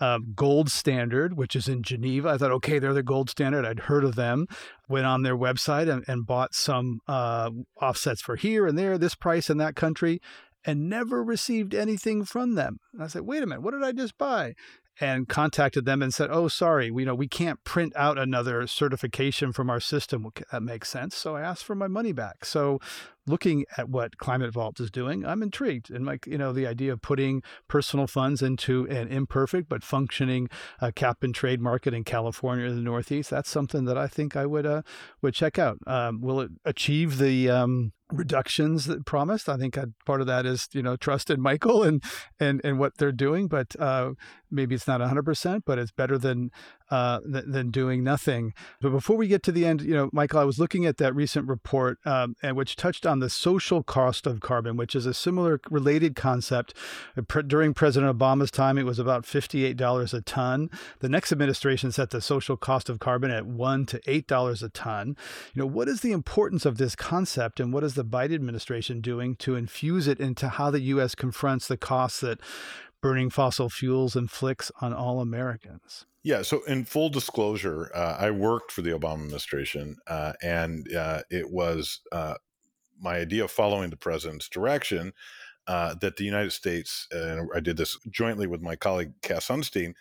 uh, 0.00 0.18
Gold 0.34 0.70
Standard, 0.70 1.36
which 1.36 1.56
is 1.56 1.68
in 1.68 1.82
Geneva. 1.82 2.30
I 2.30 2.38
thought, 2.38 2.52
okay, 2.52 2.78
they're 2.78 2.92
the 2.92 3.02
gold 3.02 3.30
standard. 3.30 3.64
I'd 3.64 3.80
heard 3.80 4.04
of 4.04 4.14
them. 4.14 4.46
Went 4.88 5.06
on 5.06 5.22
their 5.22 5.36
website 5.36 5.90
and, 5.90 6.04
and 6.08 6.26
bought 6.26 6.54
some 6.54 7.00
uh, 7.08 7.50
offsets 7.80 8.22
for 8.22 8.36
here 8.36 8.66
and 8.66 8.78
there, 8.78 8.98
this 8.98 9.14
price 9.14 9.50
in 9.50 9.58
that 9.58 9.76
country, 9.76 10.20
and 10.64 10.88
never 10.88 11.22
received 11.22 11.74
anything 11.74 12.24
from 12.24 12.54
them. 12.54 12.78
I 13.00 13.08
said, 13.08 13.22
wait 13.22 13.42
a 13.42 13.46
minute, 13.46 13.62
what 13.62 13.72
did 13.72 13.84
I 13.84 13.92
just 13.92 14.16
buy? 14.18 14.54
and 15.00 15.28
contacted 15.28 15.84
them 15.84 16.02
and 16.02 16.12
said, 16.12 16.30
"Oh, 16.30 16.48
sorry, 16.48 16.90
we 16.90 17.02
you 17.02 17.06
know 17.06 17.14
we 17.14 17.28
can't 17.28 17.62
print 17.64 17.92
out 17.96 18.18
another 18.18 18.66
certification 18.66 19.52
from 19.52 19.70
our 19.70 19.80
system." 19.80 20.26
That 20.50 20.62
makes 20.62 20.88
sense. 20.88 21.16
So 21.16 21.36
I 21.36 21.42
asked 21.42 21.64
for 21.64 21.74
my 21.74 21.88
money 21.88 22.12
back. 22.12 22.44
So 22.44 22.80
looking 23.28 23.64
at 23.76 23.88
what 23.88 24.18
Climate 24.18 24.52
Vault 24.52 24.80
is 24.80 24.90
doing, 24.90 25.24
I'm 25.24 25.42
intrigued. 25.42 25.90
And 25.90 26.06
like 26.06 26.26
you 26.26 26.38
know, 26.38 26.52
the 26.52 26.66
idea 26.66 26.92
of 26.92 27.02
putting 27.02 27.42
personal 27.68 28.06
funds 28.06 28.42
into 28.42 28.86
an 28.88 29.08
imperfect 29.08 29.68
but 29.68 29.82
functioning 29.82 30.48
uh, 30.80 30.90
cap 30.94 31.22
and 31.22 31.34
trade 31.34 31.60
market 31.60 31.94
in 31.94 32.04
California 32.04 32.66
or 32.66 32.72
the 32.72 32.80
Northeast, 32.80 33.30
that's 33.30 33.50
something 33.50 33.84
that 33.84 33.98
I 33.98 34.06
think 34.06 34.36
I 34.36 34.46
would 34.46 34.66
uh, 34.66 34.82
would 35.22 35.34
check 35.34 35.58
out. 35.58 35.78
Um, 35.86 36.20
will 36.20 36.40
it 36.40 36.50
achieve 36.64 37.18
the 37.18 37.50
um, 37.50 37.92
reductions 38.12 38.86
that 38.86 39.04
promised. 39.04 39.48
I 39.48 39.56
think 39.56 39.76
part 40.06 40.20
of 40.20 40.26
that 40.26 40.46
is 40.46 40.68
you 40.72 40.82
know 40.82 40.96
trust 40.96 41.30
in 41.30 41.40
Michael 41.40 41.82
and 41.82 42.02
and 42.40 42.60
and 42.64 42.78
what 42.78 42.96
they're 42.96 43.12
doing, 43.12 43.48
but 43.48 43.76
uh, 43.78 44.12
maybe 44.50 44.74
it's 44.74 44.86
not 44.86 45.00
100%, 45.00 45.62
but 45.66 45.78
it's 45.78 45.90
better 45.90 46.18
than 46.18 46.50
uh, 46.90 47.20
th- 47.20 47.44
than 47.46 47.70
doing 47.70 48.02
nothing. 48.02 48.54
But 48.80 48.90
before 48.90 49.16
we 49.16 49.28
get 49.28 49.42
to 49.44 49.52
the 49.52 49.66
end, 49.66 49.82
you 49.82 49.94
know, 49.94 50.10
Michael, 50.12 50.40
I 50.40 50.44
was 50.44 50.58
looking 50.58 50.86
at 50.86 50.96
that 50.98 51.14
recent 51.14 51.48
report, 51.48 51.98
um, 52.04 52.34
and 52.42 52.56
which 52.56 52.76
touched 52.76 53.06
on 53.06 53.20
the 53.20 53.30
social 53.30 53.82
cost 53.82 54.26
of 54.26 54.40
carbon, 54.40 54.76
which 54.76 54.94
is 54.94 55.06
a 55.06 55.14
similar 55.14 55.60
related 55.70 56.16
concept. 56.16 56.74
Uh, 57.16 57.42
during 57.42 57.74
President 57.74 58.16
Obama's 58.16 58.50
time, 58.50 58.78
it 58.78 58.84
was 58.84 58.98
about 58.98 59.24
$58 59.24 60.14
a 60.14 60.20
ton. 60.22 60.70
The 61.00 61.08
next 61.08 61.32
administration 61.32 61.92
set 61.92 62.10
the 62.10 62.20
social 62.20 62.56
cost 62.56 62.88
of 62.88 62.98
carbon 62.98 63.30
at 63.30 63.46
one 63.46 63.86
to 63.86 64.00
eight 64.06 64.26
dollars 64.26 64.62
a 64.62 64.68
ton. 64.68 65.16
You 65.54 65.62
know, 65.62 65.66
what 65.66 65.88
is 65.88 66.00
the 66.00 66.12
importance 66.12 66.64
of 66.64 66.78
this 66.78 66.96
concept, 66.96 67.60
and 67.60 67.72
what 67.72 67.84
is 67.84 67.94
the 67.94 68.04
Biden 68.04 68.34
administration 68.34 69.00
doing 69.00 69.36
to 69.36 69.56
infuse 69.56 70.06
it 70.06 70.20
into 70.20 70.48
how 70.48 70.70
the 70.70 70.80
U.S. 70.80 71.14
confronts 71.14 71.68
the 71.68 71.76
costs 71.76 72.20
that 72.20 72.40
burning 73.00 73.30
fossil 73.30 73.68
fuels 73.68 74.16
inflicts 74.16 74.72
on 74.80 74.92
all 74.92 75.20
Americans? 75.20 76.06
Yeah. 76.24 76.42
So, 76.42 76.62
in 76.64 76.84
full 76.84 77.08
disclosure, 77.08 77.90
uh, 77.94 78.16
I 78.18 78.30
worked 78.30 78.72
for 78.72 78.82
the 78.82 78.90
Obama 78.90 79.24
administration, 79.24 79.96
uh, 80.06 80.32
and 80.42 80.92
uh, 80.94 81.22
it 81.30 81.50
was 81.50 82.00
uh, 82.10 82.34
my 83.00 83.16
idea 83.16 83.46
following 83.46 83.90
the 83.90 83.96
president's 83.96 84.48
direction 84.48 85.12
uh, 85.68 85.94
that 86.00 86.16
the 86.16 86.24
United 86.24 86.50
States, 86.50 87.06
and 87.12 87.48
I 87.54 87.60
did 87.60 87.76
this 87.76 87.96
jointly 88.10 88.46
with 88.46 88.60
my 88.60 88.74
colleague 88.74 89.12
Cass 89.22 89.46
Sunstein, 89.46 89.94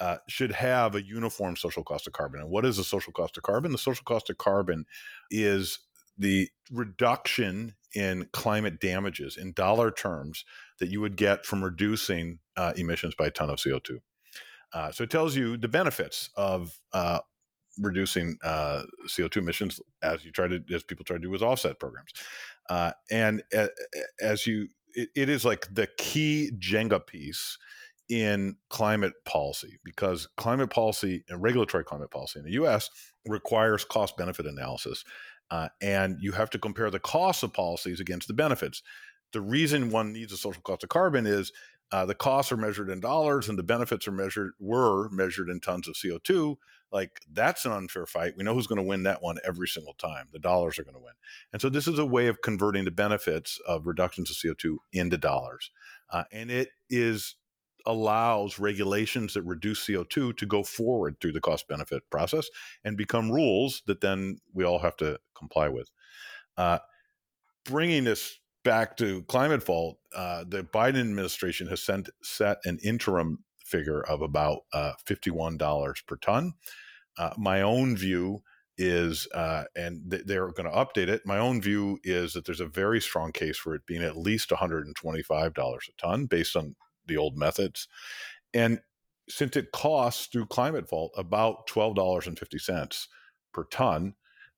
uh, 0.00 0.16
should 0.28 0.52
have 0.52 0.94
a 0.94 1.04
uniform 1.04 1.56
social 1.56 1.84
cost 1.84 2.06
of 2.06 2.14
carbon. 2.14 2.40
And 2.40 2.50
what 2.50 2.64
is 2.64 2.78
the 2.78 2.84
social 2.84 3.12
cost 3.12 3.36
of 3.36 3.44
carbon? 3.44 3.70
The 3.70 3.78
social 3.78 4.04
cost 4.04 4.28
of 4.30 4.38
carbon 4.38 4.86
is 5.30 5.78
the 6.18 6.48
reduction 6.72 7.74
in 7.94 8.28
climate 8.32 8.80
damages 8.80 9.36
in 9.36 9.52
dollar 9.52 9.90
terms 9.90 10.44
that 10.78 10.90
you 10.90 11.00
would 11.00 11.16
get 11.16 11.44
from 11.44 11.62
reducing 11.62 12.38
emissions 12.76 13.14
by 13.14 13.26
a 13.26 13.30
ton 13.30 13.50
of 13.50 13.58
CO2. 13.58 14.00
Uh, 14.72 14.90
so 14.90 15.04
it 15.04 15.10
tells 15.10 15.36
you 15.36 15.56
the 15.56 15.68
benefits 15.68 16.30
of 16.36 16.78
uh, 16.92 17.20
reducing 17.78 18.36
uh, 18.42 18.82
CO2 19.08 19.38
emissions 19.38 19.80
as 20.02 20.24
you 20.24 20.30
try 20.30 20.48
to, 20.48 20.62
as 20.72 20.82
people 20.82 21.04
try 21.04 21.16
to 21.16 21.22
do 21.22 21.30
with 21.30 21.42
offset 21.42 21.78
programs. 21.78 22.12
Uh, 22.68 22.92
and 23.10 23.42
as 24.20 24.46
you, 24.46 24.68
it, 24.94 25.08
it 25.14 25.28
is 25.28 25.44
like 25.44 25.72
the 25.72 25.88
key 25.98 26.50
Jenga 26.58 27.04
piece 27.04 27.58
in 28.08 28.56
climate 28.68 29.12
policy 29.24 29.78
because 29.84 30.28
climate 30.36 30.70
policy 30.70 31.24
and 31.28 31.40
regulatory 31.40 31.84
climate 31.84 32.10
policy 32.10 32.40
in 32.40 32.44
the 32.44 32.52
US 32.52 32.90
requires 33.26 33.84
cost 33.84 34.16
benefit 34.16 34.46
analysis. 34.46 35.04
Uh, 35.50 35.68
and 35.80 36.16
you 36.20 36.32
have 36.32 36.50
to 36.50 36.58
compare 36.58 36.90
the 36.90 37.00
costs 37.00 37.42
of 37.42 37.52
policies 37.52 38.00
against 38.00 38.28
the 38.28 38.34
benefits. 38.34 38.82
The 39.32 39.40
reason 39.40 39.90
one 39.90 40.12
needs 40.12 40.32
a 40.32 40.36
social 40.36 40.62
cost 40.62 40.82
of 40.82 40.88
carbon 40.88 41.26
is 41.26 41.52
uh, 41.92 42.06
the 42.06 42.14
costs 42.14 42.52
are 42.52 42.56
measured 42.56 42.88
in 42.88 43.00
dollars 43.00 43.48
and 43.48 43.58
the 43.58 43.62
benefits 43.62 44.06
are 44.06 44.12
measured 44.12 44.52
were 44.58 45.08
measured 45.10 45.48
in 45.48 45.60
tons 45.60 45.88
of 45.88 45.94
CO2. 45.94 46.56
Like 46.92 47.20
that's 47.32 47.64
an 47.64 47.72
unfair 47.72 48.06
fight. 48.06 48.34
We 48.36 48.44
know 48.44 48.54
who's 48.54 48.66
going 48.66 48.80
to 48.80 48.86
win 48.86 49.04
that 49.04 49.22
one 49.22 49.38
every 49.44 49.68
single 49.68 49.94
time. 49.94 50.28
The 50.32 50.38
dollars 50.38 50.78
are 50.78 50.84
going 50.84 50.94
to 50.94 51.00
win. 51.00 51.14
And 51.52 51.60
so 51.60 51.68
this 51.68 51.86
is 51.86 51.98
a 51.98 52.06
way 52.06 52.26
of 52.26 52.42
converting 52.42 52.84
the 52.84 52.90
benefits 52.90 53.58
of 53.66 53.86
reductions 53.86 54.30
of 54.30 54.36
CO2 54.36 54.76
into 54.92 55.16
dollars. 55.16 55.70
Uh, 56.12 56.24
and 56.32 56.50
it 56.50 56.70
is 56.88 57.36
allows 57.86 58.58
regulations 58.58 59.34
that 59.34 59.42
reduce 59.42 59.86
CO2 59.86 60.36
to 60.36 60.46
go 60.46 60.62
forward 60.62 61.16
through 61.20 61.32
the 61.32 61.40
cost 61.40 61.66
benefit 61.66 62.02
process 62.10 62.48
and 62.84 62.96
become 62.96 63.30
rules 63.30 63.82
that 63.86 64.00
then 64.00 64.38
we 64.52 64.64
all 64.64 64.78
have 64.78 64.96
to 64.96 65.18
comply 65.34 65.68
with. 65.68 65.90
Uh, 66.56 66.78
bringing 67.64 68.04
this 68.04 68.38
back 68.64 68.96
to 68.98 69.22
Climate 69.24 69.62
Vault, 69.62 69.98
uh, 70.14 70.44
the 70.46 70.62
Biden 70.62 71.00
administration 71.00 71.66
has 71.68 71.82
sent, 71.82 72.10
set 72.22 72.58
an 72.64 72.78
interim 72.82 73.44
figure 73.64 74.02
of 74.02 74.20
about 74.22 74.60
uh, 74.72 74.92
$51 75.06 76.06
per 76.06 76.16
ton. 76.16 76.54
Uh, 77.18 77.30
my 77.36 77.62
own 77.62 77.96
view 77.96 78.42
is, 78.76 79.28
uh, 79.34 79.64
and 79.76 80.10
th- 80.10 80.24
they're 80.26 80.50
going 80.52 80.70
to 80.70 80.76
update 80.76 81.08
it. 81.08 81.26
My 81.26 81.38
own 81.38 81.60
view 81.60 81.98
is 82.02 82.32
that 82.32 82.44
there's 82.46 82.60
a 82.60 82.66
very 82.66 83.00
strong 83.00 83.32
case 83.32 83.58
for 83.58 83.74
it 83.74 83.86
being 83.86 84.02
at 84.02 84.16
least 84.16 84.50
$125 84.50 85.58
a 85.58 86.02
ton 86.02 86.26
based 86.26 86.56
on 86.56 86.74
the 87.06 87.16
old 87.16 87.36
methods. 87.36 87.88
And 88.54 88.80
since 89.28 89.56
it 89.56 89.72
costs 89.72 90.26
through 90.26 90.46
Climate 90.46 90.88
Vault 90.88 91.12
about 91.16 91.68
$12.50 91.68 93.06
per 93.52 93.64
ton, 93.64 94.14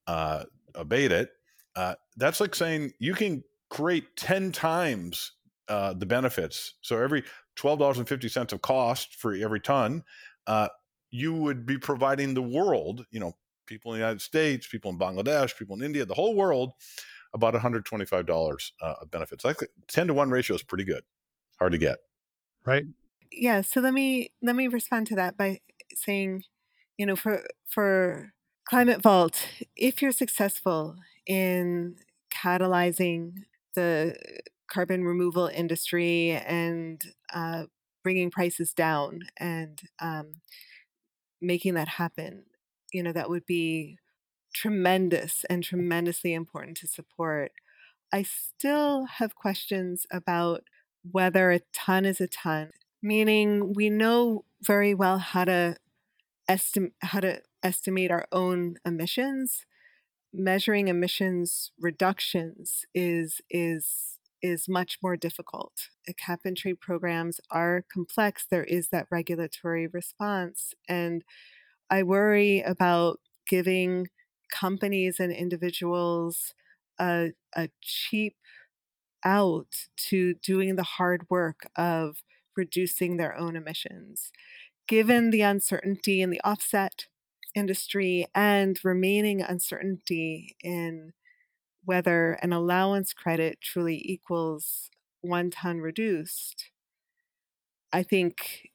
uh, 0.07 0.45
abate 0.73 1.11
it, 1.11 1.29
uh, 1.75 1.95
that's 2.17 2.39
like 2.39 2.55
saying 2.55 2.93
you 2.99 3.13
can 3.13 3.43
create 3.73 4.15
10 4.15 4.51
times 4.51 5.33
uh, 5.67 5.93
the 5.93 6.05
benefits. 6.05 6.75
So 6.81 6.97
every 6.97 7.23
$12.50 7.57 8.53
of 8.53 8.61
cost 8.61 9.15
for 9.15 9.33
every 9.33 9.59
ton, 9.59 10.03
uh, 10.47 10.69
you 11.09 11.33
would 11.33 11.65
be 11.65 11.77
providing 11.77 12.33
the 12.33 12.41
world, 12.41 13.05
you 13.11 13.19
know, 13.19 13.33
people 13.65 13.93
in 13.93 13.99
the 13.99 14.05
United 14.05 14.21
States, 14.21 14.67
people 14.67 14.91
in 14.91 14.99
Bangladesh, 14.99 15.57
people 15.57 15.75
in 15.75 15.83
India, 15.83 16.05
the 16.05 16.13
whole 16.13 16.35
world, 16.35 16.73
about 17.33 17.53
$125 17.53 18.71
uh, 18.81 18.93
of 19.01 19.11
benefits. 19.11 19.43
Like 19.43 19.57
10 19.87 20.07
to 20.07 20.13
1 20.13 20.29
ratio 20.29 20.55
is 20.55 20.63
pretty 20.63 20.83
good. 20.83 21.03
Hard 21.59 21.71
to 21.71 21.77
get 21.77 21.97
right? 22.65 22.85
Yeah. 23.31 23.61
So 23.61 23.81
let 23.81 23.93
me 23.93 24.31
let 24.41 24.55
me 24.55 24.67
respond 24.67 25.07
to 25.07 25.15
that 25.15 25.37
by 25.37 25.59
saying, 25.95 26.43
you 26.97 27.05
know, 27.05 27.15
for 27.15 27.43
for 27.67 28.33
Climate 28.65 29.01
Vault, 29.01 29.47
if 29.75 30.01
you're 30.01 30.11
successful 30.11 30.95
in 31.25 31.95
catalyzing 32.33 33.43
the 33.75 34.15
carbon 34.69 35.03
removal 35.03 35.47
industry 35.47 36.31
and 36.31 37.03
uh, 37.33 37.65
bringing 38.03 38.31
prices 38.31 38.73
down 38.73 39.21
and 39.37 39.81
um, 39.99 40.33
making 41.41 41.73
that 41.75 41.87
happen, 41.87 42.43
you 42.91 43.03
know, 43.03 43.11
that 43.11 43.29
would 43.29 43.45
be 43.45 43.97
tremendous 44.53 45.45
and 45.49 45.63
tremendously 45.63 46.33
important 46.33 46.77
to 46.77 46.87
support. 46.87 47.51
I 48.11 48.23
still 48.23 49.05
have 49.05 49.35
questions 49.35 50.05
about 50.11 50.63
whether 51.09 51.51
a 51.51 51.61
ton 51.73 52.05
is 52.05 52.21
a 52.21 52.27
ton, 52.27 52.69
meaning 53.01 53.73
we 53.73 53.89
know 53.89 54.45
very 54.61 54.93
well 54.93 55.17
how 55.17 55.45
to 55.45 55.75
estimate 56.47 56.93
how 57.01 57.19
to 57.19 57.41
estimate 57.63 58.11
our 58.11 58.25
own 58.31 58.75
emissions. 58.85 59.65
Measuring 60.35 60.87
emissions 60.87 61.71
reductions 61.79 62.85
is 62.95 63.39
is 63.51 64.17
is 64.41 64.67
much 64.67 64.97
more 65.01 65.15
difficult. 65.15 65.89
Cap 66.17 66.41
and 66.43 66.57
trade 66.57 66.81
programs 66.81 67.39
are 67.51 67.85
complex. 67.91 68.45
There 68.49 68.63
is 68.63 68.89
that 68.89 69.07
regulatory 69.09 69.87
response. 69.87 70.73
And 70.89 71.23
I 71.89 72.03
worry 72.03 72.61
about 72.61 73.19
giving 73.47 74.07
companies 74.51 75.19
and 75.19 75.31
individuals 75.31 76.53
a, 76.99 77.31
a 77.55 77.69
cheap 77.81 78.35
out 79.23 79.87
to 80.09 80.33
doing 80.33 80.75
the 80.75 80.83
hard 80.83 81.25
work 81.29 81.69
of 81.77 82.17
reducing 82.57 83.17
their 83.17 83.37
own 83.37 83.55
emissions. 83.55 84.31
Given 84.87 85.29
the 85.29 85.41
uncertainty 85.41 86.21
in 86.21 86.29
the 86.29 86.41
offset 86.43 87.07
industry 87.55 88.27
and 88.35 88.79
remaining 88.83 89.41
uncertainty 89.41 90.55
in 90.63 91.13
whether 91.85 92.33
an 92.43 92.53
allowance 92.53 93.13
credit 93.13 93.59
truly 93.61 94.01
equals 94.05 94.89
one 95.21 95.51
ton 95.51 95.79
reduced, 95.79 96.71
I 97.91 98.03
think 98.03 98.69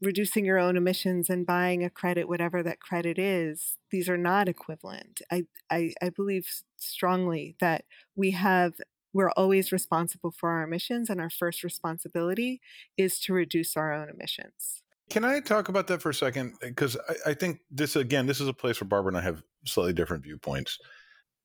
reducing 0.00 0.44
your 0.44 0.58
own 0.58 0.76
emissions 0.76 1.30
and 1.30 1.46
buying 1.46 1.84
a 1.84 1.90
credit, 1.90 2.28
whatever 2.28 2.62
that 2.62 2.80
credit 2.80 3.18
is, 3.18 3.78
these 3.90 4.08
are 4.08 4.18
not 4.18 4.48
equivalent. 4.48 5.22
I, 5.30 5.44
I, 5.70 5.94
I 6.02 6.10
believe 6.10 6.46
strongly 6.78 7.56
that 7.60 7.84
we 8.16 8.32
have 8.32 8.74
we're 9.14 9.30
always 9.32 9.72
responsible 9.72 10.32
for 10.32 10.50
our 10.50 10.64
emissions, 10.64 11.10
and 11.10 11.20
our 11.20 11.30
first 11.30 11.64
responsibility 11.64 12.60
is 12.96 13.20
to 13.20 13.34
reduce 13.34 13.76
our 13.76 13.92
own 13.92 14.10
emissions. 14.10 14.81
Can 15.12 15.26
I 15.26 15.40
talk 15.40 15.68
about 15.68 15.88
that 15.88 16.00
for 16.00 16.08
a 16.08 16.14
second? 16.14 16.54
Because 16.62 16.96
I, 17.06 17.32
I, 17.32 17.34
think 17.34 17.60
this, 17.70 17.96
again, 17.96 18.24
this 18.24 18.40
is 18.40 18.48
a 18.48 18.54
place 18.54 18.80
where 18.80 18.88
Barbara 18.88 19.10
and 19.10 19.18
I 19.18 19.20
have 19.20 19.42
slightly 19.66 19.92
different 19.92 20.24
viewpoints. 20.24 20.78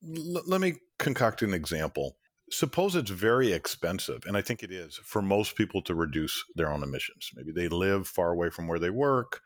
L- 0.02 0.42
let 0.48 0.62
me 0.62 0.76
concoct 1.00 1.42
an 1.42 1.54
example. 1.54 2.16
suppose 2.50 2.96
it's 2.96 3.10
very 3.12 3.52
expensive, 3.52 4.24
and 4.26 4.38
I 4.38 4.42
think 4.42 4.64
it 4.64 4.72
is 4.72 4.96
for 5.04 5.22
most 5.22 5.58
people 5.58 5.82
to 5.82 5.96
reduce 5.96 6.42
their 6.56 6.72
own 6.72 6.82
emissions. 6.82 7.30
Maybe 7.36 7.52
they 7.52 7.68
live 7.68 8.08
far 8.08 8.32
away 8.32 8.50
from 8.50 8.70
where 8.70 8.80
they 8.80 8.90
work, 8.90 9.42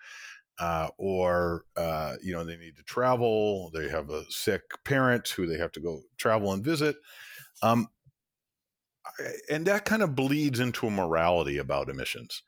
uh, 0.60 0.90
or 1.00 1.66
uh, 1.76 2.18
you 2.22 2.32
know 2.32 2.44
they 2.44 2.58
need 2.58 2.78
to 2.78 2.84
travel. 2.84 3.72
They 3.74 3.90
have 3.90 4.12
a 4.12 4.24
sick 4.30 4.62
parent 4.86 5.30
who 5.30 5.48
they 5.48 5.58
have 5.58 5.72
to 5.72 5.80
go 5.80 6.02
travel 6.20 6.54
and 6.54 6.64
visit, 6.64 6.96
um, 7.64 7.88
and 9.50 9.66
that 9.66 9.86
kind 9.86 10.04
of 10.04 10.16
bleeds 10.16 10.60
into 10.60 10.86
a 10.86 10.92
morality 10.92 11.58
about 11.58 11.90
emissions. 11.90 12.44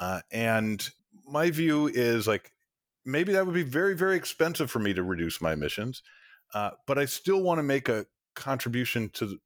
Uh, 0.00 0.20
and 0.32 0.90
my 1.26 1.50
view 1.50 1.86
is 1.86 2.26
like 2.26 2.52
maybe 3.04 3.32
that 3.32 3.46
would 3.46 3.54
be 3.54 3.62
very 3.62 3.94
very 3.94 4.16
expensive 4.16 4.70
for 4.70 4.78
me 4.78 4.94
to 4.94 5.02
reduce 5.02 5.40
my 5.40 5.52
emissions, 5.52 6.02
uh, 6.54 6.70
but 6.86 6.98
I 6.98 7.04
still 7.04 7.42
want 7.42 7.58
to 7.58 7.62
make 7.62 7.88
a 7.88 8.06
contribution 8.34 9.10
to 9.14 9.38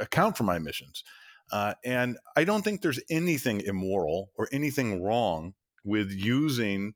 account 0.00 0.36
for 0.36 0.44
my 0.44 0.56
emissions. 0.56 1.04
Uh, 1.50 1.74
and 1.84 2.16
I 2.36 2.44
don't 2.44 2.62
think 2.62 2.80
there's 2.80 3.00
anything 3.10 3.60
immoral 3.60 4.30
or 4.36 4.48
anything 4.52 5.02
wrong 5.02 5.54
with 5.84 6.10
using 6.10 6.94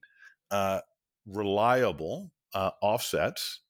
uh, 0.51 0.81
reliable 1.27 2.33
uh, 2.55 2.71
offsets, 2.81 3.61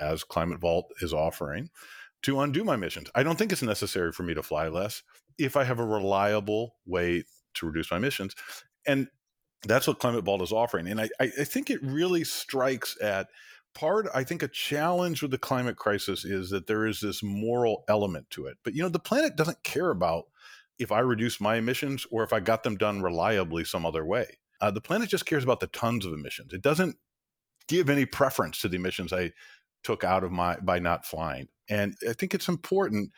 as 0.00 0.22
Climate 0.22 0.60
Vault 0.60 0.92
is 1.00 1.12
offering, 1.12 1.70
to 2.22 2.40
undo 2.40 2.62
my 2.62 2.74
emissions. 2.74 3.10
I 3.14 3.22
don't 3.22 3.36
think 3.36 3.50
it's 3.50 3.62
necessary 3.62 4.12
for 4.12 4.22
me 4.22 4.34
to 4.34 4.42
fly 4.42 4.68
less 4.68 5.02
if 5.38 5.56
I 5.56 5.64
have 5.64 5.78
a 5.78 5.84
reliable 5.84 6.76
way 6.86 7.24
to 7.54 7.66
reduce 7.66 7.90
my 7.90 7.96
emissions. 7.96 8.34
And 8.86 9.08
that's 9.64 9.86
what 9.86 9.98
Climate 9.98 10.24
Vault 10.24 10.42
is 10.42 10.52
offering. 10.52 10.86
And 10.86 11.00
I, 11.00 11.08
I 11.18 11.28
think 11.28 11.70
it 11.70 11.82
really 11.82 12.24
strikes 12.24 12.96
at 13.00 13.28
part 13.76 14.06
i 14.14 14.24
think 14.24 14.42
a 14.42 14.48
challenge 14.48 15.20
with 15.20 15.30
the 15.30 15.36
climate 15.36 15.76
crisis 15.76 16.24
is 16.24 16.48
that 16.48 16.66
there 16.66 16.86
is 16.86 17.00
this 17.00 17.22
moral 17.22 17.84
element 17.88 18.28
to 18.30 18.46
it 18.46 18.56
but 18.64 18.74
you 18.74 18.82
know 18.82 18.88
the 18.88 18.98
planet 18.98 19.36
doesn't 19.36 19.62
care 19.62 19.90
about 19.90 20.24
if 20.78 20.90
i 20.90 20.98
reduce 20.98 21.42
my 21.42 21.56
emissions 21.56 22.06
or 22.10 22.24
if 22.24 22.32
i 22.32 22.40
got 22.40 22.62
them 22.62 22.78
done 22.78 23.02
reliably 23.02 23.64
some 23.64 23.84
other 23.84 24.02
way 24.04 24.26
uh, 24.62 24.70
the 24.70 24.80
planet 24.80 25.10
just 25.10 25.26
cares 25.26 25.44
about 25.44 25.60
the 25.60 25.66
tons 25.66 26.06
of 26.06 26.14
emissions 26.14 26.54
it 26.54 26.62
doesn't 26.62 26.96
give 27.68 27.90
any 27.90 28.06
preference 28.06 28.62
to 28.62 28.68
the 28.68 28.76
emissions 28.76 29.12
i 29.12 29.30
took 29.84 30.02
out 30.02 30.24
of 30.24 30.32
my 30.32 30.56
by 30.60 30.78
not 30.78 31.04
flying 31.04 31.46
and 31.68 31.94
i 32.08 32.14
think 32.14 32.32
it's 32.32 32.48
important 32.48 33.10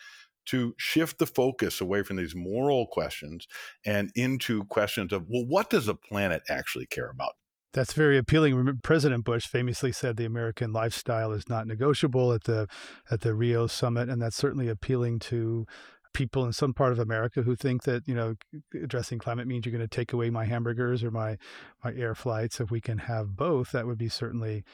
to 0.48 0.74
shift 0.78 1.18
the 1.18 1.26
focus 1.26 1.80
away 1.80 2.02
from 2.02 2.16
these 2.16 2.34
moral 2.34 2.86
questions 2.86 3.46
and 3.84 4.10
into 4.14 4.64
questions 4.64 5.12
of 5.12 5.26
well 5.28 5.44
what 5.46 5.70
does 5.70 5.86
the 5.86 5.94
planet 5.94 6.42
actually 6.48 6.86
care 6.86 7.10
about 7.10 7.32
that's 7.74 7.92
very 7.92 8.16
appealing. 8.16 8.80
President 8.82 9.24
Bush 9.24 9.46
famously 9.46 9.92
said 9.92 10.16
the 10.16 10.24
American 10.24 10.72
lifestyle 10.72 11.32
is 11.32 11.48
not 11.48 11.66
negotiable 11.66 12.32
at 12.32 12.44
the 12.44 12.66
at 13.10 13.20
the 13.20 13.34
Rio 13.34 13.66
summit, 13.66 14.08
and 14.08 14.22
that's 14.22 14.36
certainly 14.36 14.68
appealing 14.68 15.18
to 15.20 15.66
people 16.14 16.44
in 16.44 16.52
some 16.52 16.72
part 16.72 16.92
of 16.92 16.98
America 16.98 17.42
who 17.42 17.54
think 17.54 17.82
that 17.84 18.08
you 18.08 18.14
know 18.14 18.34
addressing 18.74 19.18
climate 19.18 19.46
means 19.46 19.66
you're 19.66 19.76
going 19.76 19.86
to 19.86 19.96
take 19.96 20.12
away 20.12 20.30
my 20.30 20.46
hamburgers 20.46 21.04
or 21.04 21.10
my 21.10 21.36
my 21.84 21.92
air 21.94 22.14
flights. 22.14 22.58
If 22.58 22.70
we 22.70 22.80
can 22.80 22.98
have 22.98 23.36
both, 23.36 23.72
that 23.72 23.86
would 23.86 23.98
be 23.98 24.08
certainly 24.08 24.64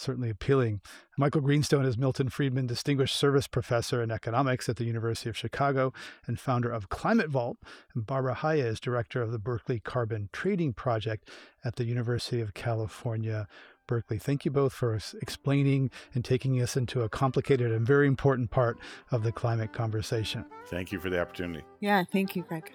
certainly 0.00 0.30
appealing. 0.30 0.80
Michael 1.16 1.40
Greenstone 1.40 1.84
is 1.84 1.98
Milton 1.98 2.28
Friedman 2.28 2.66
Distinguished 2.66 3.16
Service 3.16 3.46
Professor 3.46 4.02
in 4.02 4.10
Economics 4.10 4.68
at 4.68 4.76
the 4.76 4.84
University 4.84 5.28
of 5.28 5.36
Chicago 5.36 5.92
and 6.26 6.40
founder 6.40 6.70
of 6.70 6.88
Climate 6.88 7.28
Vault. 7.28 7.58
And 7.94 8.06
Barbara 8.06 8.34
Haya 8.34 8.66
is 8.66 8.80
Director 8.80 9.22
of 9.22 9.32
the 9.32 9.38
Berkeley 9.38 9.80
Carbon 9.80 10.28
Trading 10.32 10.72
Project 10.72 11.28
at 11.64 11.76
the 11.76 11.84
University 11.84 12.40
of 12.40 12.54
California. 12.54 13.46
Berkeley. 13.86 14.20
Thank 14.20 14.44
you 14.44 14.52
both 14.52 14.72
for 14.72 14.96
explaining 15.20 15.90
and 16.14 16.24
taking 16.24 16.62
us 16.62 16.76
into 16.76 17.02
a 17.02 17.08
complicated 17.08 17.72
and 17.72 17.84
very 17.84 18.06
important 18.06 18.52
part 18.52 18.78
of 19.10 19.24
the 19.24 19.32
climate 19.32 19.72
conversation. 19.72 20.44
Thank 20.66 20.92
you 20.92 21.00
for 21.00 21.10
the 21.10 21.20
opportunity. 21.20 21.64
Yeah, 21.80 22.04
thank 22.04 22.36
you, 22.36 22.44
Greg. 22.44 22.70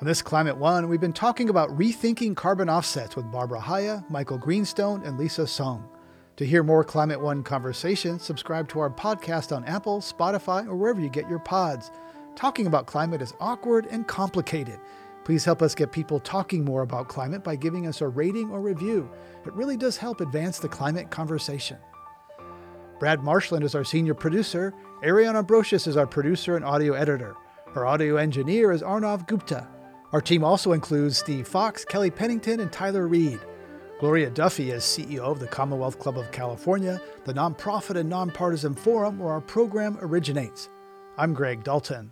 On 0.00 0.06
this 0.06 0.20
Climate 0.22 0.56
One, 0.56 0.88
we've 0.88 1.00
been 1.00 1.12
talking 1.12 1.48
about 1.48 1.68
rethinking 1.78 2.34
carbon 2.34 2.68
offsets 2.68 3.14
with 3.14 3.30
Barbara 3.30 3.60
Haya, 3.60 4.02
Michael 4.08 4.38
Greenstone, 4.38 5.04
and 5.04 5.16
Lisa 5.16 5.46
Song. 5.46 5.88
To 6.40 6.46
hear 6.46 6.62
more 6.62 6.82
Climate 6.82 7.20
One 7.20 7.42
conversations, 7.42 8.22
subscribe 8.22 8.66
to 8.70 8.80
our 8.80 8.88
podcast 8.88 9.54
on 9.54 9.62
Apple, 9.66 10.00
Spotify, 10.00 10.66
or 10.66 10.74
wherever 10.74 10.98
you 10.98 11.10
get 11.10 11.28
your 11.28 11.38
pods. 11.38 11.90
Talking 12.34 12.66
about 12.66 12.86
climate 12.86 13.20
is 13.20 13.34
awkward 13.40 13.84
and 13.90 14.08
complicated. 14.08 14.80
Please 15.22 15.44
help 15.44 15.60
us 15.60 15.74
get 15.74 15.92
people 15.92 16.18
talking 16.18 16.64
more 16.64 16.80
about 16.80 17.08
climate 17.08 17.44
by 17.44 17.56
giving 17.56 17.86
us 17.86 18.00
a 18.00 18.08
rating 18.08 18.50
or 18.50 18.62
review. 18.62 19.10
It 19.44 19.52
really 19.52 19.76
does 19.76 19.98
help 19.98 20.22
advance 20.22 20.58
the 20.58 20.68
climate 20.70 21.10
conversation. 21.10 21.76
Brad 22.98 23.22
Marshland 23.22 23.62
is 23.62 23.74
our 23.74 23.84
senior 23.84 24.14
producer. 24.14 24.72
Ariana 25.04 25.46
Brocious 25.46 25.86
is 25.86 25.98
our 25.98 26.06
producer 26.06 26.56
and 26.56 26.64
audio 26.64 26.94
editor. 26.94 27.36
Our 27.74 27.84
audio 27.84 28.16
engineer 28.16 28.72
is 28.72 28.80
Arnav 28.80 29.26
Gupta. 29.26 29.68
Our 30.14 30.22
team 30.22 30.42
also 30.42 30.72
includes 30.72 31.18
Steve 31.18 31.46
Fox, 31.46 31.84
Kelly 31.84 32.10
Pennington, 32.10 32.60
and 32.60 32.72
Tyler 32.72 33.06
Reed. 33.06 33.40
Gloria 34.00 34.30
Duffy 34.30 34.70
is 34.70 34.82
CEO 34.82 35.18
of 35.18 35.40
the 35.40 35.46
Commonwealth 35.46 35.98
Club 35.98 36.16
of 36.16 36.32
California, 36.32 36.98
the 37.26 37.34
nonprofit 37.34 37.96
and 37.96 38.08
nonpartisan 38.08 38.74
forum 38.74 39.18
where 39.18 39.30
our 39.30 39.42
program 39.42 39.98
originates. 40.00 40.70
I'm 41.18 41.34
Greg 41.34 41.62
Dalton. 41.64 42.10